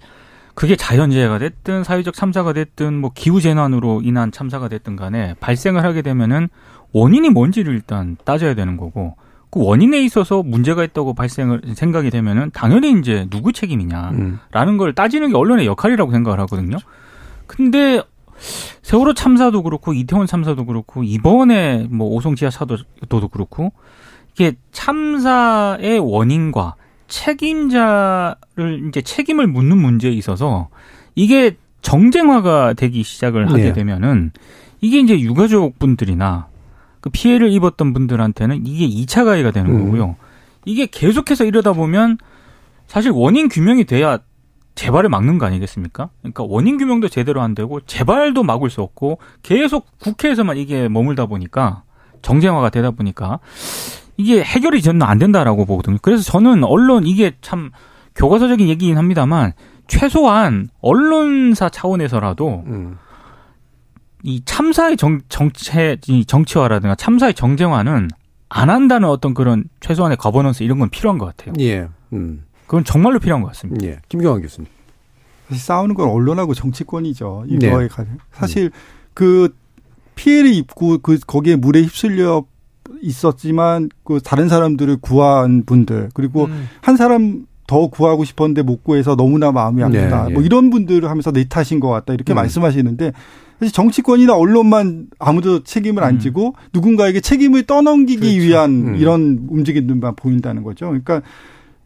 그게 0.56 0.76
자연재해가 0.76 1.38
됐든 1.38 1.84
사회적 1.84 2.16
참사가 2.16 2.52
됐든 2.52 2.96
뭐 2.96 3.12
기후 3.14 3.40
재난으로 3.42 4.02
인한 4.04 4.32
참사가 4.32 4.68
됐든 4.68 4.96
간에 4.96 5.36
발생을 5.40 5.84
하게 5.84 6.02
되면은 6.02 6.50
원인이 6.94 7.30
뭔지를 7.30 7.74
일단 7.74 8.18
따져야 8.26 8.56
되는 8.56 8.76
거고 8.78 9.16
그 9.52 9.64
원인에 9.64 10.02
있어서 10.02 10.42
문제가 10.42 10.84
있다고 10.84 11.14
발생을 11.14 11.62
생각이 11.76 12.10
되면은 12.10 12.52
당연히 12.54 12.98
이제 13.00 13.28
누구 13.30 13.54
책임이냐라는 13.54 14.40
음. 14.52 14.78
걸 14.78 14.96
따지는 14.96 15.30
게 15.30 15.38
언론의 15.38 15.68
역할이라고 15.68 16.12
생각을 16.12 16.40
하거든요. 16.42 16.78
근데 17.46 18.02
세월호 18.82 19.14
참사도 19.14 19.62
그렇고 19.62 19.94
이태원 19.94 20.26
참사도 20.26 20.66
그렇고 20.66 21.04
이번에 21.04 21.88
뭐 21.92 22.08
오송 22.16 22.36
지하 22.36 22.50
사도도 22.50 23.28
그렇고 23.30 23.72
이게 24.34 24.54
참사의 24.72 26.00
원인과 26.00 26.76
책임자를 27.08 28.88
이제 28.88 29.02
책임을 29.02 29.48
묻는 29.48 29.78
문제에 29.78 30.12
있어서 30.12 30.70
이게 31.16 31.58
정쟁화가 31.82 32.74
되기 32.74 33.04
시작을 33.04 33.50
하게 33.52 33.64
네. 33.64 33.74
되면은 33.74 34.32
이게 34.82 35.00
이제 35.00 35.20
유가족 35.20 35.80
분들이나 35.80 36.48
그 37.00 37.10
피해를 37.10 37.52
입었던 37.52 37.94
분들한테는 37.94 38.66
이게 38.66 38.88
2차 38.88 39.26
가해가 39.26 39.52
되는 39.52 39.72
음. 39.72 39.86
거고요. 39.86 40.16
이게 40.66 40.88
계속해서 40.88 41.46
이러다 41.46 41.74
보면 41.74 42.18
사실 42.88 43.12
원인 43.12 43.50
규명이 43.50 43.86
돼야 43.86 44.20
재발을 44.74 45.10
막는 45.10 45.38
거 45.38 45.46
아니겠습니까? 45.46 46.10
그러니까 46.22 46.44
원인 46.44 46.78
규명도 46.78 47.08
제대로 47.08 47.42
안 47.42 47.56
되고 47.56 47.80
재발도 47.82 48.44
막을 48.44 48.70
수 48.70 48.82
없고 48.82 49.20
계속 49.42 49.88
국회에서만 50.00 50.58
이게 50.58 50.90
머물다 50.90 51.28
보니까 51.28 51.84
정쟁화가 52.22 52.70
되다 52.72 52.92
보니까 52.92 53.40
이게 54.18 54.44
해결이 54.44 54.82
저는 54.82 55.04
안 55.04 55.18
된다라고 55.18 55.66
보거든요. 55.66 55.98
그래서 56.02 56.24
저는 56.24 56.64
언론 56.64 57.06
이게 57.06 57.34
참 57.42 57.72
교과서적인 58.16 58.68
얘기긴 58.70 58.98
합니다만 58.98 59.54
최소한 59.88 60.70
언론사 60.82 61.70
차원에서라도 61.70 62.64
음. 62.68 62.98
이 64.24 64.42
참사의 64.44 64.98
정, 64.98 65.22
정체, 65.30 65.98
정치화라든가 66.26 66.96
참사의 66.96 67.34
정쟁화는 67.36 68.10
안 68.50 68.70
한다는 68.70 69.10
어떤 69.10 69.34
그런 69.34 69.66
최소한의 69.82 70.18
거버넌스 70.18 70.64
이런 70.64 70.80
건 70.80 70.90
필요한 70.90 71.18
것 71.18 71.26
같아요. 71.26 71.54
예. 71.60 71.88
음. 72.14 72.46
그건 72.66 72.84
정말로 72.84 73.20
필요한 73.20 73.44
것 73.44 73.50
같습니다. 73.50 73.86
예. 73.86 74.00
김경환 74.10 74.42
교수님. 74.42 74.70
사실 75.48 75.64
싸우는 75.64 75.94
건 75.94 76.10
언론하고 76.10 76.56
정치권이죠. 76.56 77.46
이거에 77.48 77.88
네. 77.88 78.06
사실 78.32 78.72
그 79.14 79.56
피해를 80.16 80.54
입고 80.54 81.00
그 81.00 81.20
거기에 81.20 81.56
물에 81.56 81.82
휩쓸려 81.84 82.46
있었지만 83.02 83.90
그 84.04 84.20
다른 84.24 84.50
사람들을 84.50 84.98
구한 84.98 85.66
분들 85.66 86.10
그리고 86.14 86.46
음. 86.46 86.68
한 86.82 86.98
사람 86.98 87.46
더 87.68 87.88
구하고 87.88 88.24
싶었는데 88.26 88.62
못 88.62 88.84
구해서 88.84 89.16
너무나 89.16 89.52
마음이 89.52 89.82
아프다. 89.84 90.28
네, 90.28 90.34
뭐 90.34 90.44
예. 90.44 90.46
이런 90.46 90.70
분들을 90.70 91.10
하면서 91.10 91.32
내 91.32 91.48
탓인 91.48 91.80
것 91.80 91.90
같다 91.90 92.14
이렇게 92.14 92.34
음. 92.34 92.36
말씀하시는데 92.36 93.12
사실 93.60 93.74
정치권이나 93.74 94.36
언론만 94.36 95.08
아무도 95.18 95.64
책임을 95.64 96.04
안 96.04 96.16
음. 96.16 96.20
지고 96.20 96.50
음. 96.50 96.70
누군가에게 96.74 97.22
책임을 97.22 97.64
떠넘기기 97.64 98.20
그렇죠. 98.20 98.40
위한 98.42 98.70
음. 98.70 98.96
이런 98.98 99.48
움직임들만 99.50 100.16
보인다는 100.16 100.64
거죠. 100.64 100.88
그러니까 100.88 101.22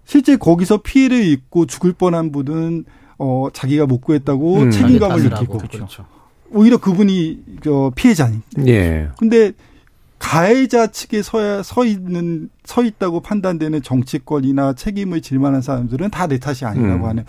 실제 0.03 0.35
거기서 0.35 0.81
피해를 0.81 1.23
입고 1.23 1.67
죽을 1.67 1.93
뻔한 1.93 2.31
분은 2.31 2.85
어 3.17 3.47
자기가 3.53 3.85
못 3.85 4.01
구했다고 4.01 4.57
음. 4.57 4.71
책임감을 4.71 5.23
느끼고 5.23 5.59
그렇죠. 5.59 6.05
오히려 6.51 6.77
그분이 6.77 7.39
저 7.63 7.91
피해자니. 7.95 8.39
예. 8.65 9.09
근데 9.17 9.53
가해자 10.20 10.88
측에 10.88 11.22
서야 11.22 11.63
서 11.63 11.86
있는 11.86 12.49
서 12.65 12.84
있다고 12.84 13.22
판단되는 13.22 13.82
정치권이나 13.82 14.74
책임을 14.74 15.22
질 15.22 15.39
만한 15.39 15.61
사람들은 15.61 16.11
다 16.11 16.28
내 16.28 16.38
탓이 16.38 16.65
아니라고 16.65 17.05
음. 17.05 17.09
하는 17.09 17.26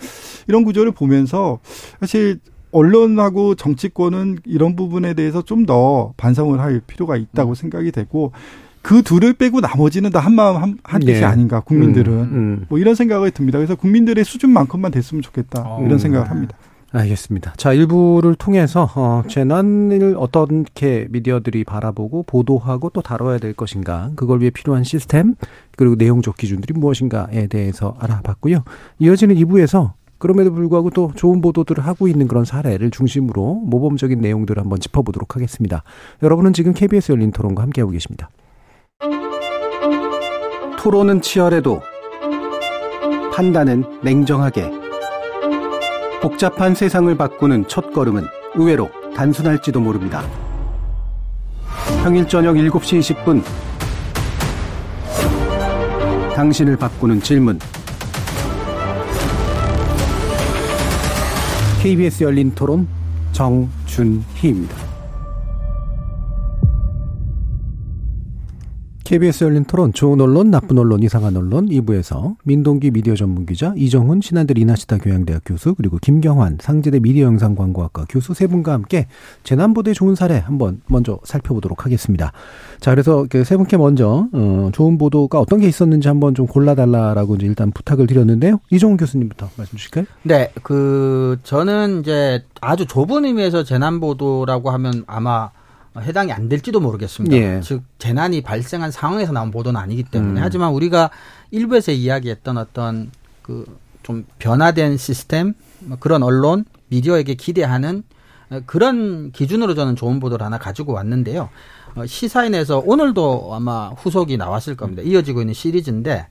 이런 0.47 0.63
구조를 0.63 0.91
보면서 0.91 1.59
사실 1.99 2.39
언론하고 2.71 3.55
정치권은 3.55 4.39
이런 4.45 4.75
부분에 4.75 5.13
대해서 5.13 5.41
좀 5.41 5.65
더 5.65 6.13
반성을 6.17 6.59
할 6.59 6.81
필요가 6.85 7.15
있다고 7.17 7.51
음. 7.51 7.55
생각이 7.55 7.91
되고 7.91 8.31
그 8.81 9.01
둘을 9.03 9.33
빼고 9.33 9.59
나머지는 9.61 10.09
다 10.11 10.19
한마음 10.19 10.57
한, 10.57 10.77
한 10.83 11.01
뜻이 11.01 11.19
네. 11.21 11.25
아닌가 11.25 11.59
국민들은 11.59 12.13
음, 12.13 12.33
음. 12.33 12.65
뭐 12.69 12.79
이런 12.79 12.95
생각이 12.95 13.31
듭니다. 13.31 13.57
그래서 13.59 13.75
국민들의 13.75 14.23
수준만큼만 14.23 14.91
됐으면 14.91 15.21
좋겠다 15.21 15.63
어. 15.65 15.83
이런 15.85 15.97
생각을 15.99 16.29
합니다. 16.29 16.57
알겠습니다. 16.91 17.53
자, 17.55 17.73
일부를 17.73 18.35
통해서 18.35 18.89
어, 18.95 19.23
재난을 19.27 20.15
어떻게 20.17 21.07
미디어들이 21.09 21.63
바라보고 21.63 22.23
보도하고 22.23 22.89
또 22.89 23.01
다뤄야 23.01 23.37
될 23.37 23.53
것인가, 23.53 24.11
그걸 24.15 24.41
위해 24.41 24.49
필요한 24.49 24.83
시스템 24.83 25.35
그리고 25.77 25.95
내용적 25.95 26.37
기준들이 26.37 26.77
무엇인가에 26.77 27.47
대해서 27.47 27.95
알아봤고요. 27.99 28.63
이어지는 28.99 29.35
2부에서 29.35 29.93
그럼에도 30.17 30.53
불구하고 30.53 30.91
또 30.91 31.11
좋은 31.15 31.41
보도들을 31.41 31.83
하고 31.85 32.07
있는 32.07 32.27
그런 32.27 32.45
사례를 32.45 32.91
중심으로 32.91 33.55
모범적인 33.65 34.19
내용들을 34.19 34.61
한번 34.61 34.79
짚어보도록 34.79 35.35
하겠습니다. 35.35 35.83
여러분은 36.21 36.53
지금 36.53 36.73
KBS 36.73 37.13
열린 37.13 37.31
토론과 37.31 37.63
함께하고 37.63 37.91
계십니다. 37.91 38.29
토론은 40.77 41.21
치열해도 41.21 41.81
판단은 43.33 43.83
냉정하게 44.03 44.80
복잡한 46.21 46.75
세상을 46.75 47.17
바꾸는 47.17 47.67
첫 47.67 47.93
걸음은 47.93 48.23
의외로 48.53 48.91
단순할지도 49.15 49.79
모릅니다. 49.79 50.23
평일 52.03 52.27
저녁 52.27 52.53
7시 52.55 53.15
20분 53.15 53.43
당신을 56.35 56.77
바꾸는 56.77 57.21
질문 57.21 57.57
KBS 61.81 62.23
열린 62.23 62.53
토론 62.53 62.87
정준희입니다. 63.31 64.90
KBS 69.11 69.43
열린 69.43 69.65
토론 69.65 69.91
좋은 69.91 70.21
언론, 70.21 70.51
나쁜 70.51 70.77
언론, 70.77 71.03
이상한 71.03 71.35
언론 71.35 71.67
2부에서 71.67 72.37
민동기 72.45 72.91
미디어 72.91 73.13
전문 73.13 73.45
기자 73.45 73.73
이정훈 73.75 74.21
신한대 74.21 74.53
리나시타 74.53 74.99
교양대학 74.99 75.41
교수 75.45 75.75
그리고 75.75 75.97
김경환 75.97 76.59
상지대 76.61 77.01
미디어 77.01 77.25
영상 77.25 77.53
광고학과 77.53 78.05
교수 78.07 78.33
세 78.33 78.47
분과 78.47 78.71
함께 78.71 79.07
재난보도의 79.43 79.95
좋은 79.95 80.15
사례 80.15 80.37
한번 80.37 80.79
먼저 80.87 81.19
살펴보도록 81.25 81.83
하겠습니다. 81.83 82.31
자, 82.79 82.91
그래서 82.91 83.25
그세 83.29 83.57
분께 83.57 83.75
먼저 83.75 84.29
어, 84.31 84.69
좋은 84.71 84.97
보도가 84.97 85.41
어떤 85.41 85.59
게 85.59 85.67
있었는지 85.67 86.07
한번 86.07 86.33
좀 86.33 86.47
골라달라라고 86.47 87.35
이제 87.35 87.45
일단 87.47 87.71
부탁을 87.71 88.07
드렸는데요. 88.07 88.61
이정훈 88.69 88.95
교수님부터 88.95 89.49
말씀 89.57 89.77
주실까요? 89.77 90.05
네, 90.23 90.53
그 90.63 91.37
저는 91.43 91.99
이제 91.99 92.45
아주 92.61 92.85
좁은 92.85 93.25
의미에서 93.25 93.65
재난보도라고 93.65 94.71
하면 94.71 95.03
아마 95.05 95.51
해당이 95.99 96.31
안 96.31 96.47
될지도 96.49 96.79
모르겠습니다. 96.79 97.35
예. 97.35 97.61
즉 97.61 97.83
재난이 97.97 98.41
발생한 98.41 98.91
상황에서 98.91 99.33
나온 99.33 99.51
보도는 99.51 99.79
아니기 99.79 100.03
때문에 100.03 100.39
음. 100.39 100.43
하지만 100.43 100.71
우리가 100.71 101.09
일부에서 101.51 101.91
이야기했던 101.91 102.57
어떤 102.57 103.11
그 103.41 103.65
좀 104.03 104.25
변화된 104.39 104.97
시스템 104.97 105.53
뭐 105.79 105.97
그런 105.99 106.23
언론 106.23 106.65
미디어에게 106.89 107.35
기대하는 107.35 108.03
그런 108.65 109.31
기준으로 109.31 109.75
저는 109.75 109.95
좋은 109.95 110.19
보도를 110.19 110.45
하나 110.45 110.57
가지고 110.57 110.93
왔는데요. 110.93 111.49
어, 111.95 112.05
시사인에서 112.05 112.83
오늘도 112.85 113.51
아마 113.53 113.89
후속이 113.89 114.37
나왔을 114.37 114.75
겁니다. 114.75 115.01
이어지고 115.03 115.41
있는 115.41 115.53
시리즈인데 115.53 116.27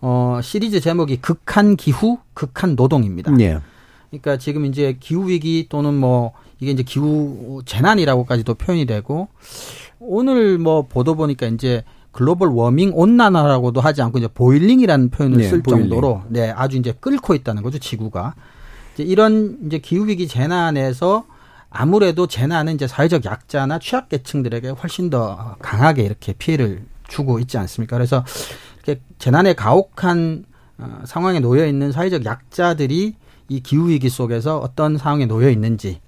어 0.00 0.40
시리즈 0.42 0.80
제목이 0.80 1.18
극한 1.18 1.76
기후, 1.76 2.18
극한 2.34 2.76
노동입니다. 2.76 3.32
예. 3.40 3.60
그러니까 4.10 4.36
지금 4.36 4.66
이제 4.66 4.96
기후 5.00 5.28
위기 5.28 5.66
또는 5.68 5.94
뭐 5.94 6.32
이게 6.64 6.72
이제 6.72 6.82
기후 6.82 7.60
재난이라고까지도 7.66 8.54
표현이 8.54 8.86
되고 8.86 9.28
오늘 10.00 10.58
뭐 10.58 10.86
보도 10.86 11.14
보니까 11.14 11.46
이제 11.46 11.84
글로벌 12.10 12.48
워밍 12.48 12.92
온난화라고도 12.94 13.80
하지 13.80 14.00
않고 14.00 14.18
이제 14.18 14.28
보일링이라는 14.28 15.10
표현을 15.10 15.38
네, 15.38 15.48
쓸 15.48 15.62
보일링. 15.62 15.90
정도로 15.90 16.22
네 16.28 16.50
아주 16.50 16.78
이제 16.78 16.94
끓고 16.98 17.34
있다는 17.34 17.62
거죠 17.62 17.78
지구가 17.78 18.34
이제 18.94 19.02
이런 19.02 19.58
이제 19.66 19.78
기후 19.78 20.06
위기 20.06 20.26
재난에서 20.26 21.26
아무래도 21.68 22.26
재난은 22.26 22.74
이제 22.74 22.86
사회적 22.86 23.24
약자나 23.26 23.78
취약계층들에게 23.80 24.70
훨씬 24.70 25.10
더 25.10 25.56
강하게 25.60 26.04
이렇게 26.04 26.32
피해를 26.32 26.84
주고 27.08 27.40
있지 27.40 27.58
않습니까? 27.58 27.96
그래서 27.96 28.24
이렇게 28.84 29.02
재난에 29.18 29.52
가혹한 29.54 30.44
어, 30.78 31.00
상황에 31.04 31.40
놓여 31.40 31.66
있는 31.66 31.92
사회적 31.92 32.24
약자들이 32.24 33.14
이 33.48 33.60
기후 33.60 33.88
위기 33.88 34.08
속에서 34.08 34.58
어떤 34.58 34.96
상황에 34.96 35.26
놓여 35.26 35.50
있는지 35.50 36.00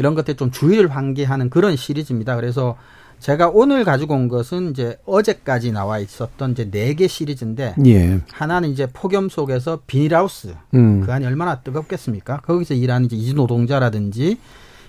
이런 0.00 0.14
것들에 0.14 0.34
좀 0.34 0.50
주의를 0.50 0.88
환기하는 0.88 1.50
그런 1.50 1.76
시리즈입니다. 1.76 2.34
그래서 2.34 2.76
제가 3.18 3.50
오늘 3.52 3.84
가지고 3.84 4.14
온 4.14 4.28
것은 4.28 4.70
이제 4.70 4.96
어제까지 5.04 5.72
나와 5.72 5.98
있었던 5.98 6.52
이제 6.52 6.70
네 6.70 6.94
개 6.94 7.06
시리즈인데 7.06 7.74
예. 7.84 8.18
하나는 8.32 8.70
이제 8.70 8.86
폭염 8.90 9.28
속에서 9.28 9.80
비닐하우스 9.86 10.54
음. 10.72 11.02
그 11.04 11.12
안이 11.12 11.26
얼마나 11.26 11.60
뜨겁겠습니까? 11.60 12.38
거기서 12.38 12.72
일하는 12.72 13.06
이제 13.06 13.16
이주 13.16 13.34
노동자라든지 13.34 14.38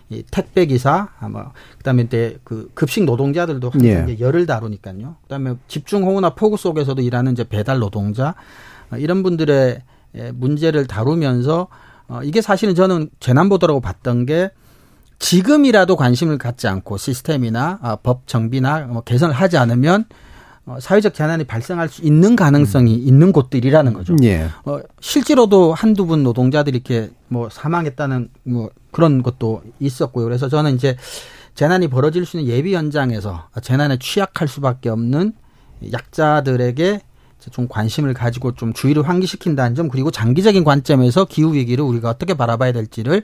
이 0.09 0.23
택배 0.31 0.65
기사 0.65 1.09
아마 1.19 1.51
그다음에 1.79 2.03
이제 2.03 2.39
그 2.45 2.71
급식 2.73 3.03
노동자들도 3.03 3.69
항상 3.69 4.09
예. 4.09 4.17
열을 4.17 4.45
다루니까요. 4.45 5.17
그다음에 5.23 5.55
집중 5.67 6.03
호우나 6.03 6.29
폭우 6.35 6.55
속에서도 6.55 7.01
일하는 7.01 7.33
이제 7.33 7.43
배달 7.43 7.79
노동자 7.79 8.35
어, 8.91 8.95
이런 8.95 9.23
분들의 9.23 9.81
문제를 10.35 10.87
다루면서 10.87 11.67
어 12.07 12.21
이게 12.23 12.41
사실은 12.41 12.75
저는 12.75 13.09
재난 13.19 13.49
보도라고 13.49 13.81
봤던 13.81 14.25
게 14.25 14.51
지금이라도 15.21 15.95
관심을 15.95 16.39
갖지 16.39 16.67
않고 16.67 16.97
시스템이나 16.97 17.79
어, 17.81 17.95
법 18.01 18.27
정비나 18.27 18.87
뭐 18.87 19.01
개선을 19.01 19.33
하지 19.33 19.55
않으면 19.57 20.05
어, 20.65 20.77
사회적 20.79 21.13
재난이 21.13 21.43
발생할 21.43 21.89
수 21.89 22.01
있는 22.01 22.35
가능성이 22.35 22.95
음. 22.95 23.07
있는 23.07 23.31
곳들이라는 23.31 23.93
거죠. 23.93 24.15
예. 24.23 24.47
어, 24.65 24.79
실제로도 24.99 25.73
한두 25.75 26.07
분 26.07 26.23
노동자들이 26.23 26.75
이렇게 26.75 27.11
뭐 27.27 27.49
사망했다는 27.49 28.29
뭐 28.43 28.71
그런 28.91 29.21
것도 29.21 29.61
있었고요. 29.79 30.25
그래서 30.25 30.49
저는 30.49 30.75
이제 30.75 30.97
재난이 31.53 31.87
벌어질 31.89 32.25
수 32.25 32.39
있는 32.39 32.51
예비 32.51 32.73
현장에서 32.73 33.47
재난에 33.61 33.97
취약할 33.99 34.47
수밖에 34.47 34.89
없는 34.89 35.33
약자들에게 35.91 36.99
좀 37.51 37.67
관심을 37.67 38.15
가지고 38.15 38.53
좀 38.53 38.73
주의를 38.73 39.07
환기시킨다는 39.07 39.75
점 39.75 39.87
그리고 39.87 40.09
장기적인 40.09 40.63
관점에서 40.63 41.25
기후 41.25 41.53
위기를 41.53 41.83
우리가 41.83 42.09
어떻게 42.09 42.33
바라봐야 42.33 42.71
될지를 42.71 43.23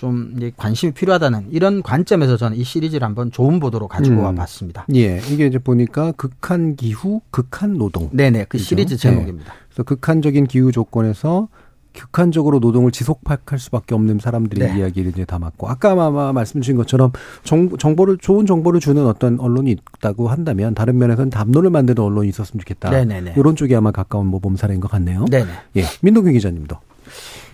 좀 0.00 0.34
관심이 0.56 0.92
필요하다는 0.92 1.48
이런 1.50 1.82
관점에서 1.82 2.38
저는 2.38 2.56
이 2.56 2.64
시리즈를 2.64 3.06
한번 3.06 3.30
좋은 3.30 3.60
보도로 3.60 3.86
가지고 3.86 4.20
음. 4.20 4.24
와봤습니다. 4.24 4.86
예, 4.94 5.20
이게 5.30 5.44
이제 5.44 5.58
보니까 5.58 6.12
극한 6.12 6.74
기후, 6.74 7.20
극한 7.30 7.76
노동. 7.76 8.08
네네, 8.10 8.44
그 8.44 8.48
그렇죠? 8.52 8.64
시리즈 8.64 8.96
제목입니다. 8.96 9.52
네. 9.52 9.58
그래서 9.68 9.82
극한적인 9.82 10.46
기후 10.46 10.72
조건에서 10.72 11.48
극한적으로 11.92 12.60
노동을 12.60 12.92
지속할 12.92 13.58
수밖에 13.58 13.94
없는 13.94 14.20
사람들의 14.20 14.72
네. 14.72 14.78
이야기를 14.78 15.10
이제 15.10 15.26
담았고 15.26 15.68
아까 15.68 15.90
아마 15.90 16.32
말씀 16.32 16.62
주신 16.62 16.76
것처럼 16.76 17.12
정, 17.44 17.76
정보를 17.76 18.16
좋은 18.16 18.46
정보를 18.46 18.80
주는 18.80 19.04
어떤 19.04 19.38
언론이 19.38 19.76
있다고 19.98 20.28
한다면 20.28 20.74
다른 20.74 20.96
면에서는 20.96 21.28
담론을 21.28 21.68
만드는 21.68 22.02
언론이 22.02 22.26
있었으면 22.30 22.60
좋겠다. 22.60 22.88
네네네. 22.88 23.34
이런 23.36 23.54
쪽이 23.54 23.76
아마 23.76 23.90
가까운 23.90 24.28
모범 24.28 24.56
사례인 24.56 24.80
것 24.80 24.90
같네요. 24.90 25.26
네네. 25.30 25.50
예, 25.76 25.82
민동규 26.00 26.32
기자님도. 26.32 26.78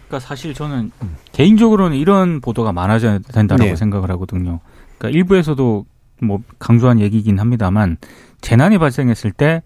그러니까 0.06 0.20
사실 0.20 0.54
저는 0.54 0.90
음. 1.02 1.16
개인적으로는 1.32 1.96
이런 1.96 2.40
보도가 2.40 2.72
많아져야 2.72 3.18
된다고 3.18 3.62
네. 3.62 3.76
생각을 3.76 4.10
하거든요. 4.12 4.60
그러니까 4.98 5.16
일부에서도 5.18 5.84
뭐 6.22 6.40
강조한 6.58 7.00
얘기긴 7.00 7.38
합니다만 7.38 7.98
재난이 8.40 8.78
발생했을 8.78 9.32
때 9.32 9.62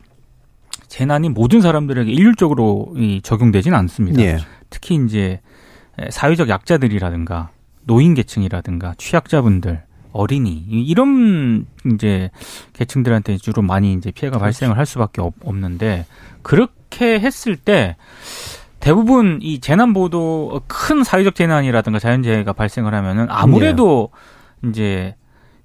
재난이 0.88 1.28
모든 1.28 1.60
사람들에게 1.60 2.10
일률적으로 2.10 2.94
적용되지는 3.22 3.76
않습니다. 3.78 4.20
예. 4.22 4.38
특히 4.70 4.96
이제 5.06 5.40
사회적 6.10 6.48
약자들이라든가 6.48 7.50
노인 7.84 8.14
계층이라든가 8.14 8.94
취약자분들 8.98 9.84
어린이 10.12 10.52
이런 10.52 11.66
이제 11.94 12.30
계층들한테 12.72 13.36
주로 13.36 13.62
많이 13.62 13.92
이제 13.92 14.10
피해가 14.10 14.38
그렇죠. 14.38 14.44
발생을 14.44 14.76
할 14.76 14.86
수밖에 14.86 15.20
없, 15.20 15.34
없는데 15.44 16.06
그렇게 16.42 17.20
했을 17.20 17.56
때 17.56 17.96
대부분 18.80 19.38
이 19.42 19.60
재난 19.60 19.92
보도 19.92 20.62
큰 20.66 21.04
사회적 21.04 21.34
재난이라든가 21.34 21.98
자연재해가 21.98 22.54
발생을 22.54 22.94
하면은 22.94 23.26
아무래도 23.28 24.10
네. 24.62 24.70
이제 24.70 25.16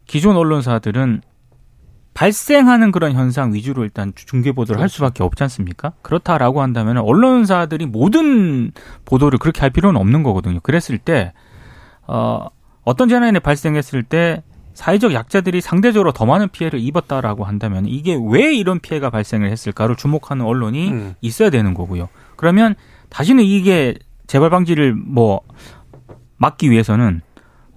기존 0.06 0.36
언론사들은 0.36 1.22
발생하는 2.14 2.92
그런 2.92 3.12
현상 3.14 3.54
위주로 3.54 3.84
일단 3.84 4.14
중계 4.16 4.52
보도를 4.52 4.78
그렇죠. 4.78 4.82
할 4.82 4.90
수밖에 4.90 5.24
없지 5.24 5.44
않습니까? 5.44 5.94
그렇다라고 6.02 6.62
한다면 6.62 6.98
언론사들이 6.98 7.88
모든 7.88 8.72
보도를 9.04 9.38
그렇게 9.38 9.62
할 9.62 9.70
필요는 9.70 10.00
없는 10.00 10.24
거거든요. 10.24 10.60
그랬을 10.62 10.98
때 10.98 11.34
어, 12.08 12.48
어떤 12.84 13.10
재난이 13.10 13.40
발생했을 13.40 14.04
때 14.04 14.44
사회적 14.74 15.14
약자들이 15.14 15.62
상대적으로 15.62 16.12
더 16.12 16.26
많은 16.26 16.50
피해를 16.50 16.80
입었다라고 16.80 17.46
한다면 17.46 17.86
이게 17.86 18.18
왜 18.30 18.54
이런 18.54 18.80
피해가 18.80 19.10
발생을 19.10 19.50
했을까를 19.50 19.96
주목하는 19.96 20.46
언론이 20.46 20.90
음. 20.90 21.16
있어야 21.22 21.50
되는 21.50 21.74
거고요. 21.74 22.10
그러면 22.36 22.76
다시는 23.10 23.44
이게 23.44 23.96
재발 24.28 24.50
방지를 24.50 24.94
뭐 24.94 25.42
막기 26.38 26.70
위해서는 26.72 27.22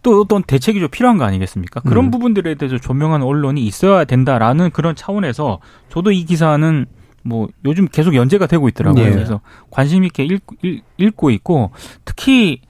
또 0.03 0.21
어떤 0.21 0.43
대책이 0.43 0.81
좀 0.81 0.89
필요한 0.89 1.19
거 1.19 1.25
아니겠습니까? 1.25 1.81
그런 1.81 2.07
음. 2.07 2.11
부분들에 2.11 2.55
대해서 2.55 2.79
조명하는 2.79 3.27
언론이 3.27 3.65
있어야 3.65 4.05
된다라는 4.05 4.71
그런 4.71 4.95
차원에서 4.95 5.61
저도 5.89 6.13
이 6.13 6.25
기사는 6.25 6.87
뭐 7.23 7.49
요즘 7.65 7.87
계속 7.89 8.15
연재가 8.15 8.47
되고 8.47 8.69
있더라고요. 8.69 9.05
네. 9.05 9.11
그래서 9.11 9.41
관심 9.71 10.05
있게 10.05 10.25
읽고, 10.25 10.57
읽고 10.97 11.31
있고 11.31 11.71
특히 12.05 12.63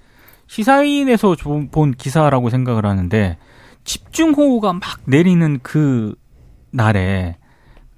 시사인에서 0.47 1.37
본 1.71 1.93
기사라고 1.93 2.51
생각을 2.51 2.87
하는데 2.87 3.37
집중호우가 3.85 4.73
막 4.75 4.83
내리는 5.05 5.61
그 5.63 6.15
날에 6.71 7.37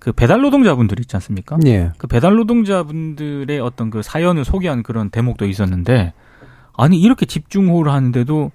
그 0.01 0.13
배달 0.13 0.41
노동자분들 0.41 0.99
있지 1.01 1.15
않습니까? 1.17 1.59
네. 1.59 1.91
그 1.99 2.07
배달 2.07 2.35
노동자분들의 2.35 3.61
어떤 3.61 3.91
그 3.91 4.03
사연을 4.03 4.45
소개한 4.45 4.83
그런 4.83 5.11
대목도 5.11 5.47
있었는데 5.47 6.15
아니 6.77 6.99
이렇게 6.99 7.27
집중호우를 7.27 7.93
하는데도 7.93 8.51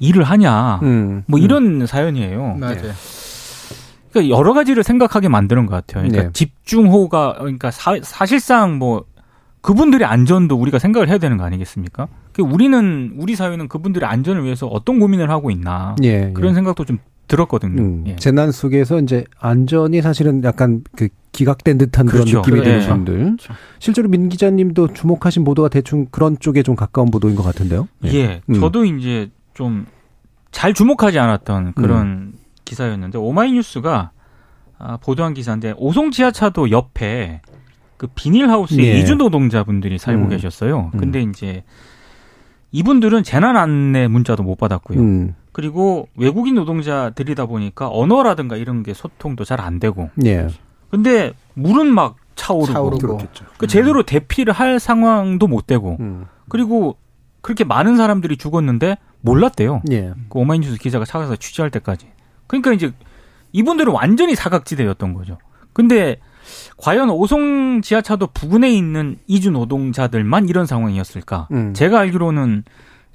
일을 0.00 0.22
하냐. 0.22 0.80
음, 0.84 1.24
뭐 1.26 1.40
음. 1.40 1.44
이런 1.44 1.80
음. 1.80 1.86
사연이에요. 1.86 2.54
맞아요. 2.54 2.76
네. 2.76 2.92
그러니까 4.12 4.36
여러 4.36 4.54
가지를 4.54 4.84
생각하게 4.84 5.28
만드는 5.28 5.66
것 5.66 5.74
같아요. 5.74 6.04
그러니까 6.04 6.28
네. 6.28 6.32
집중호가 6.32 7.34
그러니까 7.38 7.72
사, 7.72 7.96
사실상 8.00 8.78
뭐 8.78 9.04
그분들의 9.60 10.06
안전도 10.06 10.56
우리가 10.56 10.78
생각을 10.78 11.08
해야 11.08 11.18
되는 11.18 11.36
거 11.36 11.44
아니겠습니까? 11.44 12.06
그러니까 12.32 12.54
우리는 12.54 13.14
우리 13.18 13.34
사회는 13.34 13.66
그분들의 13.66 14.08
안전을 14.08 14.44
위해서 14.44 14.68
어떤 14.68 15.00
고민을 15.00 15.28
하고 15.28 15.50
있나 15.50 15.96
예, 16.04 16.32
그런 16.32 16.52
예. 16.52 16.54
생각도 16.54 16.84
좀 16.84 16.98
들었거든요. 17.28 17.80
음, 17.82 18.04
예. 18.06 18.16
재난 18.16 18.50
속에서 18.50 18.98
이제 19.00 19.24
안전이 19.38 20.02
사실은 20.02 20.42
약간 20.44 20.82
그 20.96 21.08
기각된 21.32 21.78
듯한 21.78 22.06
그렇죠. 22.06 22.42
그런 22.42 22.60
느낌이 22.60 22.64
드는 22.64 22.80
네. 22.80 22.88
분들. 22.88 23.18
그렇죠. 23.18 23.54
실제로 23.78 24.08
민 24.08 24.28
기자님도 24.28 24.94
주목하신 24.94 25.44
보도가 25.44 25.68
대충 25.68 26.06
그런 26.10 26.38
쪽에 26.40 26.62
좀 26.62 26.74
가까운 26.74 27.10
보도인 27.10 27.36
것 27.36 27.42
같은데요. 27.42 27.86
예, 28.06 28.14
예. 28.14 28.40
음. 28.48 28.54
저도 28.54 28.84
이제 28.84 29.30
좀 29.54 29.86
잘 30.50 30.74
주목하지 30.74 31.18
않았던 31.18 31.74
그런 31.74 32.06
음. 32.06 32.32
기사였는데 32.64 33.18
오마이뉴스가 33.18 34.10
아, 34.78 34.96
보도한 34.98 35.34
기사인데 35.34 35.74
오송 35.76 36.10
지하차도 36.10 36.70
옆에 36.70 37.40
그 37.96 38.06
비닐하우스에 38.14 38.76
네. 38.76 38.98
이주 39.00 39.16
노동자분들이 39.16 39.98
살고 39.98 40.24
음. 40.24 40.28
계셨어요. 40.28 40.90
음. 40.94 40.98
근데 40.98 41.20
이제 41.22 41.64
이분들은 42.72 43.22
재난 43.22 43.56
안내 43.56 44.08
문자도 44.08 44.42
못 44.42 44.56
받았고요. 44.56 44.98
음. 45.00 45.34
그리고 45.52 46.08
외국인 46.16 46.54
노동자들이다 46.54 47.46
보니까 47.46 47.88
언어라든가 47.90 48.56
이런 48.56 48.82
게 48.82 48.94
소통도 48.94 49.44
잘 49.44 49.60
안 49.60 49.80
되고. 49.80 50.10
네. 50.14 50.46
근데 50.90 51.32
물은 51.54 51.92
막 51.92 52.16
차오르고. 52.36 52.72
차오르고. 52.72 53.18
그 53.56 53.66
제대로 53.66 54.02
대피를 54.04 54.52
할 54.52 54.78
상황도 54.78 55.46
못 55.46 55.66
되고. 55.66 55.96
음. 56.00 56.26
그리고 56.48 56.96
그렇게 57.40 57.64
많은 57.64 57.96
사람들이 57.96 58.36
죽었는데 58.36 58.96
몰랐대요. 59.20 59.82
예. 59.90 60.12
그 60.28 60.38
오마이뉴스 60.38 60.78
기자가 60.78 61.04
찾아서 61.04 61.34
취재할 61.36 61.70
때까지. 61.70 62.06
그러니까 62.46 62.72
이제 62.72 62.92
이분들은 63.52 63.92
완전히 63.92 64.34
사각지대였던 64.34 65.14
거죠. 65.14 65.38
근데 65.72 66.18
과연 66.76 67.10
오송 67.10 67.82
지하차도 67.82 68.28
부근에 68.28 68.70
있는 68.70 69.18
이주 69.26 69.50
노동자들만 69.50 70.48
이런 70.48 70.66
상황이었을까? 70.66 71.48
음. 71.52 71.74
제가 71.74 72.00
알기로는 72.00 72.64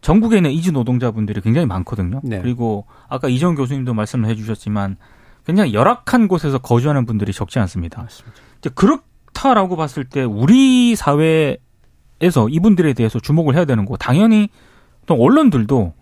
전국에 0.02 0.38
있는 0.38 0.52
이주 0.52 0.72
노동자분들이 0.72 1.42
굉장히 1.42 1.66
많거든요. 1.66 2.20
네. 2.24 2.42
그리고 2.42 2.86
아까 3.08 3.30
이정 3.30 3.56
교수님도 3.56 3.94
말씀을 3.94 4.30
해주셨지만 4.30 4.98
굉장히 5.46 5.74
열악한 5.74 6.28
곳에서 6.28 6.58
거주하는 6.58 7.06
분들이 7.06 7.32
적지 7.34 7.60
않습니다. 7.60 8.02
맞습니다. 8.02 8.38
이제 8.60 8.70
그렇다라고 8.74 9.76
봤을 9.76 10.04
때 10.04 10.24
우리 10.24 10.96
사회에서 10.96 12.50
이분들에 12.50 12.94
대해서 12.94 13.20
주목을 13.20 13.56
해야 13.56 13.66
되는 13.66 13.86
거 13.86 13.98
당연히 13.98 14.50
또 15.06 15.16
언론들도 15.16 15.94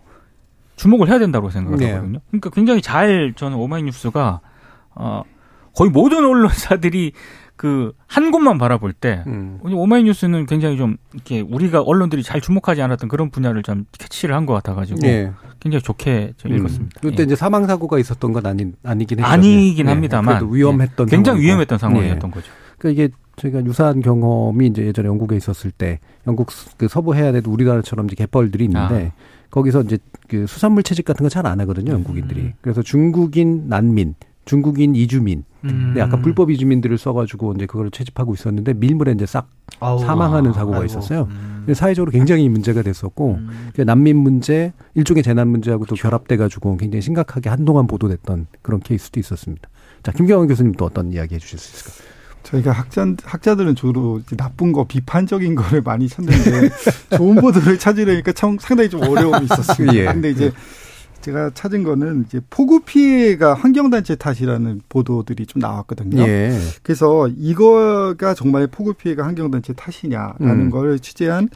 주목을 0.76 1.08
해야 1.08 1.18
된다고 1.18 1.50
생각하거든요. 1.50 2.10
네. 2.12 2.18
그러니까 2.30 2.50
굉장히 2.50 2.82
잘 2.82 3.34
저는 3.36 3.56
오마이뉴스가 3.56 4.40
어 4.94 5.22
거의 5.74 5.90
모든 5.90 6.24
언론사들이 6.24 7.12
그 7.56 7.92
한 8.06 8.30
곳만 8.30 8.58
바라볼 8.58 8.92
때 8.92 9.22
음. 9.26 9.58
오마이뉴스는 9.62 10.46
굉장히 10.46 10.76
좀 10.76 10.96
이렇게 11.14 11.40
우리가 11.40 11.80
언론들이 11.82 12.22
잘 12.22 12.40
주목하지 12.40 12.82
않았던 12.82 13.08
그런 13.08 13.30
분야를 13.30 13.62
좀 13.62 13.84
캐치를 13.98 14.34
한 14.34 14.46
것 14.46 14.52
같아가지고 14.54 15.00
네. 15.00 15.30
굉장히 15.60 15.82
좋게 15.82 16.34
음. 16.44 16.54
읽었습니다. 16.56 17.00
그때 17.00 17.16
예. 17.20 17.24
이제 17.24 17.36
사망 17.36 17.66
사고가 17.66 17.98
있었던 17.98 18.32
건 18.32 18.46
아니 18.46 18.72
아니긴 18.82 19.20
했죠. 19.20 19.30
아니긴 19.30 19.86
네. 19.86 19.92
합니다만 19.92 20.48
위험했던 20.52 21.06
예. 21.06 21.10
굉장히 21.10 21.24
상황이고. 21.38 21.46
위험했던 21.46 21.78
상황이었던 21.78 22.30
네. 22.30 22.34
거죠. 22.34 22.52
그러니까 22.78 23.02
이게 23.04 23.14
저희가 23.36 23.64
유사한 23.64 24.00
경험이 24.02 24.66
이제 24.66 24.84
예전에 24.84 25.06
영국에 25.08 25.36
있었을 25.36 25.70
때 25.70 26.00
영국 26.26 26.48
그 26.76 26.88
서부 26.88 27.14
해안에도 27.14 27.50
우리나라처럼 27.50 28.06
이제 28.06 28.16
갯벌들이 28.16 28.64
있는데 28.64 29.12
아. 29.16 29.22
거기서 29.50 29.82
이제 29.82 29.98
그 30.28 30.46
수산물 30.46 30.82
채집 30.82 31.04
같은 31.04 31.22
거 31.24 31.28
잘 31.28 31.46
안 31.46 31.60
하거든요, 31.60 31.92
영국인들이. 31.92 32.40
음. 32.40 32.52
그래서 32.60 32.82
중국인 32.82 33.68
난민, 33.68 34.14
중국인 34.44 34.94
이주민, 34.96 35.44
음. 35.64 35.92
네, 35.94 36.00
아까 36.00 36.16
불법 36.18 36.50
이주민들을 36.50 36.98
써가지고 36.98 37.54
이제 37.54 37.66
그걸 37.66 37.90
채집하고 37.90 38.34
있었는데 38.34 38.74
밀물에 38.74 39.12
이제 39.12 39.26
싹 39.26 39.48
아우. 39.80 39.98
사망하는 39.98 40.52
사고가 40.52 40.78
아이고. 40.78 40.86
있었어요. 40.86 41.28
음. 41.30 41.66
사회적으로 41.74 42.10
굉장히 42.10 42.48
문제가 42.48 42.82
됐었고 42.82 43.34
음. 43.34 43.70
그 43.74 43.82
난민 43.82 44.16
문제, 44.16 44.72
일종의 44.94 45.22
재난 45.22 45.48
문제하고 45.48 45.86
또 45.86 45.94
결합돼가지고 45.94 46.76
굉장히 46.76 47.02
심각하게 47.02 47.50
한동안 47.50 47.86
보도됐던 47.86 48.46
그런 48.62 48.80
케이스도 48.80 49.20
있었습니다. 49.20 49.68
자, 50.02 50.12
김경원 50.12 50.48
교수님 50.48 50.72
또 50.72 50.84
어떤 50.84 51.12
이야기 51.12 51.34
해주실 51.36 51.58
수 51.58 51.76
있을까요? 51.88 52.12
저희가 52.42 52.72
학자, 52.72 53.06
학자들은 53.22 53.76
주로 53.76 54.20
나쁜 54.36 54.72
거, 54.72 54.84
비판적인 54.84 55.54
거를 55.54 55.80
많이 55.80 56.08
찾는데 56.08 56.70
좋은 57.16 57.36
보도를 57.36 57.78
찾으려니까 57.78 58.32
참 58.32 58.58
상당히 58.60 58.90
좀 58.90 59.00
어려움이 59.02 59.44
있었습니다. 59.44 59.94
예. 59.96 60.04
근데 60.06 60.30
이제 60.30 60.52
제가 61.22 61.50
찾은 61.54 61.84
거는 61.84 62.24
이제 62.26 62.40
폭우 62.50 62.80
피해가 62.80 63.54
환경단체 63.54 64.16
탓이라는 64.16 64.82
보도들이 64.88 65.46
좀 65.46 65.60
나왔거든요. 65.60 66.22
예. 66.22 66.58
그래서 66.82 67.28
이거가 67.28 68.34
정말 68.34 68.66
폭우 68.66 68.92
피해가 68.92 69.24
환경단체 69.24 69.72
탓이냐라는 69.72 70.60
음. 70.66 70.70
걸 70.70 70.98
취재한 70.98 71.48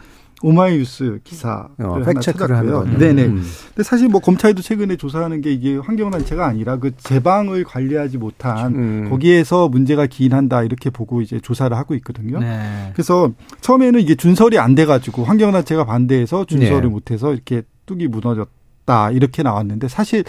오마이뉴스 0.42 1.20
기사를 1.24 1.64
어, 1.80 1.94
하나 2.04 2.20
찾았고요. 2.20 2.98
네네. 2.98 3.24
음. 3.24 3.42
근데 3.68 3.82
사실 3.82 4.08
뭐 4.08 4.20
검찰도 4.20 4.60
최근에 4.62 4.96
조사하는 4.96 5.40
게 5.40 5.50
이게 5.52 5.76
환경단체가 5.76 6.46
아니라 6.46 6.78
그 6.78 6.94
제방을 6.96 7.64
관리하지 7.64 8.18
못한 8.18 8.74
음. 8.74 9.06
거기에서 9.08 9.68
문제가 9.68 10.06
기인한다 10.06 10.62
이렇게 10.62 10.90
보고 10.90 11.22
이제 11.22 11.40
조사를 11.40 11.74
하고 11.76 11.94
있거든요. 11.96 12.38
네. 12.38 12.90
그래서 12.92 13.32
처음에는 13.62 13.98
이게 14.00 14.14
준설이 14.14 14.58
안 14.58 14.74
돼가지고 14.74 15.24
환경단체가 15.24 15.84
반대해서 15.84 16.44
준설을 16.44 16.82
네. 16.82 16.88
못해서 16.88 17.32
이렇게 17.32 17.62
뚝이 17.86 18.06
무너졌다 18.08 19.10
이렇게 19.10 19.42
나왔는데 19.42 19.88
사실 19.88 20.24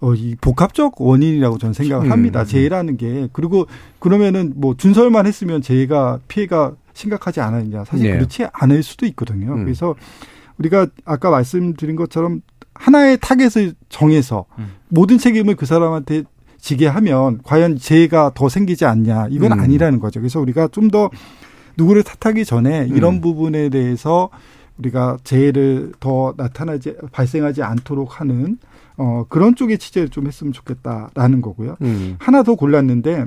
어, 0.00 0.12
이 0.14 0.34
복합적 0.40 1.00
원인이라고 1.00 1.58
저는 1.58 1.72
생각을 1.72 2.10
합니다. 2.10 2.40
음. 2.40 2.44
재해라는 2.44 2.96
게. 2.96 3.28
그리고 3.32 3.66
그러면은 4.00 4.52
뭐 4.56 4.74
준설만 4.76 5.26
했으면 5.26 5.62
재해가 5.62 6.18
피해가 6.26 6.72
심각하지 6.92 7.40
않았냐. 7.40 7.84
사실 7.84 8.10
네. 8.10 8.16
그렇지 8.16 8.46
않을 8.52 8.82
수도 8.82 9.06
있거든요. 9.06 9.54
음. 9.54 9.64
그래서 9.64 9.94
우리가 10.58 10.88
아까 11.04 11.30
말씀드린 11.30 11.94
것처럼 11.96 12.42
하나의 12.74 13.18
타겟을 13.20 13.74
정해서 13.88 14.46
음. 14.58 14.72
모든 14.88 15.16
책임을 15.18 15.54
그 15.54 15.64
사람한테 15.64 16.24
지게 16.58 16.86
하면 16.86 17.40
과연 17.44 17.78
재해가 17.78 18.32
더 18.34 18.48
생기지 18.48 18.84
않냐 18.84 19.28
이건 19.30 19.52
음. 19.52 19.60
아니라는 19.60 20.00
거죠. 20.00 20.20
그래서 20.20 20.40
우리가 20.40 20.68
좀 20.68 20.88
더 20.90 21.10
누구를 21.76 22.02
탓하기 22.02 22.44
전에 22.44 22.88
이런 22.92 23.14
음. 23.14 23.20
부분에 23.20 23.68
대해서 23.68 24.30
우리가 24.78 25.18
재해를 25.24 25.92
더 26.00 26.34
나타나지 26.36 26.96
발생하지 27.12 27.62
않도록 27.62 28.20
하는 28.20 28.58
어 28.96 29.24
그런 29.28 29.54
쪽의 29.54 29.78
취재를 29.78 30.08
좀 30.08 30.26
했으면 30.26 30.52
좋겠다라는 30.52 31.40
거고요. 31.40 31.76
음. 31.82 32.16
하나 32.18 32.42
더 32.42 32.54
골랐는데 32.54 33.26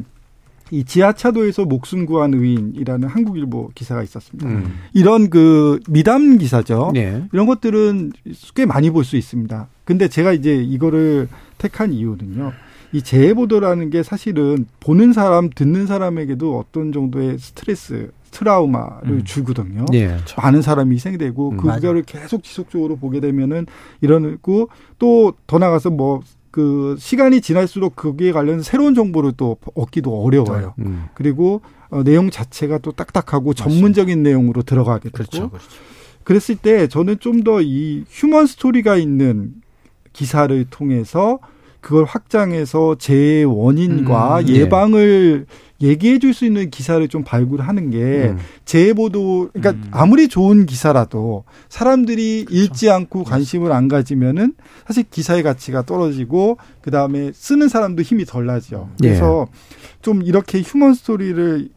이 0.71 0.83
지하차도에서 0.83 1.63
목숨 1.65 2.05
구한 2.05 2.33
의인이라는 2.33 3.07
한국일보 3.07 3.71
기사가 3.73 4.03
있었습니다. 4.03 4.49
음. 4.49 4.73
이런 4.93 5.29
그 5.29 5.79
미담 5.87 6.37
기사죠. 6.37 6.91
네. 6.93 7.23
이런 7.31 7.47
것들은 7.47 8.11
꽤 8.55 8.65
많이 8.65 8.89
볼 8.89 9.05
수 9.05 9.15
있습니다. 9.15 9.67
근데 9.85 10.09
제가 10.09 10.33
이제 10.33 10.55
이거를 10.55 11.29
택한 11.57 11.93
이유는요. 11.93 12.51
이 12.93 13.01
재해 13.01 13.33
보도라는 13.33 13.89
게 13.89 14.03
사실은 14.03 14.65
보는 14.81 15.13
사람, 15.13 15.49
듣는 15.49 15.87
사람에게도 15.87 16.57
어떤 16.57 16.91
정도의 16.91 17.37
스트레스, 17.39 18.11
트라우마를 18.37 19.09
음. 19.11 19.23
주거든요. 19.23 19.85
네. 19.91 20.15
많은 20.37 20.61
사람이 20.61 20.93
희생되고 20.95 21.51
음. 21.51 21.57
그거를 21.57 22.03
계속 22.03 22.43
지속적으로 22.43 22.95
보게 22.97 23.19
되면은 23.19 23.65
이러고 24.01 24.69
또 24.99 25.33
더 25.47 25.57
나가서 25.57 25.89
뭐그 25.89 26.97
시간이 26.99 27.41
지날수록 27.41 27.95
거기에 27.95 28.31
관련 28.31 28.61
새로운 28.61 28.93
정보를 28.95 29.33
또 29.37 29.57
얻기도 29.75 30.23
어려워요. 30.23 30.73
음. 30.79 31.05
그리고 31.15 31.61
어, 31.89 32.03
내용 32.03 32.29
자체가 32.29 32.79
또 32.79 32.91
딱딱하고 32.91 33.49
맞습니다. 33.51 33.63
전문적인 33.69 34.21
내용으로 34.23 34.61
들어가게 34.61 35.09
되고 35.09 35.13
그렇죠, 35.15 35.49
그렇죠. 35.49 35.67
그랬을 36.23 36.55
때 36.57 36.87
저는 36.87 37.19
좀 37.19 37.43
더 37.43 37.61
이 37.61 38.03
휴먼 38.09 38.45
스토리가 38.47 38.97
있는 38.97 39.53
기사를 40.13 40.65
통해서 40.69 41.39
그걸 41.87 42.03
확장해서 42.03 42.95
재해 42.97 43.43
원인과 43.45 44.39
음, 44.41 44.45
네. 44.47 44.55
예방을 44.55 45.45
얘기해 45.81 46.19
줄 46.19 46.33
수 46.33 46.43
있는 46.43 46.69
기사를 46.69 47.07
좀 47.07 47.23
발굴하는 47.23 47.91
게 47.91 47.97
음. 48.31 48.37
재해 48.65 48.93
보도 48.93 49.49
그러니까 49.53 49.81
음. 49.87 49.89
아무리 49.91 50.27
좋은 50.27 50.65
기사라도 50.65 51.45
사람들이 51.69 52.43
그렇죠. 52.43 52.61
읽지 52.61 52.89
않고 52.89 53.23
관심을 53.23 53.71
안 53.71 53.87
가지면은 53.87 54.53
사실 54.85 55.05
기사의 55.09 55.43
가치가 55.43 55.81
떨어지고 55.83 56.57
그다음에 56.81 57.31
쓰는 57.33 57.69
사람도 57.69 58.01
힘이 58.01 58.25
덜 58.25 58.47
나죠. 58.47 58.89
예. 59.03 59.07
그래서 59.07 59.47
네. 59.49 59.97
좀 60.01 60.23
이렇게 60.23 60.59
휴먼 60.61 60.93
스토리를 60.93 61.69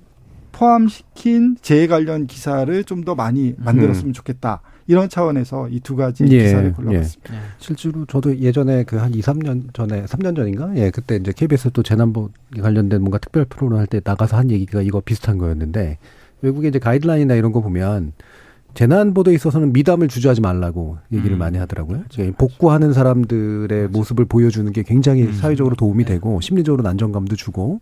포함시킨 0.51 1.57
재해 1.63 1.87
관련 1.87 2.27
기사를 2.27 2.83
좀 2.83 3.05
더 3.05 3.15
많이 3.15 3.55
만들었으면 3.59 4.09
음. 4.09 4.13
좋겠다. 4.13 4.61
이런 4.91 5.09
차원에서 5.09 5.69
이 5.69 5.79
두 5.81 5.95
가지 5.95 6.25
예, 6.31 6.43
기사를 6.43 6.73
골라봤습니다. 6.73 7.35
예. 7.35 7.39
실제로 7.59 8.05
저도 8.07 8.37
예전에 8.39 8.83
그 8.83 8.97
한 8.97 9.15
2, 9.15 9.21
3년 9.21 9.73
전에 9.73 10.05
3년 10.05 10.35
전인가? 10.35 10.71
예, 10.77 10.91
그때 10.91 11.15
이제 11.17 11.33
KBS 11.35 11.71
또 11.73 11.83
재난보 11.85 12.31
관련된 12.61 13.01
뭔가 13.01 13.19
특별 13.19 13.45
프로그램 13.45 13.79
할 13.79 13.87
때 13.87 14.01
나가서 14.05 14.37
한 14.37 14.51
얘기가 14.51 14.83
이거 14.83 15.01
비슷한 15.01 15.39
거였는데 15.39 15.99
외국의 16.43 16.71
이제 16.71 16.79
가이드라인이나 16.81 17.35
이런 17.35 17.53
거 17.53 17.61
보면 17.61 18.13
재난 18.75 19.15
보도에 19.15 19.35
있어서는 19.35 19.73
미담을 19.73 20.09
주저하지 20.09 20.41
말라고 20.41 20.99
얘기를 21.13 21.37
음. 21.37 21.39
많이 21.39 21.59
하더라고요. 21.59 22.05
그렇죠. 22.09 22.33
복구하는 22.37 22.93
사람들의 22.93 23.69
그렇죠. 23.69 23.93
모습을 23.99 24.25
보여주는 24.27 24.71
게 24.73 24.83
굉장히 24.83 25.23
음. 25.25 25.33
사회적으로 25.33 25.77
도움이 25.77 26.05
네. 26.05 26.15
되고 26.15 26.41
심리적으로 26.41 26.89
안정감도 26.89 27.37
주고 27.37 27.81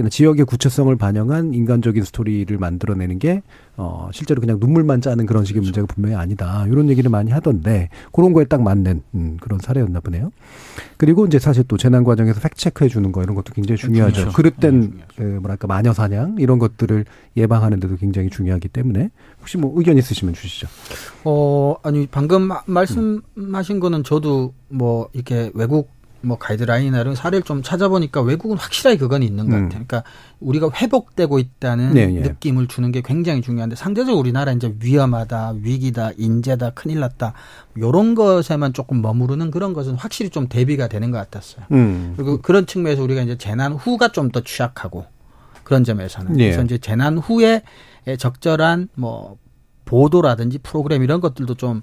특히나 0.00 0.08
지역의 0.08 0.46
구체성을 0.46 0.94
반영한 0.96 1.54
인간적인 1.54 2.04
스토리를 2.04 2.56
만들어내는 2.56 3.18
게 3.18 3.42
어, 3.76 4.10
실제로 4.12 4.40
그냥 4.40 4.58
눈물만 4.58 5.00
짜는 5.00 5.26
그런 5.26 5.44
식의 5.44 5.60
그렇죠. 5.60 5.80
문제가 5.80 5.86
분명히 5.86 6.16
아니다. 6.16 6.66
이런 6.68 6.88
얘기를 6.90 7.10
많이 7.10 7.30
하던데 7.30 7.88
그런 8.12 8.32
거에 8.32 8.44
딱 8.44 8.62
맞는 8.62 9.02
음, 9.14 9.36
그런 9.40 9.58
사례였나 9.58 10.00
보네요. 10.00 10.32
그리고 10.96 11.26
이제 11.26 11.38
사실 11.38 11.64
또 11.64 11.76
재난 11.76 12.04
과정에서 12.04 12.40
팩 12.40 12.54
체크해 12.56 12.88
주는 12.88 13.12
거 13.12 13.22
이런 13.22 13.34
것도 13.34 13.52
굉장히 13.54 13.78
중요하죠. 13.78 14.20
그렇죠. 14.20 14.36
그릇된 14.36 14.80
네, 14.80 15.04
그 15.16 15.22
뭐랄까 15.22 15.66
마녀 15.66 15.92
사냥 15.92 16.36
이런 16.38 16.58
것들을 16.58 17.04
예방하는 17.36 17.80
데도 17.80 17.96
굉장히 17.96 18.28
중요하기 18.28 18.68
때문에 18.68 19.10
혹시 19.40 19.56
뭐 19.56 19.72
의견 19.76 19.96
있으시면 19.98 20.34
주시죠. 20.34 20.66
어 21.24 21.76
아니 21.82 22.06
방금 22.06 22.50
말씀하신 22.66 23.80
거는 23.80 24.04
저도 24.04 24.52
뭐 24.68 25.08
이렇게 25.12 25.50
외국 25.54 25.99
뭐 26.22 26.38
가이드라인이나 26.38 27.00
이런 27.00 27.14
사례를 27.14 27.42
좀 27.42 27.62
찾아보니까 27.62 28.22
외국은 28.22 28.56
확실하게 28.56 28.98
그건 28.98 29.22
있는 29.22 29.48
것 29.48 29.56
음. 29.56 29.68
같아요. 29.68 29.84
그러니까 29.86 30.02
우리가 30.40 30.70
회복되고 30.74 31.38
있다는 31.38 31.94
네, 31.94 32.06
네. 32.06 32.20
느낌을 32.20 32.66
주는 32.68 32.90
게 32.92 33.02
굉장히 33.04 33.42
중요한데 33.42 33.76
상대적으로 33.76 34.18
우리나라 34.18 34.52
이제 34.52 34.74
위험하다, 34.80 35.54
위기다, 35.62 36.12
인재다, 36.16 36.70
큰일 36.70 37.00
났다 37.00 37.34
요런 37.78 38.14
것에만 38.14 38.72
조금 38.72 39.02
머무르는 39.02 39.50
그런 39.50 39.72
것은 39.72 39.94
확실히 39.94 40.30
좀 40.30 40.48
대비가 40.48 40.88
되는 40.88 41.10
것 41.10 41.18
같았어요. 41.18 41.66
음. 41.72 42.14
그리고 42.16 42.40
그런 42.40 42.66
측면에서 42.66 43.02
우리가 43.02 43.22
이제 43.22 43.36
재난 43.36 43.72
후가 43.72 44.12
좀 44.12 44.30
더 44.30 44.42
취약하고 44.42 45.06
그런 45.64 45.82
점에서는 45.82 46.34
네. 46.34 46.44
그래서 46.44 46.62
이제 46.62 46.78
재난 46.78 47.18
후에 47.18 47.62
적절한 48.18 48.88
뭐 48.94 49.38
보도라든지 49.84 50.58
프로그램 50.58 51.02
이런 51.02 51.20
것들도 51.20 51.54
좀 51.54 51.82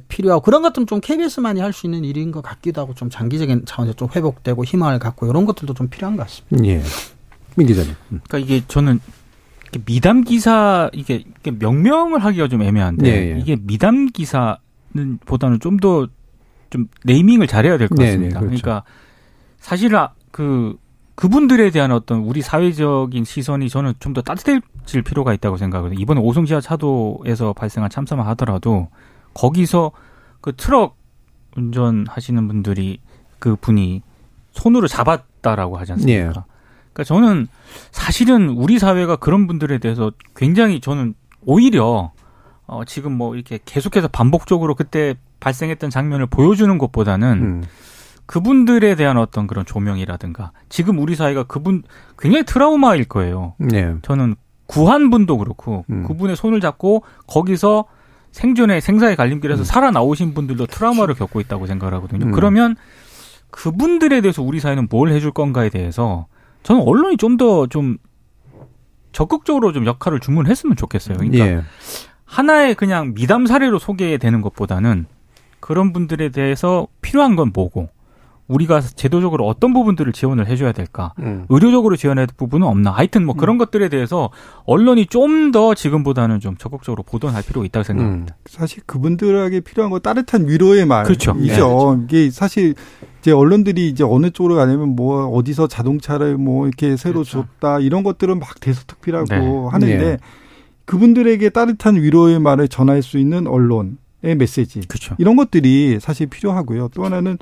필요하고 0.00 0.42
그런 0.42 0.62
것들은 0.62 0.86
좀 0.86 1.00
KBS만이 1.00 1.60
할 1.60 1.72
수 1.72 1.86
있는 1.86 2.04
일인 2.04 2.32
것 2.32 2.42
같기도 2.42 2.80
하고 2.80 2.94
좀 2.94 3.10
장기적인 3.10 3.64
차원에서 3.66 3.96
좀 3.96 4.08
회복되고 4.14 4.64
희망을 4.64 4.98
갖고 4.98 5.26
이런 5.26 5.44
것들도 5.44 5.74
좀 5.74 5.88
필요한 5.88 6.16
것 6.16 6.24
같습니다. 6.24 6.68
예. 6.68 6.82
민 7.56 7.66
기자님. 7.66 7.92
음. 8.12 8.20
그러니까 8.28 8.38
이게 8.38 8.64
저는 8.68 9.00
미담 9.86 10.22
기사 10.22 10.90
이게 10.92 11.24
명명을 11.44 12.22
하기가 12.24 12.48
좀 12.48 12.62
애매한데 12.62 13.06
예, 13.08 13.34
예. 13.34 13.38
이게 13.38 13.56
미담 13.60 14.06
기사는 14.06 14.58
보다는 15.24 15.60
좀 15.60 15.78
더좀 15.78 16.08
좀 16.70 16.88
네이밍을 17.04 17.46
잘해야 17.46 17.78
될것 17.78 17.96
네, 17.98 18.04
네, 18.04 18.10
같습니다. 18.10 18.40
네, 18.40 18.46
그렇죠. 18.46 18.62
그러니까 18.62 18.84
사실 19.60 19.94
아, 19.96 20.12
그 20.30 20.76
그분들에 21.14 21.70
대한 21.70 21.92
어떤 21.92 22.20
우리 22.20 22.40
사회적인 22.42 23.24
시선이 23.24 23.68
저는 23.68 23.94
좀 23.98 24.12
더 24.14 24.20
따뜻해질 24.22 25.02
필요가 25.02 25.32
있다고 25.34 25.56
생각하거든요. 25.56 26.00
이번에 26.00 26.20
오송지하 26.20 26.60
차도에서 26.60 27.52
발생한 27.54 27.90
참사만 27.90 28.26
하더라도 28.28 28.88
거기서 29.34 29.92
그 30.40 30.54
트럭 30.56 30.96
운전하시는 31.56 32.48
분들이 32.48 33.00
그 33.38 33.56
분이 33.56 34.02
손으로 34.52 34.88
잡았다라고 34.88 35.76
하지 35.76 35.92
않습니까? 35.92 36.18
예. 36.18 36.32
그러니까 36.92 37.04
저는 37.04 37.48
사실은 37.90 38.50
우리 38.50 38.78
사회가 38.78 39.16
그런 39.16 39.46
분들에 39.46 39.78
대해서 39.78 40.12
굉장히 40.36 40.80
저는 40.80 41.14
오히려 41.44 42.12
어 42.66 42.84
지금 42.84 43.12
뭐 43.12 43.34
이렇게 43.34 43.58
계속해서 43.64 44.08
반복적으로 44.08 44.74
그때 44.74 45.14
발생했던 45.40 45.90
장면을 45.90 46.26
보여주는 46.26 46.76
것보다는 46.78 47.28
음. 47.32 47.64
그분들에 48.26 48.94
대한 48.94 49.18
어떤 49.18 49.46
그런 49.46 49.66
조명이라든가 49.66 50.52
지금 50.68 50.98
우리 50.98 51.16
사회가 51.16 51.44
그분 51.44 51.82
굉장히 52.18 52.44
트라우마일 52.44 53.04
거예요. 53.04 53.54
네. 53.58 53.94
저는 54.02 54.36
구한 54.66 55.10
분도 55.10 55.36
그렇고 55.38 55.84
음. 55.90 56.04
그분의 56.04 56.36
손을 56.36 56.60
잡고 56.60 57.02
거기서 57.26 57.84
생존의 58.32 58.80
생사의 58.80 59.14
갈림길에서 59.16 59.62
음. 59.62 59.64
살아나오신 59.64 60.34
분들도 60.34 60.66
트라우마를 60.66 61.14
겪고 61.14 61.40
있다고 61.40 61.66
생각을 61.66 61.94
하거든요. 61.94 62.26
음. 62.26 62.32
그러면 62.32 62.76
그분들에 63.50 64.22
대해서 64.22 64.42
우리 64.42 64.58
사회는 64.58 64.88
뭘 64.90 65.10
해줄 65.10 65.30
건가에 65.30 65.68
대해서 65.68 66.26
저는 66.62 66.82
언론이 66.82 67.18
좀 67.18 67.36
더좀 67.36 67.68
좀 67.68 67.98
적극적으로 69.12 69.72
좀 69.72 69.86
역할을 69.86 70.20
주문했으면 70.20 70.74
좋겠어요. 70.76 71.18
그러니까 71.18 71.46
예. 71.46 71.62
하나의 72.24 72.74
그냥 72.74 73.12
미담 73.14 73.44
사례로 73.44 73.78
소개되는 73.78 74.40
것보다는 74.40 75.04
그런 75.60 75.92
분들에 75.92 76.30
대해서 76.30 76.88
필요한 77.02 77.36
건 77.36 77.52
뭐고 77.54 77.90
우리가 78.52 78.80
제도적으로 78.80 79.46
어떤 79.46 79.72
부분들을 79.72 80.12
지원을 80.12 80.46
해줘야 80.46 80.72
될까? 80.72 81.12
음. 81.20 81.46
의료적으로 81.48 81.96
지원해야 81.96 82.26
될 82.26 82.34
부분은 82.36 82.66
없나? 82.66 82.90
하여튼 82.90 83.24
뭐 83.24 83.34
그런 83.34 83.56
음. 83.56 83.58
것들에 83.58 83.88
대해서 83.88 84.30
언론이 84.64 85.06
좀 85.06 85.42
더 85.52 85.74
지금보다는 85.74 86.40
좀 86.40 86.56
적극적으로 86.56 87.02
보도할 87.02 87.42
필요가 87.42 87.64
있다고 87.66 87.84
생각합니다. 87.84 88.34
음. 88.36 88.42
사실 88.46 88.82
그분들에게 88.86 89.60
필요한 89.60 89.90
건 89.90 90.00
따뜻한 90.00 90.48
위로의 90.48 90.86
말이죠. 90.86 91.34
그렇죠. 91.34 91.34
네, 91.34 91.54
그렇죠. 91.54 92.00
이게 92.04 92.30
사실 92.30 92.74
이제 93.20 93.30
언론들이 93.30 93.88
이제 93.88 94.02
어느 94.02 94.30
쪽으로 94.30 94.56
가냐면 94.56 94.96
뭐 94.96 95.26
어디서 95.28 95.68
자동차를 95.68 96.38
뭐 96.38 96.66
이렇게 96.66 96.96
새로 96.96 97.22
그렇죠. 97.22 97.46
줬다 97.60 97.80
이런 97.80 98.02
것들은 98.02 98.38
막 98.38 98.60
대서특필하고 98.60 99.26
네. 99.28 99.68
하는데 99.70 99.98
네. 99.98 100.16
그분들에게 100.86 101.48
따뜻한 101.50 101.96
위로의 101.96 102.40
말을 102.40 102.68
전할 102.68 103.02
수 103.02 103.18
있는 103.18 103.46
언론 103.46 103.98
의 104.24 104.36
메시지 104.36 104.80
그렇죠. 104.86 105.16
이런 105.18 105.34
것들이 105.34 105.98
사실 106.00 106.28
필요하고요. 106.28 106.90
또 106.94 107.04
하나는 107.04 107.38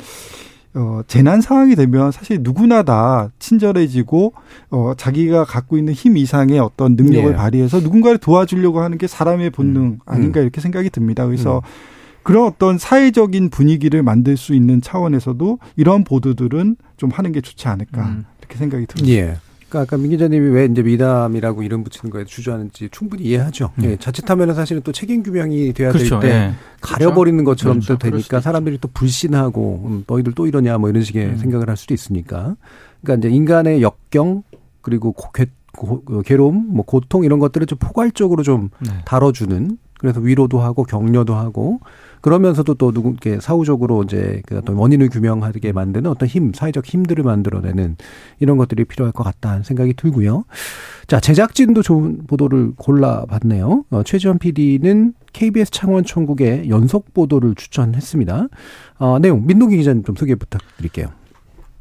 어, 0.75 1.01
재난 1.07 1.41
상황이 1.41 1.75
되면 1.75 2.13
사실 2.13 2.39
누구나 2.43 2.83
다 2.83 3.31
친절해지고, 3.39 4.33
어, 4.71 4.93
자기가 4.97 5.45
갖고 5.45 5.77
있는 5.77 5.93
힘 5.93 6.17
이상의 6.17 6.61
어떤 6.61 6.95
능력을 6.95 7.31
네. 7.31 7.37
발휘해서 7.37 7.81
누군가를 7.81 8.19
도와주려고 8.19 8.81
하는 8.81 8.97
게 8.97 9.07
사람의 9.07 9.51
본능 9.51 9.83
음. 9.83 9.99
아닌가 10.07 10.41
음. 10.41 10.43
이렇게 10.43 10.61
생각이 10.61 10.91
듭니다. 10.91 11.27
그래서 11.27 11.59
음. 11.59 11.61
그런 12.23 12.47
어떤 12.47 12.79
사회적인 12.79 13.51
분위기를 13.51 14.03
만들 14.03 14.37
수 14.37 14.55
있는 14.55 14.81
차원에서도 14.81 15.59
이런 15.77 16.05
보도들은 16.05 16.77
좀 16.97 17.11
하는 17.11 17.33
게 17.33 17.41
좋지 17.41 17.67
않을까 17.67 18.03
음. 18.03 18.25
이렇게 18.39 18.57
생각이 18.57 18.87
듭니다. 18.87 19.13
예. 19.13 19.37
그러니까 19.71 19.81
아까 19.83 19.97
민 19.97 20.11
기자님이 20.11 20.51
왜 20.51 20.65
이제 20.67 20.83
미담이라고 20.83 21.63
이름 21.63 21.85
붙이는 21.85 22.11
거에 22.11 22.25
주저하는지 22.25 22.89
충분히 22.91 23.23
이해하죠. 23.23 23.71
음. 23.79 23.85
예, 23.85 23.97
자칫하면 23.97 24.53
사실은 24.55 24.83
또 24.83 24.91
책임 24.91 25.23
규명이 25.23 25.73
돼야 25.73 25.93
그렇죠. 25.93 26.19
될때 26.19 26.37
예. 26.37 26.53
가려버리는 26.81 27.43
것처럼 27.45 27.79
그렇죠. 27.79 27.97
또 27.97 28.11
되니까 28.11 28.41
사람들이 28.41 28.79
또 28.81 28.89
불신하고 28.93 29.85
음, 29.87 30.05
너희들 30.07 30.33
또 30.35 30.47
이러냐 30.47 30.77
뭐 30.79 30.91
이런 30.91 31.03
식의 31.05 31.25
음. 31.25 31.37
생각을 31.37 31.69
할 31.69 31.77
수도 31.77 31.95
있으니까. 31.95 32.57
그러니까 33.01 33.29
이제 33.29 33.35
인간의 33.35 33.81
역경 33.81 34.43
그리고 34.83 35.15
괴, 35.33 35.47
고, 35.73 36.03
그 36.05 36.23
괴로움, 36.23 36.67
뭐 36.71 36.85
고통 36.85 37.25
이런 37.25 37.39
것들을 37.39 37.67
좀 37.67 37.79
포괄적으로 37.79 38.43
좀 38.43 38.71
네. 38.81 38.91
다뤄주는 39.05 39.79
그래서 39.99 40.19
위로도 40.19 40.61
하고 40.61 40.83
격려도 40.83 41.35
하고 41.35 41.79
그러면서도 42.21 42.75
또 42.75 42.91
누구께 42.93 43.41
사후적으로 43.41 44.03
이제 44.03 44.43
그 44.47 44.59
어떤 44.59 44.77
원인을 44.77 45.09
규명하게 45.09 45.73
만드는 45.73 46.11
어떤 46.11 46.29
힘, 46.29 46.53
사회적 46.53 46.87
힘들을 46.87 47.25
만들어내는 47.25 47.97
이런 48.41 48.57
것들이 48.57 48.85
필요할 48.85 49.13
것 49.13 49.25
같다는 49.25 49.63
생각이 49.63 49.95
들고요. 49.95 50.45
자, 51.07 51.19
제작진도 51.19 51.83
좋은 51.83 52.27
보도를 52.27 52.73
골라봤네요. 52.77 53.85
어, 53.91 54.03
최지원 54.05 54.39
PD는 54.39 55.15
KBS 55.33 55.71
창원 55.71 56.05
총국의 56.05 56.69
연속 56.69 57.13
보도를 57.15 57.55
추천했습니다. 57.55 58.49
어, 58.99 59.19
내용 59.19 59.47
민동기 59.47 59.77
기자님 59.77 60.05
좀 60.05 60.15
소개 60.15 60.35
부탁드릴게요. 60.35 61.09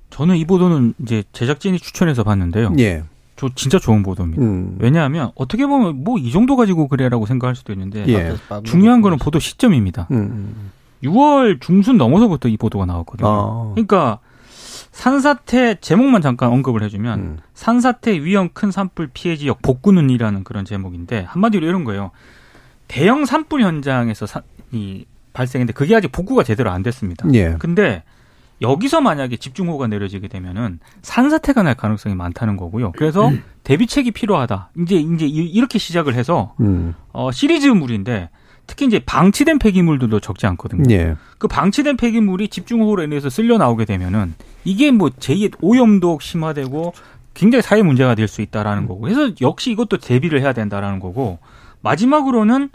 저는 0.09 0.37
이 0.37 0.45
보도는 0.45 0.95
이제 1.03 1.23
제작진이 1.33 1.79
추천해서 1.79 2.23
봤는데요. 2.23 2.73
예. 2.79 3.03
저 3.39 3.49
진짜 3.55 3.79
좋은 3.79 4.03
보도입니다. 4.03 4.41
음. 4.43 4.75
왜냐하면 4.79 5.31
어떻게 5.35 5.65
보면 5.65 6.03
뭐 6.03 6.17
이 6.17 6.31
정도 6.31 6.57
가지고 6.57 6.89
그래라고 6.89 7.25
생각할 7.25 7.55
수도 7.55 7.71
있는데 7.71 8.05
예. 8.09 8.35
중요한 8.65 9.01
거는 9.01 9.17
보도 9.17 9.39
시점입니다. 9.39 10.07
음. 10.11 10.71
6월 11.03 11.51
음. 11.51 11.57
중순 11.61 11.97
넘어서부터 11.97 12.49
이 12.49 12.57
보도가 12.57 12.85
나왔거든요. 12.85 13.27
아. 13.29 13.71
그러니까 13.75 14.19
산사태 14.91 15.75
제목만 15.79 16.21
잠깐 16.21 16.49
언급을 16.51 16.83
해주면 16.83 17.19
음. 17.19 17.37
산사태 17.53 18.21
위험 18.23 18.49
큰 18.53 18.71
산불 18.71 19.11
피해 19.13 19.37
지역 19.37 19.61
복구는이라는 19.61 20.43
그런 20.43 20.65
제목인데 20.65 21.23
한마디로 21.29 21.65
이런 21.65 21.85
거예요. 21.85 22.11
대형 22.89 23.25
산불 23.25 23.61
현장에서 23.61 24.25
사, 24.25 24.41
이 24.73 25.05
발생했는데 25.31 25.73
그게 25.73 25.95
아직 25.95 26.11
복구가 26.11 26.43
제대로 26.43 26.71
안 26.71 26.83
됐습니다. 26.83 27.25
예. 27.33 27.55
근데 27.59 28.03
여기서 28.61 29.01
만약에 29.01 29.37
집중호우가 29.37 29.87
내려지게 29.87 30.27
되면은 30.27 30.79
산사태가 31.01 31.63
날 31.63 31.75
가능성이 31.75 32.15
많다는 32.15 32.57
거고요. 32.57 32.91
그래서 32.93 33.29
음. 33.29 33.43
대비책이 33.63 34.11
필요하다. 34.11 34.71
이제 34.79 34.95
이제 34.95 35.25
이렇게 35.25 35.79
시작을 35.79 36.15
해서 36.15 36.53
음. 36.59 36.93
어 37.11 37.31
시리즈물인데 37.31 38.29
특히 38.67 38.85
이제 38.85 38.99
방치된 38.99 39.59
폐기물들도 39.59 40.19
적지 40.19 40.45
않거든요. 40.47 40.83
예. 40.93 41.15
그 41.37 41.47
방치된 41.47 41.97
폐기물이 41.97 42.49
집중호우로 42.49 43.03
인해서 43.03 43.29
쓸려 43.29 43.57
나오게 43.57 43.85
되면은 43.85 44.35
이게 44.63 44.91
뭐 44.91 45.09
제2의 45.09 45.53
오염도 45.61 46.19
심화되고 46.21 46.93
굉장히 47.33 47.61
사회 47.61 47.81
문제가 47.81 48.13
될 48.15 48.27
수 48.27 48.41
있다라는 48.41 48.87
거고. 48.87 49.01
그래서 49.01 49.31
역시 49.41 49.71
이것도 49.71 49.97
대비를 49.97 50.41
해야 50.41 50.53
된다라는 50.53 50.99
거고. 50.99 51.39
마지막으로는 51.81 52.69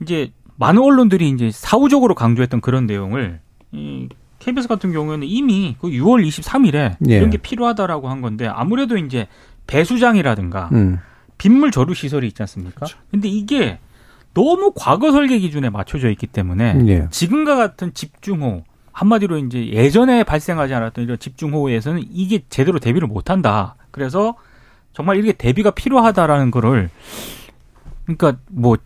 이제 0.00 0.30
많은 0.56 0.80
언론들이 0.80 1.28
이제 1.30 1.50
사후적으로 1.52 2.14
강조했던 2.14 2.60
그런 2.60 2.86
내용을 2.86 3.40
이 3.72 4.08
KBS 4.46 4.68
같은 4.68 4.92
경우에는 4.92 5.26
이미 5.26 5.74
그 5.80 5.88
6월 5.88 6.24
23일에 6.24 6.96
예. 7.08 7.16
이런 7.16 7.30
게 7.30 7.36
필요하다라고 7.36 8.08
한 8.08 8.20
건데 8.20 8.46
아무래도 8.46 8.96
이제 8.96 9.26
배수장이라든가 9.66 10.70
음. 10.72 11.00
빗물 11.36 11.72
저류 11.72 11.94
시설이 11.94 12.28
있지 12.28 12.42
않습니까? 12.44 12.76
그렇죠. 12.76 12.96
근데 13.10 13.28
이게 13.28 13.80
너무 14.34 14.72
과거 14.76 15.10
설계 15.10 15.40
기준에 15.40 15.68
맞춰져 15.68 16.10
있기 16.10 16.28
때문에 16.28 16.80
예. 16.86 17.08
지금과 17.10 17.56
같은 17.56 17.92
집중호 17.92 18.62
한마디로 18.92 19.38
이제 19.38 19.66
예전에 19.66 20.22
발생하지 20.22 20.72
않았던 20.74 21.04
이런 21.04 21.18
집중호우에서는 21.18 22.04
이게 22.12 22.44
제대로 22.48 22.78
대비를 22.78 23.08
못 23.08 23.30
한다. 23.30 23.74
그래서 23.90 24.36
정말 24.92 25.18
이게 25.18 25.32
대비가 25.32 25.72
필요하다라는 25.72 26.52
거를 26.52 26.88
그러니까 28.04 28.36
뭐 28.48 28.76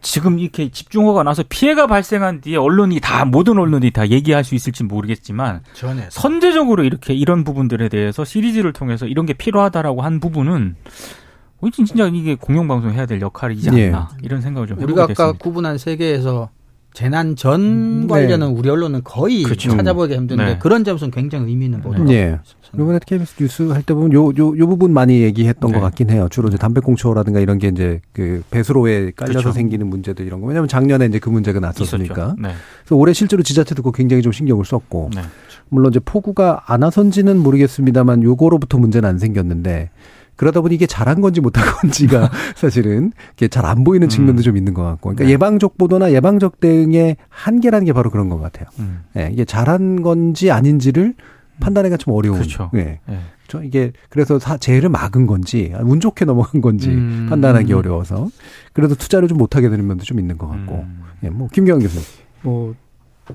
지금 0.00 0.38
이렇게 0.38 0.70
집중호가 0.70 1.22
나서 1.22 1.42
피해가 1.48 1.86
발생한 1.86 2.40
뒤에 2.40 2.56
언론이 2.56 3.00
다 3.00 3.24
모든 3.24 3.58
언론이 3.58 3.90
다 3.90 4.08
얘기할 4.08 4.44
수 4.44 4.54
있을지 4.54 4.84
모르겠지만 4.84 5.62
전에 5.74 6.06
선제적으로 6.10 6.84
이렇게 6.84 7.14
이런 7.14 7.44
부분들에 7.44 7.88
대해서 7.88 8.24
시리즈를 8.24 8.72
통해서 8.72 9.06
이런 9.06 9.26
게 9.26 9.32
필요하다라고 9.32 10.02
한 10.02 10.20
부분은 10.20 10.76
진짜 11.72 12.06
이게 12.06 12.34
공영방송 12.36 12.92
해야 12.92 13.04
될 13.06 13.20
역할이지 13.20 13.68
않나 13.68 14.08
예. 14.12 14.18
이런 14.22 14.40
생각을 14.40 14.66
좀 14.66 14.78
우리가 14.78 15.02
아까 15.02 15.08
됐습니다. 15.08 15.38
구분한 15.38 15.78
세계에서 15.78 16.48
재난 16.92 17.36
전 17.36 17.60
음, 17.60 18.06
관련은 18.08 18.48
네. 18.48 18.58
우리 18.58 18.68
언론은 18.68 19.02
거의 19.04 19.42
그렇죠. 19.44 19.70
찾아보기 19.70 20.14
힘든데 20.14 20.44
네. 20.44 20.58
그런 20.58 20.82
점에서 20.84 21.08
굉장히 21.10 21.48
의미 21.50 21.66
있는 21.66 21.80
보도. 21.80 22.02
네. 22.04 22.38
이번에 22.74 23.00
KBS 23.04 23.34
뉴스 23.36 23.62
할 23.64 23.82
때 23.82 23.94
보면 23.94 24.12
요, 24.12 24.26
요, 24.38 24.56
요 24.56 24.66
부분 24.68 24.92
많이 24.92 25.22
얘기했던 25.22 25.72
네. 25.72 25.78
것 25.78 25.82
같긴 25.84 26.10
해요. 26.10 26.28
주로 26.30 26.48
이제 26.48 26.56
담배꽁초라든가 26.56 27.40
이런 27.40 27.58
게 27.58 27.68
이제 27.68 28.00
그 28.12 28.42
배수로에 28.50 29.10
깔려서 29.16 29.40
그렇죠. 29.40 29.52
생기는 29.52 29.86
문제들 29.88 30.24
이런 30.24 30.40
거. 30.40 30.46
왜냐하면 30.46 30.68
작년에 30.68 31.06
이제 31.06 31.18
그 31.18 31.30
문제가 31.30 31.58
났었으니까. 31.60 32.36
네. 32.38 32.50
그래서 32.84 32.94
올해 32.96 33.12
실제로 33.12 33.42
지자체도 33.42 33.82
그 33.82 33.90
굉장히 33.92 34.22
좀 34.22 34.30
신경을 34.32 34.64
썼고. 34.64 35.10
네. 35.14 35.22
물론 35.68 35.90
이제 35.90 36.00
폭우가 36.04 36.64
안 36.66 36.82
와선지는 36.82 37.38
모르겠습니다만 37.38 38.22
요거로부터 38.24 38.78
문제는 38.78 39.08
안 39.08 39.18
생겼는데 39.18 39.90
그러다 40.40 40.62
보니 40.62 40.74
이게 40.74 40.86
잘한 40.86 41.20
건지 41.20 41.42
못한 41.42 41.62
건지가 41.66 42.30
사실은 42.56 43.12
잘안 43.50 43.84
보이는 43.84 44.08
측면도 44.08 44.40
음. 44.40 44.42
좀 44.42 44.56
있는 44.56 44.72
것 44.72 44.82
같고. 44.82 45.10
그러니까 45.10 45.24
네. 45.26 45.32
예방적 45.32 45.76
보도나 45.76 46.12
예방적 46.12 46.60
대응의 46.60 47.18
한계라는 47.28 47.84
게 47.84 47.92
바로 47.92 48.08
그런 48.08 48.30
것 48.30 48.38
같아요. 48.40 48.66
음. 48.78 49.02
네, 49.12 49.28
이게 49.34 49.44
잘한 49.44 50.00
건지 50.00 50.50
아닌지를 50.50 51.12
판단하기가 51.60 51.98
좀 51.98 52.14
어려운. 52.14 52.38
그렇죠. 52.38 52.70
네. 52.72 53.00
네. 53.06 53.20
저 53.48 53.62
이게 53.62 53.92
그래서 54.08 54.38
사, 54.38 54.56
재해를 54.56 54.88
막은 54.88 55.26
건지 55.26 55.74
운 55.82 56.00
좋게 56.00 56.24
넘어간 56.24 56.62
건지 56.62 56.88
음. 56.88 57.26
판단하기 57.28 57.74
어려워서 57.74 58.30
그래도 58.72 58.94
투자를 58.94 59.28
좀 59.28 59.36
못하게 59.36 59.68
되는 59.68 59.86
면도 59.86 60.04
좀 60.04 60.18
있는 60.18 60.38
것 60.38 60.48
같고. 60.48 60.76
음. 60.76 61.02
예, 61.22 61.28
뭐 61.28 61.48
김경환 61.52 61.82
교수님. 61.82 62.02
뭐 62.40 62.74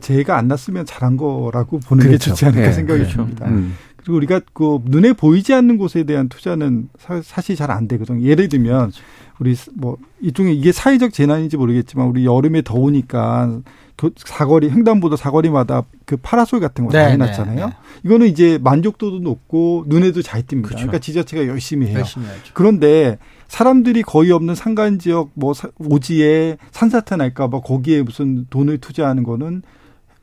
재해가 0.01 0.37
안 0.39 0.47
났으면 0.47 0.87
잘한 0.87 1.17
거라고 1.17 1.81
보는 1.81 2.03
그렇죠. 2.03 2.17
게 2.17 2.29
좋지 2.31 2.45
않을까 2.47 2.61
네. 2.61 2.73
생각이 2.73 2.99
그렇죠. 3.01 3.17
듭니다. 3.17 3.47
음. 3.47 3.75
그리고 4.05 4.17
우리가 4.17 4.41
그 4.53 4.79
눈에 4.85 5.13
보이지 5.13 5.53
않는 5.53 5.77
곳에 5.77 6.03
대한 6.03 6.29
투자는 6.29 6.89
사, 6.99 7.41
실 7.41 7.55
잘 7.57 7.71
안 7.71 7.87
되거든요. 7.87 8.21
예를 8.21 8.49
들면 8.49 8.91
우리 9.39 9.55
뭐 9.73 9.97
이중에 10.21 10.51
이게 10.53 10.71
사회적 10.71 11.11
재난인지 11.11 11.57
모르겠지만 11.57 12.07
우리 12.07 12.25
여름에 12.25 12.61
더우니까 12.61 13.61
사거리 14.17 14.69
횡단보도 14.69 15.15
사거리마다 15.15 15.83
그 16.05 16.17
파라솔 16.17 16.59
같은 16.59 16.85
거 16.85 16.91
네, 16.91 17.03
많이 17.03 17.17
났잖아요. 17.17 17.55
네, 17.55 17.65
네. 17.65 17.71
이거는 18.03 18.27
이제 18.27 18.59
만족도도 18.61 19.19
높고 19.19 19.85
눈에도 19.87 20.21
잘 20.21 20.43
띕니다. 20.43 20.63
그렇죠. 20.63 20.75
그러니까 20.75 20.99
지자체가 20.99 21.47
열심히 21.47 21.87
해요. 21.87 21.99
열심히 21.99 22.25
그런데 22.53 23.17
사람들이 23.47 24.03
거의 24.03 24.31
없는 24.31 24.53
산간 24.53 24.99
지역 24.99 25.31
뭐 25.33 25.53
오지에 25.79 26.57
산사태 26.71 27.15
날까 27.15 27.49
봐 27.49 27.61
거기에 27.61 28.03
무슨 28.03 28.45
돈을 28.49 28.77
투자하는 28.79 29.23
거는 29.23 29.63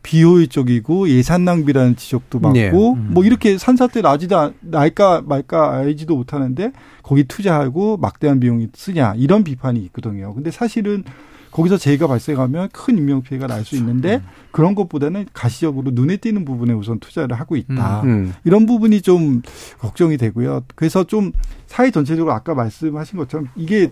비효율적이고 0.02 1.08
예산 1.08 1.44
낭비라는 1.44 1.96
지적도 1.96 2.40
많고 2.40 2.58
네. 2.58 2.70
음. 2.70 3.08
뭐 3.12 3.24
이렇게 3.24 3.56
산사태 3.58 4.00
나지도 4.00 4.52
날까 4.60 5.22
말까 5.24 5.76
알지도 5.76 6.16
못하는데 6.16 6.72
거기 7.02 7.24
투자하고 7.24 7.96
막대한 7.96 8.40
비용이 8.40 8.68
쓰냐 8.74 9.14
이런 9.16 9.44
비판이 9.44 9.80
있거든요. 9.86 10.34
근데 10.34 10.50
사실은 10.50 11.04
거기서 11.52 11.76
재해가 11.76 12.06
발생하면 12.06 12.70
큰 12.72 12.96
인명 12.96 13.20
피해가 13.20 13.46
날 13.46 13.62
수 13.64 13.76
있는데 13.76 14.16
음. 14.16 14.22
그런 14.52 14.74
것보다는 14.74 15.26
가시적으로 15.34 15.90
눈에 15.92 16.16
띄는 16.16 16.44
부분에 16.46 16.72
우선 16.72 16.98
투자를 16.98 17.38
하고 17.38 17.56
있다. 17.56 18.02
음. 18.02 18.08
음. 18.08 18.34
이런 18.44 18.64
부분이 18.66 19.02
좀 19.02 19.42
걱정이 19.78 20.16
되고요. 20.16 20.62
그래서 20.74 21.04
좀 21.04 21.32
사회 21.66 21.90
전체적으로 21.90 22.32
아까 22.32 22.54
말씀하신 22.54 23.18
것처럼 23.18 23.48
이게 23.54 23.90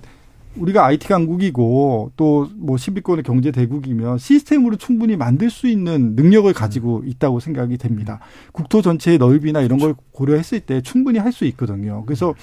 우리가 0.57 0.84
IT 0.86 1.09
강국이고 1.09 2.12
또 2.16 2.48
뭐 2.57 2.76
10위권의 2.76 3.24
경제 3.24 3.51
대국이면 3.51 4.18
시스템으로 4.18 4.76
충분히 4.76 5.16
만들 5.16 5.51
수 5.51 5.66
있는 5.68 6.14
능력을 6.14 6.53
가지고 6.53 7.03
있다고 7.07 7.40
생각이 7.40 7.78
됩니다. 7.78 8.20
국토 8.53 8.82
전체의 8.82 9.18
넓이나 9.18 9.61
이런 9.61 9.78
걸 9.78 9.94
고려했을 10.12 10.61
때 10.61 10.80
충분히 10.80 11.18
할 11.18 11.30
수 11.32 11.44
있거든요. 11.46 12.03
그래서 12.07 12.34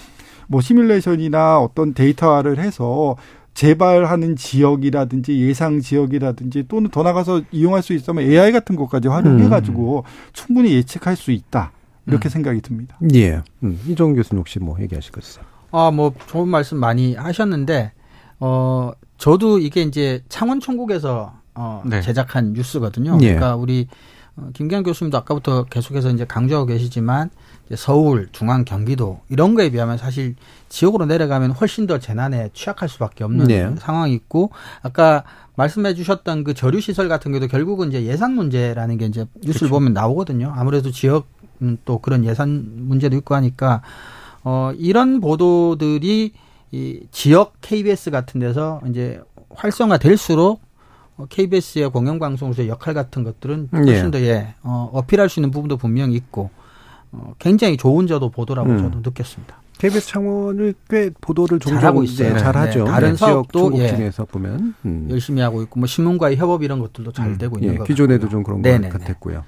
뭐 0.47 0.61
시뮬레이션이나 0.61 1.59
어떤 1.59 1.93
데이터화를 1.93 2.57
해서 2.57 3.17
재발하는 3.53 4.35
지역이라든지 4.37 5.39
예상 5.41 5.81
지역이라든지 5.81 6.65
또는 6.69 6.89
더 6.89 7.03
나가서 7.03 7.41
이용할 7.51 7.81
수 7.83 7.93
있다면 7.93 8.23
AI 8.23 8.51
같은 8.53 8.75
것까지 8.77 9.07
활용해 9.09 9.49
가지고 9.49 9.99
음. 10.05 10.09
충분히 10.31 10.73
예측할 10.73 11.15
수 11.17 11.31
있다. 11.31 11.71
이렇게 12.05 12.27
음. 12.27 12.31
생각이 12.31 12.61
듭니다. 12.61 12.97
예. 13.13 13.41
음. 13.63 13.79
이종 13.87 14.15
교수님 14.15 14.39
혹시 14.39 14.59
뭐 14.59 14.77
얘기하실 14.79 15.11
거 15.11 15.19
있어요? 15.19 15.43
아, 15.71 15.91
뭐 15.91 16.13
좋은 16.27 16.47
말씀 16.47 16.77
많이 16.77 17.15
하셨는데 17.15 17.91
어, 18.39 18.91
저도 19.17 19.59
이게 19.59 19.81
이제 19.81 20.23
창원 20.29 20.59
총국에서 20.59 21.33
어, 21.55 21.81
네. 21.85 22.01
제작한 22.01 22.53
뉴스거든요. 22.53 23.17
예. 23.21 23.33
그러니까 23.33 23.55
우리 23.55 23.87
어, 24.35 24.49
김기현 24.53 24.83
교수님도 24.83 25.17
아까부터 25.17 25.63
계속해서 25.63 26.11
이제 26.11 26.25
강조하고 26.25 26.67
계시지만 26.67 27.31
이제 27.65 27.75
서울, 27.75 28.29
중앙, 28.31 28.63
경기도 28.63 29.19
이런 29.29 29.55
거에 29.55 29.69
비하면 29.71 29.97
사실 29.97 30.35
지역으로 30.69 31.05
내려가면 31.05 31.51
훨씬 31.51 31.87
더 31.87 31.99
재난에 31.99 32.49
취약할 32.53 32.87
수밖에 32.87 33.23
없는 33.23 33.47
네. 33.47 33.75
상황이 33.79 34.13
있고 34.13 34.51
아까 34.83 35.23
말씀해 35.55 35.95
주셨던 35.95 36.43
그 36.43 36.53
저류 36.53 36.79
시설 36.79 37.09
같은 37.09 37.31
경우도 37.31 37.47
결국은 37.47 37.89
이제 37.89 38.03
예산 38.03 38.35
문제라는 38.35 38.97
게 38.97 39.07
이제 39.07 39.25
뉴스를 39.37 39.67
그렇죠. 39.67 39.69
보면 39.69 39.93
나오거든요. 39.93 40.53
아무래도 40.55 40.91
지역 40.91 41.25
또 41.85 41.97
그런 41.99 42.23
예산 42.23 42.67
문제도 42.87 43.15
있고 43.17 43.33
하니까 43.33 43.81
어, 44.43 44.71
이런 44.77 45.19
보도들이 45.19 46.33
이 46.71 47.01
지역 47.11 47.53
KBS 47.61 48.11
같은 48.11 48.39
데서 48.39 48.81
이제 48.89 49.21
활성화될수록 49.51 50.61
KBS의 51.29 51.89
공영방송에서 51.89 52.67
역할 52.67 52.93
같은 52.93 53.23
것들은 53.23 53.69
훨씬 53.71 54.07
예. 54.07 54.11
더 54.11 54.21
예, 54.21 54.53
어, 54.63 54.89
어필할 54.93 55.29
수 55.29 55.39
있는 55.39 55.49
부분도 55.51 55.77
분명히 55.77 56.15
있고 56.15 56.51
어, 57.11 57.33
굉장히 57.39 57.77
좋은 57.77 58.05
저도 58.05 58.29
보도라고 58.29 58.69
음. 58.69 58.77
저도 58.77 58.99
느꼈습니다. 58.99 59.55
KBS 59.79 60.07
창원을 60.07 60.73
꽤 60.89 61.11
보도를 61.21 61.59
종종 61.59 61.79
잘하고 61.79 62.03
있어요. 62.03 62.33
네, 62.33 62.39
잘하죠. 62.39 62.83
네, 62.83 62.89
다른 62.89 63.09
네, 63.11 63.15
사업도 63.15 63.73
예, 63.77 63.87
중에서 63.89 64.25
보면 64.25 64.73
음. 64.85 65.07
열심히 65.09 65.41
하고 65.41 65.61
있고 65.61 65.79
뭐 65.79 65.87
신문과의 65.87 66.37
협업 66.37 66.63
이런 66.63 66.79
것들도 66.79 67.11
잘 67.11 67.27
음. 67.27 67.37
되고 67.37 67.57
있는 67.57 67.73
예, 67.73 67.77
것 67.77 67.87
기존에도. 67.87 68.27
좀 68.27 68.43
그런 68.43 68.61
네것 68.61 68.91
같았고요. 68.91 69.43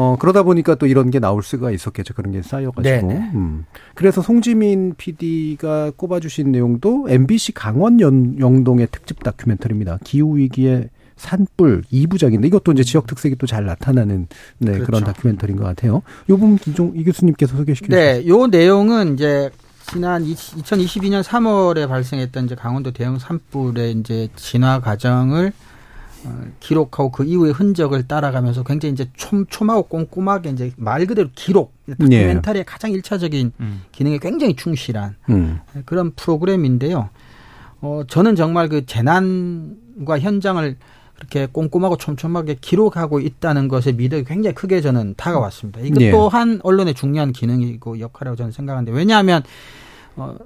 어, 0.00 0.16
그러다 0.16 0.44
보니까 0.44 0.76
또 0.76 0.86
이런 0.86 1.10
게 1.10 1.18
나올 1.18 1.42
수가 1.42 1.72
있었겠죠. 1.72 2.14
그런 2.14 2.30
게 2.30 2.40
쌓여가지고. 2.40 3.10
음. 3.10 3.64
그래서 3.96 4.22
송지민 4.22 4.94
PD가 4.96 5.90
꼽아주신 5.96 6.52
내용도 6.52 7.06
MBC 7.08 7.50
강원 7.50 8.00
연, 8.00 8.38
영동의 8.38 8.86
특집 8.92 9.24
다큐멘터리입니다. 9.24 9.98
기후위기에 10.04 10.90
산불 11.16 11.82
2부작인데 11.92 12.46
이것도 12.46 12.70
이제 12.70 12.84
지역 12.84 13.08
특색이 13.08 13.34
또 13.34 13.48
잘 13.48 13.64
나타나는 13.64 14.28
네, 14.58 14.72
그렇죠. 14.72 14.86
그런 14.86 15.02
다큐멘터리인 15.02 15.58
것 15.58 15.64
같아요. 15.64 15.94
요 16.28 16.36
부분 16.36 16.56
기종 16.58 16.92
이 16.94 17.02
교수님께서 17.02 17.56
소개시켜 17.56 17.88
주시죠. 17.88 17.96
네, 17.96 18.24
요 18.28 18.46
내용은 18.46 19.14
이제 19.14 19.50
지난 19.90 20.22
2022년 20.24 21.24
3월에 21.24 21.88
발생했던 21.88 22.44
이제 22.44 22.54
강원도 22.54 22.92
대형 22.92 23.18
산불의 23.18 23.92
이제 23.98 24.28
진화 24.36 24.78
과정을 24.80 25.48
어, 25.48 25.52
기록하고 26.60 27.10
그 27.10 27.24
이후의 27.24 27.52
흔적을 27.52 28.06
따라가면서 28.08 28.62
굉장히 28.62 28.92
이제 28.92 29.08
촘 29.16 29.46
촘하고 29.46 29.84
꼼꼼하게 29.84 30.50
이제 30.50 30.72
말 30.76 31.06
그대로 31.06 31.28
기록 31.34 31.72
다큐멘터리의 31.88 32.64
네. 32.64 32.70
가장 32.70 32.90
일차적인 32.92 33.52
음. 33.60 33.82
기능에 33.92 34.18
굉장히 34.18 34.56
충실한 34.56 35.16
음. 35.30 35.60
그런 35.84 36.12
프로그램인데요. 36.12 37.10
어 37.80 38.02
저는 38.08 38.34
정말 38.34 38.68
그 38.68 38.86
재난과 38.86 40.18
현장을 40.18 40.76
그렇게 41.14 41.46
꼼꼼하고 41.46 41.96
촘촘하게 41.96 42.56
기록하고 42.60 43.20
있다는 43.20 43.68
것에 43.68 43.92
믿음이 43.92 44.24
굉장히 44.24 44.54
크게 44.54 44.80
저는 44.80 45.14
다가왔습니다. 45.16 45.80
이것 45.80 45.98
네. 45.98 46.10
또한 46.10 46.60
언론의 46.62 46.94
중요한 46.94 47.32
기능이고 47.32 47.98
역할이라고 47.98 48.36
저는 48.36 48.52
생각하는데 48.52 48.92
왜냐하면 48.92 49.42
어 50.16 50.36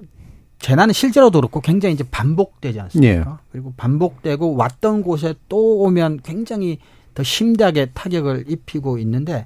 재난은 0.63 0.93
실제로도 0.93 1.41
그렇고 1.41 1.59
굉장히 1.59 1.93
이제 1.93 2.05
반복되지 2.09 2.79
않습니까? 2.79 3.29
네. 3.31 3.37
그리고 3.51 3.73
반복되고 3.75 4.55
왔던 4.55 5.03
곳에 5.03 5.33
또 5.49 5.79
오면 5.81 6.21
굉장히 6.23 6.79
더 7.13 7.21
심대하게 7.21 7.87
타격을 7.87 8.45
입히고 8.47 8.97
있는데 8.99 9.45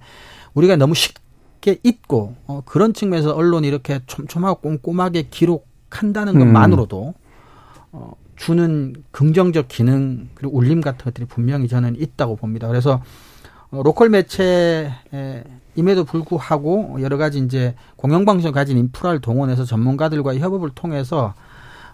우리가 0.53 0.75
너무 0.75 0.93
쉽게 0.93 1.79
잊고 1.81 2.35
어, 2.45 2.61
그런 2.65 2.93
측면에서 2.93 3.31
언론이 3.31 3.67
이렇게 3.67 3.99
촘촘하고 4.05 4.61
꼼꼼하게 4.61 5.23
기록한다는 5.31 6.35
음. 6.35 6.39
것만으로도 6.39 7.15
어, 7.93 8.11
주는 8.35 8.93
긍정적 9.09 9.69
기능 9.69 10.29
그리고 10.35 10.55
울림 10.55 10.81
같은 10.81 11.03
것들이 11.03 11.25
분명히 11.25 11.67
저는 11.67 11.95
있다고 11.99 12.35
봅니다. 12.35 12.67
그래서 12.67 13.01
어, 13.71 13.81
로컬 13.81 14.09
매체 14.09 14.93
임에도 15.77 16.03
불구하고 16.03 16.97
여러 17.01 17.17
가지 17.17 17.39
이제 17.39 17.75
공영방송 17.95 18.51
가진 18.51 18.77
인프라를 18.77 19.21
동원해서 19.21 19.63
전문가들과의 19.63 20.39
협업을 20.39 20.71
통해서 20.71 21.33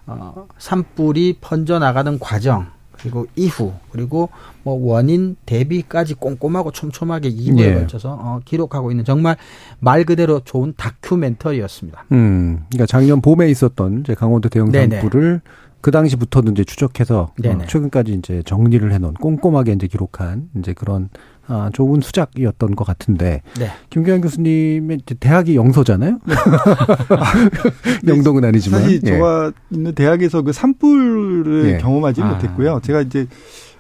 어, 0.08 0.48
산불이 0.58 1.38
번져 1.42 1.80
나가는 1.80 2.18
과정 2.18 2.68
그리고 2.98 3.28
이후 3.36 3.74
그리고 3.92 4.30
뭐 4.64 4.76
원인 4.76 5.36
대비까지 5.46 6.16
꼼꼼하고 6.16 6.72
촘촘하게 6.72 7.28
이부에 7.28 7.66
예. 7.66 7.74
걸쳐서 7.74 8.18
어, 8.20 8.40
기록하고 8.46 8.92
있는 8.92 9.04
정말 9.04 9.36
말 9.80 10.06
그대로 10.06 10.40
좋은 10.40 10.74
다큐멘터리였습니다. 10.78 12.06
음, 12.14 12.64
그러니까 12.70 12.86
작년 12.86 13.20
봄에 13.20 13.50
있었던 13.50 14.02
이제 14.02 14.14
강원도 14.16 14.48
대형 14.48 14.72
산불을 14.72 15.42
그 15.82 15.92
당시부터도 15.92 16.52
이제 16.52 16.64
추적해서 16.64 17.34
어, 17.46 17.66
최근까지 17.68 18.14
이제 18.14 18.42
정리를 18.46 18.90
해놓은 18.94 19.16
꼼꼼하게 19.16 19.74
이제 19.74 19.88
기록한 19.88 20.50
이제 20.58 20.72
그런 20.72 21.10
아, 21.48 21.70
좋은 21.74 22.00
수작이었던 22.02 22.76
것 22.76 22.86
같은데 22.86 23.42
네. 23.60 23.70
김경현 23.90 24.22
교수님의 24.22 25.00
대학이 25.20 25.56
영서잖아요. 25.56 26.20
네. 26.26 26.36
영동은 28.08 28.46
아니지만 28.46 28.82
사실 28.82 29.02
예. 29.04 29.12
저가 29.12 29.52
있는 29.70 29.94
대학에서 29.94 30.42
그 30.42 30.54
산불을 30.54 31.74
예. 31.74 31.78
경험하지 31.80 32.22
아. 32.22 32.26
못했고요. 32.28 32.80
제가 32.84 33.02
이제 33.02 33.28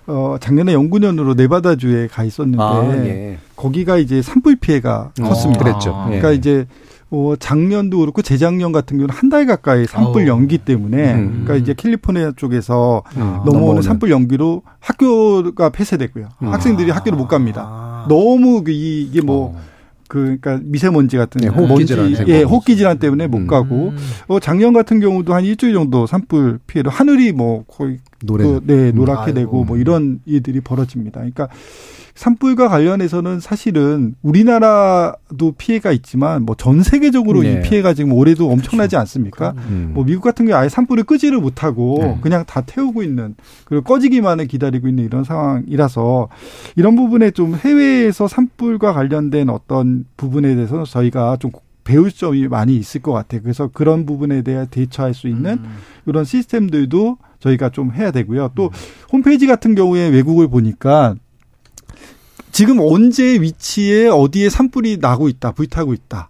어 0.05 0.35
작년에 0.41 0.73
연구년으로 0.73 1.35
네바다주에 1.35 2.07
가 2.07 2.25
있었는데 2.25 2.61
아, 2.61 2.83
예. 3.05 3.37
거기가 3.55 3.97
이제 3.97 4.21
산불 4.21 4.57
피해가 4.57 5.11
어, 5.21 5.23
컸습니다. 5.23 5.63
그랬죠. 5.63 5.93
그러니까 6.05 6.31
이제 6.31 6.65
어, 7.15 7.35
작년도 7.37 7.99
그렇고 7.99 8.23
재작년 8.23 8.71
같은 8.71 8.97
경우는 8.97 9.13
한 9.13 9.29
달 9.29 9.45
가까이 9.47 9.85
산불 9.85 10.27
연기 10.27 10.57
때문에 10.59 11.13
음. 11.13 11.29
그러니까 11.43 11.55
이제 11.55 11.73
캘리포니아 11.75 12.31
쪽에서 12.35 13.03
음. 13.15 13.19
넘어오는 13.21 13.45
넘어오는. 13.45 13.81
산불 13.83 14.11
연기로 14.11 14.61
학교가 14.79 15.69
폐쇄되고요. 15.69 16.29
음. 16.43 16.47
학생들이 16.49 16.91
학교를 16.91 17.17
못 17.17 17.27
갑니다. 17.27 17.63
아. 17.67 18.05
너무 18.09 18.63
그 18.63 18.71
이게 18.71 19.21
뭐 19.21 19.55
어. 19.55 19.61
그, 20.07 20.37
그러니까 20.39 20.59
미세먼지 20.63 21.17
같은 21.17 21.41
네, 21.41 21.47
호흡기 21.47 21.85
질환 21.87 22.13
예, 22.27 22.43
호흡기 22.43 22.77
질환 22.77 22.99
때문에 22.99 23.25
못 23.25 23.37
음. 23.37 23.47
가고 23.47 23.93
어 24.27 24.39
작년 24.39 24.73
같은 24.73 24.99
경우도 24.99 25.33
한 25.33 25.43
일주일 25.43 25.73
정도 25.73 26.05
산불 26.05 26.59
피해로 26.67 26.91
하늘이 26.91 27.31
뭐 27.31 27.63
거의 27.67 27.97
노래 28.23 28.43
그, 28.43 28.61
네, 28.63 28.91
노랗게 28.91 29.31
음. 29.31 29.35
되고 29.35 29.63
뭐 29.63 29.77
이런 29.77 30.19
일들이 30.25 30.61
벌어집니다. 30.61 31.21
그러니까 31.21 31.47
산불과 32.15 32.67
관련해서는 32.69 33.39
사실은 33.39 34.13
우리나라도 34.21 35.53
피해가 35.57 35.91
있지만 35.91 36.43
뭐 36.45 36.55
전 36.55 36.83
세계적으로 36.83 37.41
네. 37.41 37.53
이 37.53 37.61
피해가 37.61 37.93
지금 37.93 38.13
올해도 38.13 38.45
엄청나지 38.49 38.91
그렇죠. 38.91 38.99
않습니까? 38.99 39.53
음. 39.67 39.91
뭐 39.93 40.05
미국 40.05 40.21
같은 40.21 40.45
경우 40.45 40.57
아예 40.59 40.69
산불을 40.69 41.03
끄지를 41.05 41.39
못하고 41.39 41.97
네. 41.99 42.17
그냥 42.21 42.45
다 42.45 42.61
태우고 42.61 43.03
있는 43.03 43.35
그리고 43.65 43.83
꺼지기만을 43.83 44.47
기다리고 44.47 44.87
있는 44.87 45.03
이런 45.03 45.23
상황이라서 45.23 46.29
이런 46.75 46.95
부분에 46.95 47.31
좀 47.31 47.55
해외에서 47.55 48.27
산불과 48.27 48.93
관련된 48.93 49.49
어떤 49.49 50.05
부분에 50.15 50.55
대해서 50.55 50.83
저희가 50.83 51.37
좀 51.39 51.51
배울 51.83 52.11
점이 52.11 52.47
많이 52.47 52.77
있을 52.77 53.01
것 53.01 53.11
같아요. 53.11 53.41
그래서 53.41 53.69
그런 53.73 54.05
부분에 54.05 54.41
대해 54.43 54.65
대처할 54.69 55.13
수 55.13 55.27
있는 55.27 55.53
음. 55.53 55.75
그런 56.05 56.23
시스템들도 56.23 57.17
저희가 57.39 57.71
좀 57.71 57.91
해야 57.91 58.11
되고요. 58.11 58.51
또 58.55 58.67
음. 58.67 58.69
홈페이지 59.11 59.47
같은 59.47 59.75
경우에 59.75 60.07
외국을 60.07 60.47
보니까 60.47 61.15
지금 62.53 62.77
언제 62.79 63.23
위치에 63.41 64.07
어디에 64.07 64.49
산불이 64.49 64.99
나고 65.01 65.27
있다, 65.27 65.51
불타고 65.51 65.93
있다. 65.93 66.29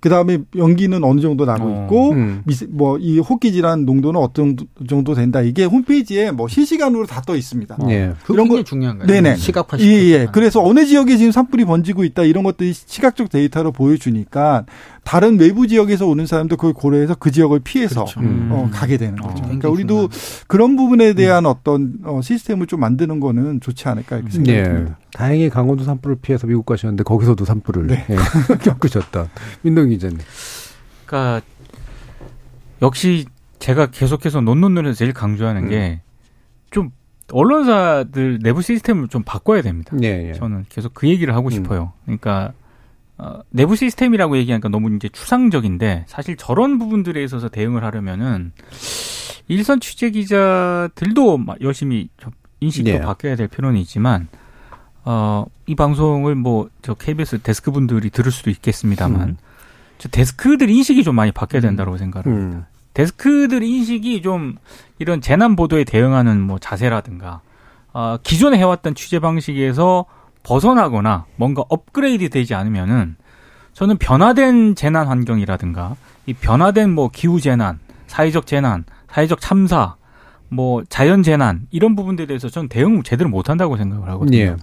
그 0.00 0.08
다음에 0.08 0.38
연기는 0.56 1.04
어느 1.04 1.20
정도 1.20 1.44
나고 1.44 1.64
어, 1.64 1.84
있고, 1.84 2.10
음. 2.10 2.42
뭐이 2.70 3.20
호기 3.20 3.52
질환 3.52 3.84
농도는 3.86 4.18
어떤 4.20 4.56
정도 4.88 5.14
된다. 5.14 5.40
이게 5.42 5.64
홈페이지에 5.64 6.32
뭐 6.32 6.48
실시간으로 6.48 7.06
다 7.06 7.22
떠 7.22 7.36
있습니다. 7.36 7.76
어. 7.78 7.86
예. 7.88 8.12
이런 8.28 8.48
거 8.48 8.60
중요한 8.64 8.98
거예요. 8.98 9.06
네네. 9.06 9.36
시각화. 9.36 9.78
예, 9.78 9.84
예. 9.84 10.26
그래서 10.32 10.60
어느 10.60 10.84
지역에 10.84 11.16
지금 11.16 11.30
산불이 11.30 11.64
번지고 11.66 12.02
있다 12.02 12.24
이런 12.24 12.42
것들이 12.42 12.72
시각적 12.72 13.30
데이터로 13.30 13.70
보여주니까 13.70 14.64
다른 15.04 15.38
외부 15.38 15.66
지역에서 15.66 16.06
오는 16.06 16.26
사람도 16.26 16.56
그걸 16.56 16.72
고려해서 16.72 17.16
그 17.16 17.30
지역을 17.30 17.60
피해서 17.60 18.04
그렇죠. 18.04 18.20
음. 18.20 18.48
어, 18.52 18.68
가게 18.72 18.96
되는 18.96 19.16
거죠. 19.16 19.38
어, 19.38 19.42
그러니까 19.42 19.68
우리도 19.68 20.08
그런 20.46 20.76
부분에 20.76 21.14
대한 21.14 21.44
음. 21.44 21.50
어떤 21.50 21.94
어, 22.04 22.20
시스템을 22.22 22.66
좀 22.66 22.80
만드는 22.80 23.18
거는 23.18 23.60
좋지 23.60 23.88
않을까 23.88 24.16
이렇게 24.16 24.30
생각합니다. 24.32 24.90
네. 24.90 24.96
다행히 25.12 25.50
강원도 25.50 25.84
산불을 25.84 26.16
피해서 26.22 26.46
미국 26.46 26.66
가셨는데 26.66 27.02
거기서도 27.02 27.44
산불을 27.44 27.88
네. 27.88 28.06
네. 28.08 28.16
겪으셨다. 28.62 29.28
민동 29.62 29.88
기자님. 29.88 30.18
그러니까 31.04 31.44
역시 32.80 33.26
제가 33.58 33.86
계속해서 33.86 34.40
논논논에서 34.40 34.94
제일 34.94 35.12
강조하는 35.12 35.64
음. 35.64 36.00
게좀 36.70 36.90
언론사들 37.32 38.38
내부 38.42 38.62
시스템을 38.62 39.08
좀 39.08 39.22
바꿔야 39.24 39.62
됩니다. 39.62 39.96
네, 39.98 40.22
네. 40.28 40.32
저는 40.34 40.64
계속 40.68 40.94
그 40.94 41.08
얘기를 41.08 41.34
하고 41.34 41.48
음. 41.48 41.50
싶어요. 41.50 41.92
그러니까 42.04 42.52
어, 43.18 43.40
내부 43.50 43.76
시스템이라고 43.76 44.36
얘기하니까 44.38 44.68
너무 44.68 44.94
이제 44.96 45.08
추상적인데 45.08 46.04
사실 46.08 46.36
저런 46.36 46.78
부분들에 46.78 47.22
있어서 47.24 47.48
대응을 47.48 47.84
하려면은 47.84 48.52
일선 49.48 49.80
취재 49.80 50.10
기자들도 50.10 51.44
열심히 51.60 52.08
인식도 52.60 52.90
네. 52.90 53.00
바뀌어야 53.00 53.36
될 53.36 53.48
필요는 53.48 53.78
있지만 53.80 54.28
어, 55.04 55.44
이 55.66 55.74
방송을 55.74 56.34
뭐 56.34 56.68
저 56.82 56.94
KBS 56.94 57.38
데스크 57.38 57.70
분들이 57.70 58.10
들을 58.10 58.30
수도 58.30 58.50
있겠습니다만 58.50 59.20
음. 59.30 59.36
저 59.98 60.08
데스크들 60.08 60.68
인식이 60.68 61.04
좀 61.04 61.14
많이 61.14 61.30
바뀌어야 61.32 61.60
음. 61.60 61.62
된다고 61.62 61.96
생각합니다. 61.96 62.56
음. 62.58 62.64
데스크들 62.94 63.62
인식이 63.62 64.20
좀 64.20 64.56
이런 64.98 65.20
재난 65.20 65.56
보도에 65.56 65.84
대응하는 65.84 66.40
뭐 66.40 66.58
자세라든가 66.58 67.40
어, 67.94 68.18
기존에 68.22 68.58
해왔던 68.58 68.94
취재 68.94 69.20
방식에서 69.20 70.04
벗어나거나 70.42 71.26
뭔가 71.36 71.64
업그레이드 71.68 72.28
되지 72.28 72.54
않으면은 72.54 73.16
저는 73.72 73.96
변화된 73.98 74.74
재난 74.74 75.06
환경이라든가 75.06 75.96
이 76.26 76.34
변화된 76.34 76.90
뭐 76.90 77.08
기후 77.12 77.40
재난, 77.40 77.78
사회적 78.06 78.46
재난, 78.46 78.84
사회적 79.08 79.40
참사, 79.40 79.96
뭐 80.48 80.82
자연 80.88 81.22
재난 81.22 81.66
이런 81.70 81.96
부분들에 81.96 82.26
대해서 82.26 82.48
저는 82.48 82.68
대응 82.68 83.02
제대로 83.02 83.30
못 83.30 83.48
한다고 83.48 83.76
생각을 83.76 84.08
하거든요. 84.10 84.38
예. 84.38 84.56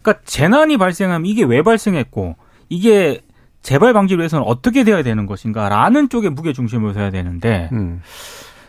그러니까 0.00 0.24
재난이 0.24 0.78
발생하면 0.78 1.26
이게 1.26 1.44
왜 1.44 1.62
발생했고 1.62 2.36
이게 2.68 3.20
재발 3.62 3.92
방지를 3.92 4.20
위해서는 4.20 4.44
어떻게 4.46 4.84
돼야 4.84 5.02
되는 5.02 5.26
것인가라는 5.26 6.08
쪽에 6.08 6.28
무게 6.28 6.52
중심을 6.52 6.94
둬야 6.94 7.10
되는데 7.10 7.68
음. 7.72 8.00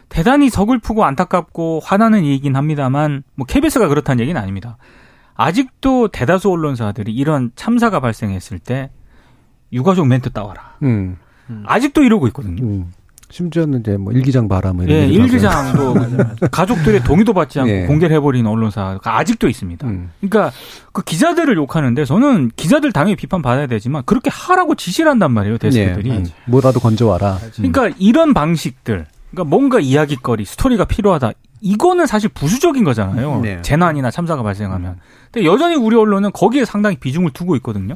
대단히 0.09 0.49
서글프고 0.49 1.05
안타깝고 1.05 1.81
화나는 1.83 2.25
얘기긴 2.25 2.55
합니다만 2.55 3.23
뭐 3.35 3.45
KBS가 3.45 3.87
그렇다는 3.87 4.21
얘기는 4.21 4.39
아닙니다. 4.39 4.77
아직도 5.37 6.09
대다수 6.09 6.51
언론사들이 6.51 7.13
이런 7.13 7.51
참사가 7.55 7.99
발생했을 7.99 8.59
때 8.59 8.89
유가족 9.71 10.07
멘트 10.07 10.31
따와라. 10.31 10.75
음. 10.83 11.17
아직도 11.65 12.03
이러고 12.03 12.27
있거든요. 12.27 12.63
음. 12.63 12.91
심지어는 13.29 13.81
이제 13.81 13.97
뭐 13.97 14.13
일기장 14.13 14.47
바람 14.47 14.81
이런 14.81 14.89
예, 14.89 15.05
일기장도 15.05 15.95
가족들의 16.49 17.03
동의도 17.03 17.33
받지 17.33 17.59
않고 17.59 17.71
예. 17.71 17.85
공개를 17.85 18.15
해버린 18.15 18.47
언론사가 18.47 19.17
아직도 19.17 19.49
있습니다. 19.49 19.85
음. 19.85 20.11
그러니까 20.21 20.51
그 20.93 21.03
기자들을 21.03 21.53
욕하는데 21.57 22.05
저는 22.05 22.51
기자들 22.55 22.93
당연히 22.93 23.17
비판 23.17 23.41
받아야 23.41 23.67
되지만 23.67 24.03
그렇게 24.05 24.29
하라고 24.31 24.75
지시를 24.75 25.11
한단 25.11 25.33
말이에요 25.33 25.57
데스크들이. 25.57 26.09
예. 26.09 26.23
뭐라도 26.45 26.79
건져와라. 26.79 27.37
그러니까 27.57 27.89
이런 27.99 28.33
방식들, 28.33 29.07
그러니까 29.31 29.49
뭔가 29.49 29.79
이야기거리, 29.79 30.45
스토리가 30.45 30.85
필요하다. 30.85 31.31
이거는 31.61 32.05
사실 32.05 32.29
부수적인 32.29 32.83
거잖아요. 32.83 33.41
네. 33.41 33.61
재난이나 33.61 34.11
참사가 34.11 34.43
발생하면. 34.43 34.97
근데 35.31 35.45
여전히 35.45 35.75
우리 35.75 35.95
언론은 35.95 36.31
거기에 36.31 36.65
상당히 36.65 36.95
비중을 36.97 37.31
두고 37.31 37.55
있거든요. 37.57 37.95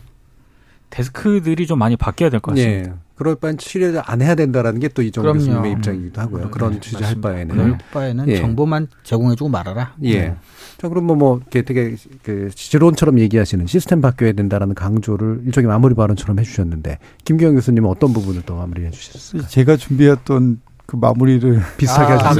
데스크들이 0.90 1.68
좀 1.68 1.80
많이 1.80 1.96
바뀌어야 1.96 2.30
될 2.30 2.40
것 2.42 2.56
같습니다. 2.56 2.90
네. 2.92 2.96
그럴 3.16 3.36
바엔 3.36 3.58
취재를 3.60 4.02
안 4.04 4.22
해야 4.22 4.34
된다라는 4.34 4.80
게 4.80 4.90
또 4.90 5.04
이정 5.04 5.24
교수님의 5.32 5.74
입장이기도 5.74 6.20
하고요. 6.20 6.46
네, 6.46 6.50
그런 6.50 6.74
네, 6.74 6.80
취재 6.80 7.06
할 7.06 7.16
바에는. 7.22 7.56
그럴 7.56 7.78
바에는 7.94 8.28
예. 8.28 8.38
정보만 8.38 8.88
제공해주고 9.04 9.48
말아라. 9.50 9.94
예. 10.04 10.20
네. 10.22 10.36
자, 10.80 10.90
그럼 10.90 11.06
뭐, 11.06 11.16
뭐, 11.16 11.38
이렇게 11.38 11.62
되게, 11.62 11.96
그, 12.24 12.50
지론처럼 12.54 13.20
얘기하시는 13.20 13.68
시스템 13.68 14.02
바뀌어야 14.02 14.32
된다라는 14.34 14.74
강조를 14.74 15.44
일종의 15.46 15.68
마무리 15.68 15.94
발언처럼 15.94 16.40
해주셨는데, 16.40 16.98
김기영 17.24 17.54
교수님은 17.54 17.88
어떤 17.88 18.12
부분을 18.12 18.42
또 18.48 18.56
마무리해 18.56 18.90
주셨을까요? 18.90 19.48
제가 19.48 19.78
준비했던 19.78 20.60
그 20.92 20.98
마무리를 20.98 21.62
비슷하게 21.78 22.14
아, 22.22 22.32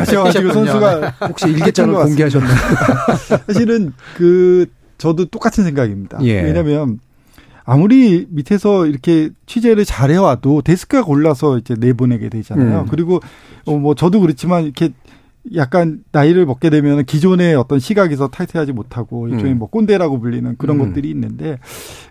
하셔가지고 0.00 0.52
선수가 0.52 1.14
혹시 1.28 1.48
일기장을 1.48 1.94
공개하셨나요? 1.94 2.56
사실은 3.46 3.92
그 4.16 4.66
저도 4.98 5.26
똑같은 5.26 5.62
생각입니다. 5.62 6.18
예. 6.22 6.42
왜냐하면 6.42 6.98
아무리 7.64 8.26
밑에서 8.28 8.86
이렇게 8.86 9.30
취재를 9.46 9.84
잘해와도 9.84 10.62
데스크가 10.62 11.04
골라서 11.04 11.58
이제 11.58 11.76
내보내게 11.78 12.30
되잖아요. 12.30 12.80
음. 12.80 12.86
그리고 12.90 13.20
어, 13.64 13.78
뭐 13.78 13.94
저도 13.94 14.18
그렇지만 14.18 14.64
이렇게 14.64 14.90
약간 15.56 16.04
나이를 16.12 16.44
먹게 16.46 16.68
되면 16.70 17.04
기존의 17.04 17.54
어떤 17.54 17.78
시각에서 17.78 18.28
탈퇴하지 18.28 18.72
못하고 18.72 19.28
일종의 19.28 19.52
음. 19.54 19.58
뭐 19.58 19.68
꼰대라고 19.68 20.20
불리는 20.20 20.56
그런 20.58 20.80
음. 20.80 20.86
것들이 20.88 21.08
있는데 21.10 21.58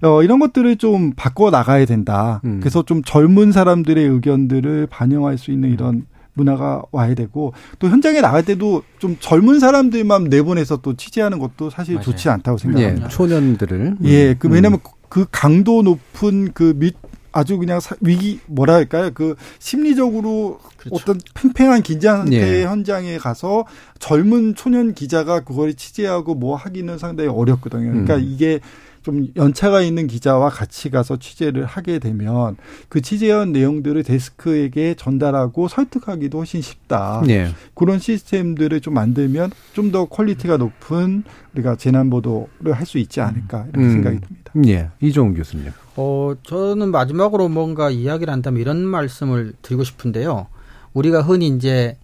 어 0.01 0.23
이런 0.23 0.39
것들을 0.39 0.77
좀 0.77 1.13
바꿔 1.15 1.51
나가야 1.51 1.85
된다. 1.85 2.41
음. 2.43 2.59
그래서 2.59 2.83
좀 2.83 3.03
젊은 3.03 3.51
사람들의 3.51 4.03
의견들을 4.03 4.87
반영할 4.89 5.37
수 5.37 5.51
있는 5.51 5.71
이런 5.71 6.05
문화가 6.33 6.81
와야 6.91 7.13
되고 7.15 7.53
또 7.79 7.89
현장에 7.89 8.21
나갈 8.21 8.43
때도 8.43 8.83
좀 8.97 9.17
젊은 9.19 9.59
사람들만 9.59 10.25
내보내서 10.25 10.77
또 10.77 10.95
취재하는 10.95 11.37
것도 11.39 11.69
사실 11.69 11.95
맞아요. 11.95 12.05
좋지 12.05 12.29
않다고 12.29 12.57
생각합니다. 12.57 13.05
예, 13.05 13.09
초년들을 13.09 13.97
예, 14.05 14.35
그 14.39 14.47
왜냐하면 14.47 14.79
음. 14.79 14.91
그 15.09 15.25
강도 15.31 15.81
높은 15.83 16.51
그 16.53 16.73
밑 16.79 16.95
아주 17.31 17.57
그냥 17.57 17.79
위기 18.01 18.39
뭐라 18.47 18.73
할까요? 18.73 19.11
그 19.13 19.35
심리적으로 19.59 20.59
그렇죠. 20.77 20.95
어떤 20.95 21.19
팽팽한 21.33 21.81
긴장 21.81 22.17
상태 22.19 22.61
예. 22.61 22.65
현장에 22.65 23.17
가서 23.17 23.65
젊은 23.99 24.55
초년 24.55 24.93
기자가 24.93 25.41
그걸 25.41 25.73
취재하고 25.73 26.35
뭐 26.35 26.55
하기는 26.55 26.97
상당히 26.97 27.29
어렵거든요. 27.29 27.91
그러니까 27.91 28.15
음. 28.15 28.23
이게 28.25 28.59
좀 29.01 29.27
연차가 29.37 29.81
있는 29.81 30.07
기자와 30.07 30.49
같이 30.49 30.89
가서 30.89 31.15
취재를 31.17 31.65
하게 31.65 31.99
되면 31.99 32.57
그 32.89 32.99
취재한 33.01 33.53
내용들을 33.53 34.03
데스크에게 34.03 34.93
전달하고 34.95 35.69
설득하기도 35.69 36.37
훨씬 36.37 36.61
쉽다. 36.61 37.23
네. 37.25 37.49
그런 37.75 37.99
시스템들을 37.99 38.81
좀 38.81 38.93
만들면 38.95 39.51
좀 39.73 39.89
더 39.91 40.05
퀄리티가 40.05 40.57
높은 40.57 41.23
우리가 41.53 41.75
재난 41.77 42.09
보도를 42.09 42.73
할 42.73 42.85
수 42.85 42.97
있지 42.97 43.21
않을까 43.21 43.65
이렇게 43.69 43.79
음. 43.87 43.91
생각이 43.93 44.19
듭니다. 44.19 44.51
예, 44.67 44.89
이종훈 45.01 45.33
교수님. 45.33 45.71
어, 46.01 46.33
저는 46.43 46.91
마지막으로 46.91 47.49
뭔가 47.49 47.89
이야기를 47.89 48.31
한다면 48.31 48.61
이런 48.61 48.85
말씀을 48.85 49.51
드리고 49.61 49.83
싶은데요. 49.83 50.47
우리가 50.93 51.21
흔히 51.21 51.47
이제 51.47 51.97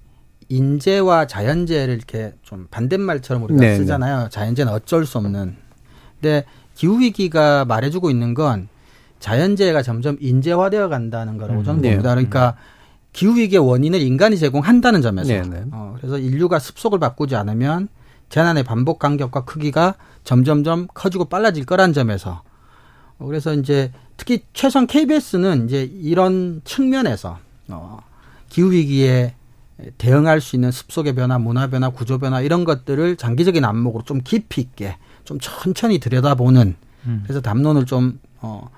인재와 0.49 1.27
자연재해를 1.27 1.95
이렇게 1.95 2.33
좀 2.43 2.67
반대말처럼 2.71 3.43
우리가 3.43 3.61
네, 3.61 3.69
네. 3.69 3.77
쓰잖아요. 3.77 4.27
자연재해는 4.29 4.73
어쩔 4.73 5.05
수 5.05 5.17
없는. 5.17 5.55
근데 6.19 6.43
기후 6.75 6.99
위기가 6.99 7.63
말해주고 7.63 8.09
있는 8.09 8.33
건 8.33 8.67
자연재해가 9.19 9.81
점점 9.81 10.17
인재화되어 10.19 10.89
간다는 10.89 11.37
거라고 11.37 11.63
저는 11.63 11.79
음, 11.79 11.81
봅니다. 11.81 12.09
그러니까 12.09 12.57
기후 13.13 13.37
위기의 13.37 13.65
원인을 13.65 14.01
인간이 14.01 14.37
제공한다는 14.37 15.01
점에서 15.01 15.31
네, 15.31 15.41
네. 15.41 15.63
어, 15.71 15.95
그래서 15.97 16.17
인류가 16.17 16.59
습속을 16.59 16.99
바꾸지 16.99 17.37
않으면 17.37 17.87
재난의 18.27 18.63
반복 18.63 18.99
간격과 18.99 19.45
크기가 19.45 19.95
점점점 20.25 20.87
커지고 20.93 21.25
빨라질 21.25 21.65
거란 21.65 21.93
점에서 21.93 22.41
어, 22.43 22.44
그래서 23.19 23.53
이제 23.53 23.91
특히 24.17 24.43
최소한 24.53 24.87
KBS는 24.87 25.65
이제 25.65 25.83
이런 25.83 26.61
측면에서 26.63 27.39
어, 27.69 27.99
기후 28.49 28.71
위기에 28.71 29.35
대응할 29.97 30.41
수 30.41 30.55
있는 30.55 30.71
습속의 30.71 31.15
변화, 31.15 31.37
문화 31.37 31.67
변화, 31.67 31.89
구조 31.89 32.17
변화 32.17 32.41
이런 32.41 32.63
것들을 32.63 33.17
장기적인 33.17 33.63
안목으로 33.65 34.03
좀 34.03 34.21
깊이 34.23 34.61
있게 34.61 34.97
좀 35.25 35.39
천천히 35.39 35.99
들여다보는 35.99 36.75
음. 37.07 37.21
그래서 37.23 37.41
담론을 37.41 37.85
좀 37.85 38.19
어, 38.41 38.69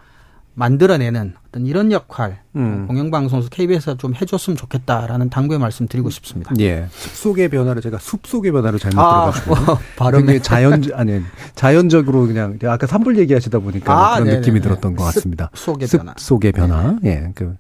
만들어내는 0.57 1.35
어떤 1.47 1.67
이런 1.67 1.91
역할 1.91 2.39
음. 2.55 2.87
공영방송에서 2.87 3.47
KBS가 3.49 3.95
좀 3.97 4.15
해줬으면 4.15 4.57
좋겠다라는 4.57 5.29
당부의 5.29 5.59
말씀 5.59 5.87
드리고 5.87 6.09
싶습니다. 6.09 6.51
예. 6.59 6.87
숲 6.89 7.15
속의 7.15 7.49
변화를 7.49 7.83
제가 7.83 7.99
숲 7.99 8.25
속의 8.25 8.51
변화를 8.51 8.79
잘못 8.79 8.99
아, 8.99 9.31
들어가지고 9.31 9.71
어, 9.73 9.79
발음이 9.97 10.41
자연 10.41 10.83
아니 10.95 11.21
자연적으로 11.53 12.25
그냥 12.25 12.57
아까 12.63 12.87
산불 12.87 13.19
얘기하시다 13.19 13.59
보니까 13.59 13.93
아, 13.93 14.13
그런 14.15 14.23
네네네. 14.25 14.39
느낌이 14.39 14.61
들었던 14.61 14.95
것 14.95 15.03
같습니다. 15.05 15.51
숲 15.53 15.73
속의 15.79 15.87
변화. 15.89 16.13
숲속의 16.17 16.51
변화. 16.53 16.97
네. 17.03 17.09
예. 17.09 17.31
그 17.35 17.55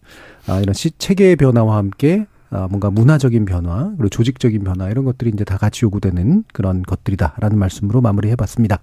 아, 0.47 0.59
이런 0.59 0.73
시, 0.73 0.89
체계의 0.97 1.35
변화와 1.35 1.77
함께 1.77 2.25
어, 2.49 2.67
뭔가 2.69 2.89
문화적인 2.89 3.45
변화 3.45 3.91
그리고 3.97 4.09
조직적인 4.09 4.63
변화 4.63 4.89
이런 4.89 5.03
것들이 5.05 5.31
이제 5.33 5.43
다 5.43 5.57
같이 5.57 5.85
요구되는 5.85 6.43
그런 6.53 6.81
것들이다라는 6.83 7.57
말씀으로 7.57 8.01
마무리해봤습니다. 8.01 8.79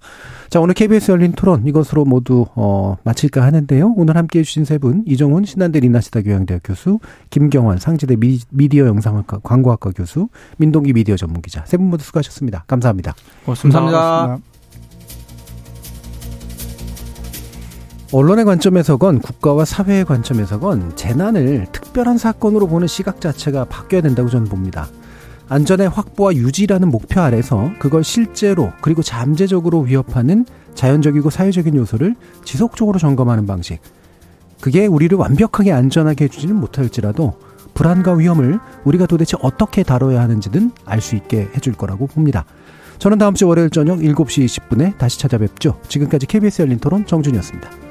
자 0.50 0.60
오늘 0.60 0.74
KBS 0.74 1.12
열린 1.12 1.32
토론 1.32 1.66
이것으로 1.66 2.04
모두 2.04 2.46
어, 2.54 2.96
마칠까 3.04 3.42
하는데요. 3.42 3.94
오늘 3.96 4.16
함께해 4.16 4.42
주신 4.44 4.64
세 4.64 4.78
분 4.78 5.04
이정훈 5.06 5.44
신한대 5.44 5.80
리나시다 5.80 6.22
교양대학 6.22 6.62
교수 6.64 6.98
김경환 7.30 7.78
상지대 7.78 8.16
미, 8.16 8.38
디어 8.68 8.86
영상학과 8.86 9.38
광고학과 9.42 9.92
교수 9.92 10.28
민동기 10.58 10.92
미디어 10.92 11.16
전문기자 11.16 11.64
세 11.66 11.76
분 11.76 11.88
모두 11.90 12.04
수고하셨습니다. 12.04 12.64
감사합니다. 12.66 13.14
고맙습니다. 13.44 13.80
감사합니다. 13.80 14.53
언론의 18.14 18.44
관점에서건 18.44 19.18
국가와 19.18 19.64
사회의 19.64 20.04
관점에서건 20.04 20.94
재난을 20.94 21.66
특별한 21.72 22.16
사건으로 22.16 22.68
보는 22.68 22.86
시각 22.86 23.20
자체가 23.20 23.64
바뀌어야 23.64 24.02
된다고 24.02 24.28
저는 24.28 24.46
봅니다. 24.46 24.86
안전의 25.48 25.88
확보와 25.88 26.32
유지라는 26.36 26.92
목표 26.92 27.20
아래서 27.20 27.72
그걸 27.80 28.04
실제로 28.04 28.70
그리고 28.82 29.02
잠재적으로 29.02 29.80
위협하는 29.80 30.46
자연적이고 30.76 31.28
사회적인 31.28 31.74
요소를 31.74 32.14
지속적으로 32.44 33.00
점검하는 33.00 33.48
방식. 33.48 33.80
그게 34.60 34.86
우리를 34.86 35.18
완벽하게 35.18 35.72
안전하게 35.72 36.26
해주지는 36.26 36.54
못할지라도 36.54 37.36
불안과 37.74 38.14
위험을 38.14 38.60
우리가 38.84 39.06
도대체 39.06 39.36
어떻게 39.42 39.82
다뤄야 39.82 40.20
하는지는 40.20 40.70
알 40.84 41.00
수 41.00 41.16
있게 41.16 41.48
해줄 41.56 41.72
거라고 41.72 42.06
봅니다. 42.06 42.44
저는 43.00 43.18
다음 43.18 43.34
주 43.34 43.48
월요일 43.48 43.70
저녁 43.70 43.98
7시 43.98 44.44
20분에 44.44 44.96
다시 44.98 45.18
찾아뵙죠. 45.18 45.80
지금까지 45.88 46.26
KBS 46.26 46.62
열린 46.62 46.78
토론 46.78 47.06
정준이었습니다. 47.06 47.83